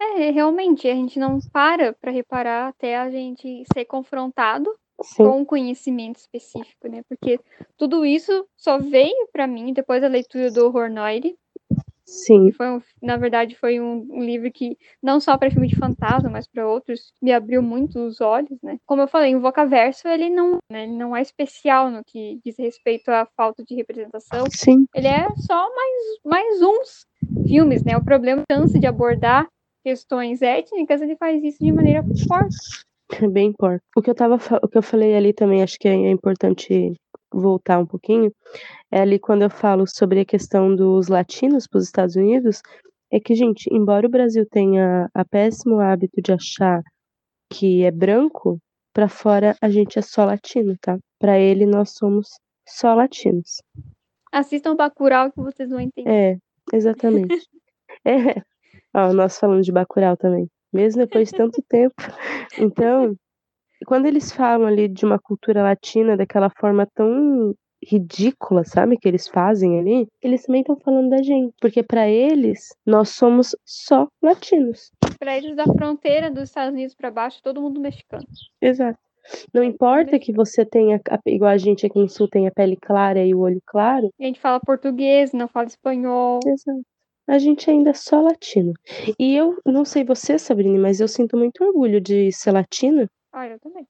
É, 0.00 0.30
realmente, 0.30 0.88
a 0.88 0.94
gente 0.94 1.18
não 1.18 1.38
para 1.52 1.92
para 1.94 2.12
reparar 2.12 2.68
até 2.68 2.96
a 2.96 3.10
gente 3.10 3.64
ser 3.72 3.84
confrontado 3.84 4.70
Sim, 5.02 5.24
com 5.24 5.44
conhecimento 5.44 6.16
específico, 6.16 6.88
né? 6.88 7.02
Porque 7.08 7.38
tudo 7.76 8.04
isso 8.04 8.46
só 8.56 8.78
veio 8.78 9.28
para 9.32 9.46
mim 9.46 9.72
depois 9.72 10.00
da 10.00 10.08
leitura 10.08 10.50
do 10.50 10.66
Horror 10.66 10.90
Noire, 10.90 11.36
sim, 12.06 12.50
foi 12.52 12.68
um, 12.70 12.80
na 13.02 13.16
verdade 13.16 13.54
foi 13.56 13.78
um, 13.80 14.06
um 14.10 14.24
livro 14.24 14.50
que 14.50 14.78
não 15.02 15.20
só 15.20 15.36
para 15.36 15.50
filme 15.50 15.68
de 15.68 15.76
fantasma, 15.76 16.30
mas 16.30 16.46
para 16.46 16.66
outros 16.66 17.12
me 17.20 17.32
abriu 17.32 17.60
muito 17.62 17.98
os 17.98 18.20
olhos, 18.20 18.58
né? 18.62 18.78
Como 18.86 19.02
eu 19.02 19.08
falei, 19.08 19.34
o 19.34 19.40
Vocaverso 19.40 20.08
ele 20.08 20.30
não, 20.30 20.58
né, 20.70 20.84
ele 20.84 20.96
não 20.96 21.14
é 21.14 21.20
especial 21.20 21.90
no 21.90 22.02
que 22.04 22.40
diz 22.44 22.56
respeito 22.58 23.10
à 23.10 23.26
falta 23.36 23.62
de 23.64 23.74
representação. 23.74 24.46
sim. 24.50 24.86
Ele 24.94 25.08
é 25.08 25.34
só 25.36 25.68
mais 25.74 26.18
mais 26.24 26.62
uns 26.62 27.06
filmes, 27.46 27.82
né? 27.84 27.96
O 27.96 28.04
problema 28.04 28.42
é 28.48 28.54
a 28.54 28.56
chance 28.56 28.78
de 28.78 28.86
abordar 28.86 29.46
questões 29.84 30.42
étnicas, 30.42 31.00
ele 31.00 31.16
faz 31.16 31.44
isso 31.44 31.58
de 31.62 31.70
maneira 31.70 32.02
forte. 32.26 32.85
É 33.12 33.28
bem 33.28 33.48
importante. 33.48 33.82
O 33.96 34.02
que 34.02 34.10
eu 34.10 34.14
tava, 34.14 34.38
o 34.62 34.68
que 34.68 34.78
eu 34.78 34.82
falei 34.82 35.14
ali 35.14 35.32
também, 35.32 35.62
acho 35.62 35.78
que 35.78 35.88
é 35.88 36.10
importante 36.10 36.94
voltar 37.32 37.78
um 37.78 37.86
pouquinho, 37.86 38.32
é 38.90 39.00
ali 39.00 39.18
quando 39.18 39.42
eu 39.42 39.50
falo 39.50 39.86
sobre 39.86 40.20
a 40.20 40.24
questão 40.24 40.74
dos 40.74 41.08
latinos 41.08 41.66
para 41.66 41.78
os 41.78 41.84
Estados 41.84 42.16
Unidos, 42.16 42.62
é 43.12 43.20
que, 43.20 43.34
gente, 43.34 43.68
embora 43.72 44.06
o 44.06 44.10
Brasil 44.10 44.46
tenha 44.50 45.08
a 45.14 45.24
péssimo 45.24 45.80
hábito 45.80 46.20
de 46.20 46.32
achar 46.32 46.82
que 47.50 47.84
é 47.84 47.90
branco, 47.90 48.58
para 48.92 49.08
fora 49.08 49.54
a 49.60 49.68
gente 49.68 49.98
é 49.98 50.02
só 50.02 50.24
latino, 50.24 50.74
tá? 50.80 50.98
Para 51.18 51.38
ele 51.38 51.66
nós 51.66 51.90
somos 51.90 52.28
só 52.66 52.94
latinos. 52.94 53.62
Assistam 54.32 54.74
Bacurau 54.74 55.30
que 55.30 55.40
vocês 55.40 55.70
vão 55.70 55.80
entender. 55.80 56.10
É, 56.10 56.38
exatamente. 56.72 57.46
é. 58.04 58.42
Ó, 58.94 59.12
nós 59.12 59.38
falando 59.38 59.62
de 59.62 59.70
Bacurau 59.70 60.16
também. 60.16 60.48
Mesmo 60.76 61.02
depois 61.02 61.30
de 61.30 61.36
tanto 61.36 61.62
tempo. 61.68 61.94
Então, 62.58 63.14
quando 63.84 64.06
eles 64.06 64.32
falam 64.32 64.66
ali 64.66 64.88
de 64.88 65.04
uma 65.04 65.18
cultura 65.18 65.62
latina 65.62 66.16
daquela 66.16 66.48
forma 66.48 66.86
tão 66.94 67.54
ridícula, 67.84 68.64
sabe, 68.64 68.96
que 68.96 69.06
eles 69.06 69.28
fazem 69.28 69.78
ali, 69.78 70.08
eles 70.22 70.44
também 70.44 70.62
estão 70.62 70.76
falando 70.76 71.10
da 71.10 71.22
gente, 71.22 71.54
porque 71.60 71.82
para 71.82 72.08
eles 72.08 72.74
nós 72.86 73.10
somos 73.10 73.54
só 73.64 74.08
latinos. 74.22 74.90
Para 75.18 75.36
eles 75.36 75.54
da 75.54 75.64
fronteira 75.64 76.30
dos 76.30 76.44
Estados 76.44 76.72
Unidos 76.72 76.94
para 76.94 77.10
baixo, 77.10 77.42
todo 77.42 77.60
mundo 77.60 77.80
mexicano. 77.80 78.24
Exato. 78.60 78.98
Não 79.52 79.62
importa 79.62 80.18
que 80.18 80.32
você 80.32 80.64
tenha, 80.64 81.00
igual 81.26 81.50
a 81.50 81.58
gente 81.58 81.84
aqui 81.84 81.98
em 81.98 82.08
Sul, 82.08 82.28
tem 82.28 82.46
a 82.46 82.50
pele 82.50 82.76
clara 82.76 83.24
e 83.24 83.34
o 83.34 83.40
olho 83.40 83.60
claro. 83.66 84.08
A 84.20 84.24
gente 84.24 84.40
fala 84.40 84.60
português, 84.60 85.32
não 85.32 85.48
fala 85.48 85.66
espanhol. 85.66 86.40
Exato. 86.46 86.84
A 87.28 87.38
gente 87.38 87.68
ainda 87.68 87.90
é 87.90 87.94
só 87.94 88.20
latino. 88.20 88.72
E 89.18 89.34
eu 89.34 89.58
não 89.64 89.84
sei 89.84 90.04
você, 90.04 90.38
Sabrina, 90.38 90.78
mas 90.78 91.00
eu 91.00 91.08
sinto 91.08 91.36
muito 91.36 91.62
orgulho 91.64 92.00
de 92.00 92.30
ser 92.32 92.52
latina. 92.52 93.08
Ah, 93.32 93.48
eu 93.48 93.58
também. 93.58 93.86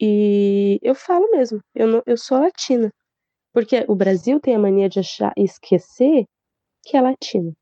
E 0.00 0.78
eu 0.82 0.94
falo 0.94 1.30
mesmo, 1.30 1.60
eu, 1.74 1.86
não, 1.86 2.02
eu 2.06 2.16
sou 2.16 2.38
latina. 2.38 2.90
Porque 3.52 3.84
o 3.88 3.94
Brasil 3.94 4.40
tem 4.40 4.54
a 4.54 4.58
mania 4.58 4.88
de 4.88 5.00
achar, 5.00 5.32
esquecer 5.36 6.24
que 6.84 6.96
é 6.96 7.00
latino, 7.00 7.52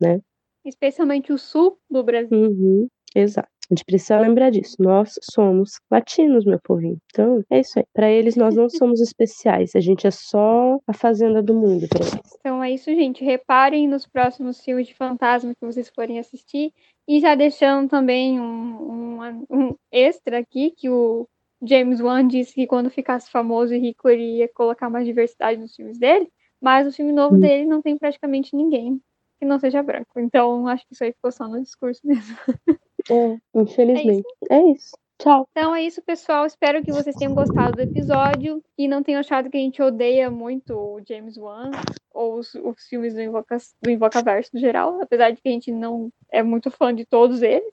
né? 0.00 0.20
Especialmente 0.64 1.32
o 1.32 1.38
sul 1.38 1.78
do 1.88 2.02
Brasil. 2.02 2.36
Uhum, 2.36 2.88
exato. 3.14 3.48
A 3.70 3.74
gente 3.74 3.84
precisa 3.84 4.20
lembrar 4.20 4.50
disso. 4.50 4.76
Nós 4.78 5.18
somos 5.22 5.80
latinos, 5.90 6.44
meu 6.44 6.60
povinho. 6.60 6.98
Então, 7.12 7.42
é 7.50 7.60
isso 7.60 7.78
aí. 7.78 7.84
Para 7.92 8.10
eles, 8.10 8.36
nós 8.36 8.54
não 8.54 8.68
somos 8.70 9.00
especiais. 9.00 9.74
A 9.74 9.80
gente 9.80 10.06
é 10.06 10.10
só 10.10 10.78
a 10.86 10.92
fazenda 10.92 11.42
do 11.42 11.54
mundo 11.54 11.88
para 11.88 12.06
eles. 12.06 12.36
Então, 12.38 12.62
é 12.62 12.70
isso, 12.70 12.86
gente. 12.94 13.24
Reparem 13.24 13.88
nos 13.88 14.06
próximos 14.06 14.60
filmes 14.60 14.86
de 14.86 14.94
fantasma 14.94 15.54
que 15.54 15.66
vocês 15.66 15.88
forem 15.88 16.18
assistir. 16.18 16.72
E 17.08 17.20
já 17.20 17.34
deixando 17.34 17.88
também 17.88 18.40
um, 18.40 19.20
um, 19.20 19.46
um 19.50 19.74
extra 19.90 20.38
aqui, 20.38 20.70
que 20.70 20.88
o 20.88 21.28
James 21.62 22.00
Wan 22.00 22.26
disse 22.26 22.54
que 22.54 22.66
quando 22.66 22.90
ficasse 22.90 23.30
famoso 23.30 23.74
e 23.74 23.78
rico, 23.78 24.08
ele 24.08 24.38
ia 24.38 24.48
colocar 24.48 24.88
mais 24.88 25.06
diversidade 25.06 25.60
nos 25.60 25.74
filmes 25.74 25.98
dele. 25.98 26.28
Mas 26.60 26.86
o 26.86 26.92
filme 26.92 27.12
novo 27.12 27.36
hum. 27.36 27.40
dele 27.40 27.64
não 27.64 27.82
tem 27.82 27.96
praticamente 27.96 28.54
ninguém 28.54 29.00
que 29.38 29.44
não 29.44 29.58
seja 29.58 29.82
branco. 29.82 30.18
Então, 30.18 30.66
acho 30.66 30.86
que 30.86 30.94
isso 30.94 31.04
aí 31.04 31.12
ficou 31.12 31.30
só 31.30 31.46
no 31.46 31.62
discurso 31.62 32.00
mesmo. 32.04 32.36
É, 33.10 33.38
infelizmente. 33.54 34.26
É 34.50 34.58
isso. 34.58 34.68
é 34.68 34.72
isso. 34.72 34.96
Tchau. 35.18 35.48
Então 35.50 35.74
é 35.74 35.82
isso, 35.82 36.02
pessoal. 36.02 36.44
Espero 36.44 36.82
que 36.82 36.92
vocês 36.92 37.16
tenham 37.16 37.34
gostado 37.34 37.76
do 37.76 37.82
episódio 37.82 38.62
e 38.76 38.86
não 38.86 39.02
tenham 39.02 39.20
achado 39.20 39.48
que 39.48 39.56
a 39.56 39.60
gente 39.60 39.80
odeia 39.80 40.30
muito 40.30 40.74
o 40.74 41.00
James 41.08 41.38
Wan 41.38 41.70
ou 42.12 42.38
os, 42.38 42.54
os 42.54 42.86
filmes 42.86 43.14
do, 43.14 43.22
Invoca, 43.22 43.56
do 43.82 43.90
Invocaverso 43.90 44.50
no 44.52 44.60
geral, 44.60 45.00
apesar 45.00 45.30
de 45.30 45.40
que 45.40 45.48
a 45.48 45.52
gente 45.52 45.72
não 45.72 46.10
é 46.30 46.42
muito 46.42 46.70
fã 46.70 46.94
de 46.94 47.06
todos 47.06 47.40
eles. 47.40 47.72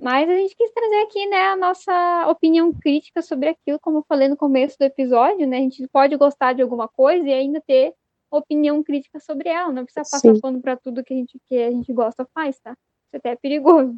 Mas 0.00 0.28
a 0.28 0.34
gente 0.34 0.56
quis 0.56 0.70
trazer 0.70 1.02
aqui, 1.02 1.26
né, 1.26 1.48
a 1.48 1.56
nossa 1.56 2.26
opinião 2.30 2.72
crítica 2.72 3.20
sobre 3.20 3.50
aquilo, 3.50 3.78
como 3.78 3.98
eu 3.98 4.04
falei 4.08 4.28
no 4.28 4.36
começo 4.36 4.78
do 4.78 4.84
episódio, 4.84 5.46
né? 5.46 5.58
A 5.58 5.60
gente 5.60 5.86
pode 5.88 6.16
gostar 6.16 6.54
de 6.54 6.62
alguma 6.62 6.88
coisa 6.88 7.28
e 7.28 7.32
ainda 7.34 7.60
ter 7.60 7.92
opinião 8.30 8.82
crítica 8.82 9.20
sobre 9.20 9.50
ela. 9.50 9.70
Não 9.70 9.84
precisa 9.84 10.08
passar 10.10 10.34
Sim. 10.34 10.40
pano 10.40 10.62
para 10.62 10.76
tudo 10.76 11.04
que 11.04 11.12
a 11.12 11.16
gente 11.16 11.38
que 11.46 11.62
a 11.62 11.70
gente 11.70 11.92
gosta 11.92 12.26
faz, 12.32 12.58
tá? 12.60 12.70
Isso 12.70 13.16
até 13.16 13.30
é 13.30 13.36
perigoso. 13.36 13.94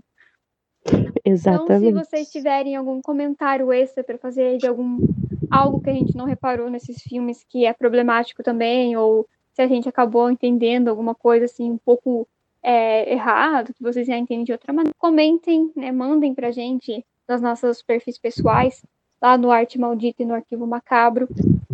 Exatamente. 1.24 1.88
Então, 1.88 2.04
se 2.04 2.08
vocês 2.08 2.30
tiverem 2.30 2.76
algum 2.76 3.00
comentário 3.00 3.72
extra 3.72 4.02
para 4.02 4.18
fazer 4.18 4.58
de 4.58 4.66
algum 4.66 4.98
algo 5.50 5.80
que 5.80 5.90
a 5.90 5.94
gente 5.94 6.16
não 6.16 6.24
reparou 6.24 6.70
nesses 6.70 7.02
filmes 7.02 7.44
que 7.48 7.66
é 7.66 7.72
problemático 7.72 8.42
também, 8.42 8.96
ou 8.96 9.26
se 9.52 9.60
a 9.60 9.68
gente 9.68 9.88
acabou 9.88 10.30
entendendo 10.30 10.88
alguma 10.88 11.14
coisa 11.14 11.44
assim 11.44 11.70
um 11.70 11.78
pouco 11.78 12.26
é, 12.62 13.12
errado, 13.12 13.74
que 13.74 13.82
vocês 13.82 14.06
já 14.06 14.16
entendem 14.16 14.44
de 14.44 14.52
outra 14.52 14.72
maneira, 14.72 14.94
comentem, 14.98 15.70
né, 15.76 15.92
mandem 15.92 16.34
pra 16.34 16.50
gente 16.50 17.04
nas 17.28 17.42
nossas 17.42 17.82
perfis 17.82 18.18
pessoais, 18.18 18.82
lá 19.20 19.36
no 19.36 19.50
Arte 19.50 19.78
Maldita 19.78 20.22
e 20.22 20.26
no 20.26 20.34
Arquivo 20.34 20.66
Macabro. 20.66 21.28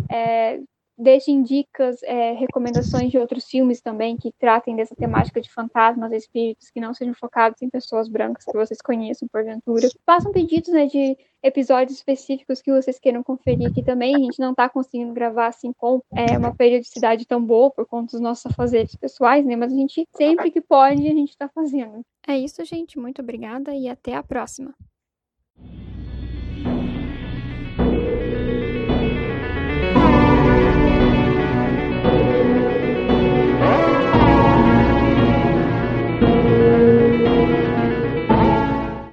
É, 0.09 0.59
Deixem 1.01 1.41
dicas, 1.41 2.03
é, 2.03 2.33
recomendações 2.33 3.09
de 3.09 3.17
outros 3.17 3.45
filmes 3.45 3.79
também 3.79 4.17
que 4.17 4.33
tratem 4.37 4.75
dessa 4.75 4.93
temática 4.93 5.39
de 5.39 5.49
fantasmas, 5.49 6.11
espíritos, 6.11 6.69
que 6.69 6.81
não 6.81 6.93
sejam 6.93 7.13
focados 7.13 7.61
em 7.61 7.69
pessoas 7.69 8.09
brancas 8.09 8.43
que 8.43 8.51
vocês 8.51 8.81
conheçam, 8.81 9.25
porventura. 9.31 9.87
Façam 10.05 10.33
pedidos 10.33 10.67
né, 10.73 10.87
de 10.87 11.17
episódios 11.41 11.97
específicos 11.97 12.61
que 12.61 12.69
vocês 12.69 12.99
queiram 12.99 13.23
conferir 13.23 13.69
aqui 13.69 13.81
também. 13.81 14.13
A 14.13 14.19
gente 14.19 14.41
não 14.41 14.51
está 14.51 14.67
conseguindo 14.67 15.13
gravar 15.13 15.47
assim 15.47 15.71
com 15.71 16.01
é, 16.13 16.37
uma 16.37 16.53
periodicidade 16.53 17.25
tão 17.25 17.41
boa 17.41 17.71
por 17.71 17.85
conta 17.85 18.11
dos 18.11 18.19
nossos 18.19 18.45
afazeres 18.47 18.93
pessoais, 18.97 19.45
né? 19.45 19.55
Mas 19.55 19.71
a 19.71 19.75
gente, 19.77 20.05
sempre 20.13 20.51
que 20.51 20.59
pode, 20.59 21.07
a 21.07 21.13
gente 21.13 21.29
está 21.29 21.47
fazendo. 21.47 22.01
É 22.27 22.37
isso, 22.37 22.63
gente. 22.65 22.99
Muito 22.99 23.21
obrigada 23.21 23.73
e 23.73 23.87
até 23.87 24.15
a 24.15 24.23
próxima. 24.23 24.75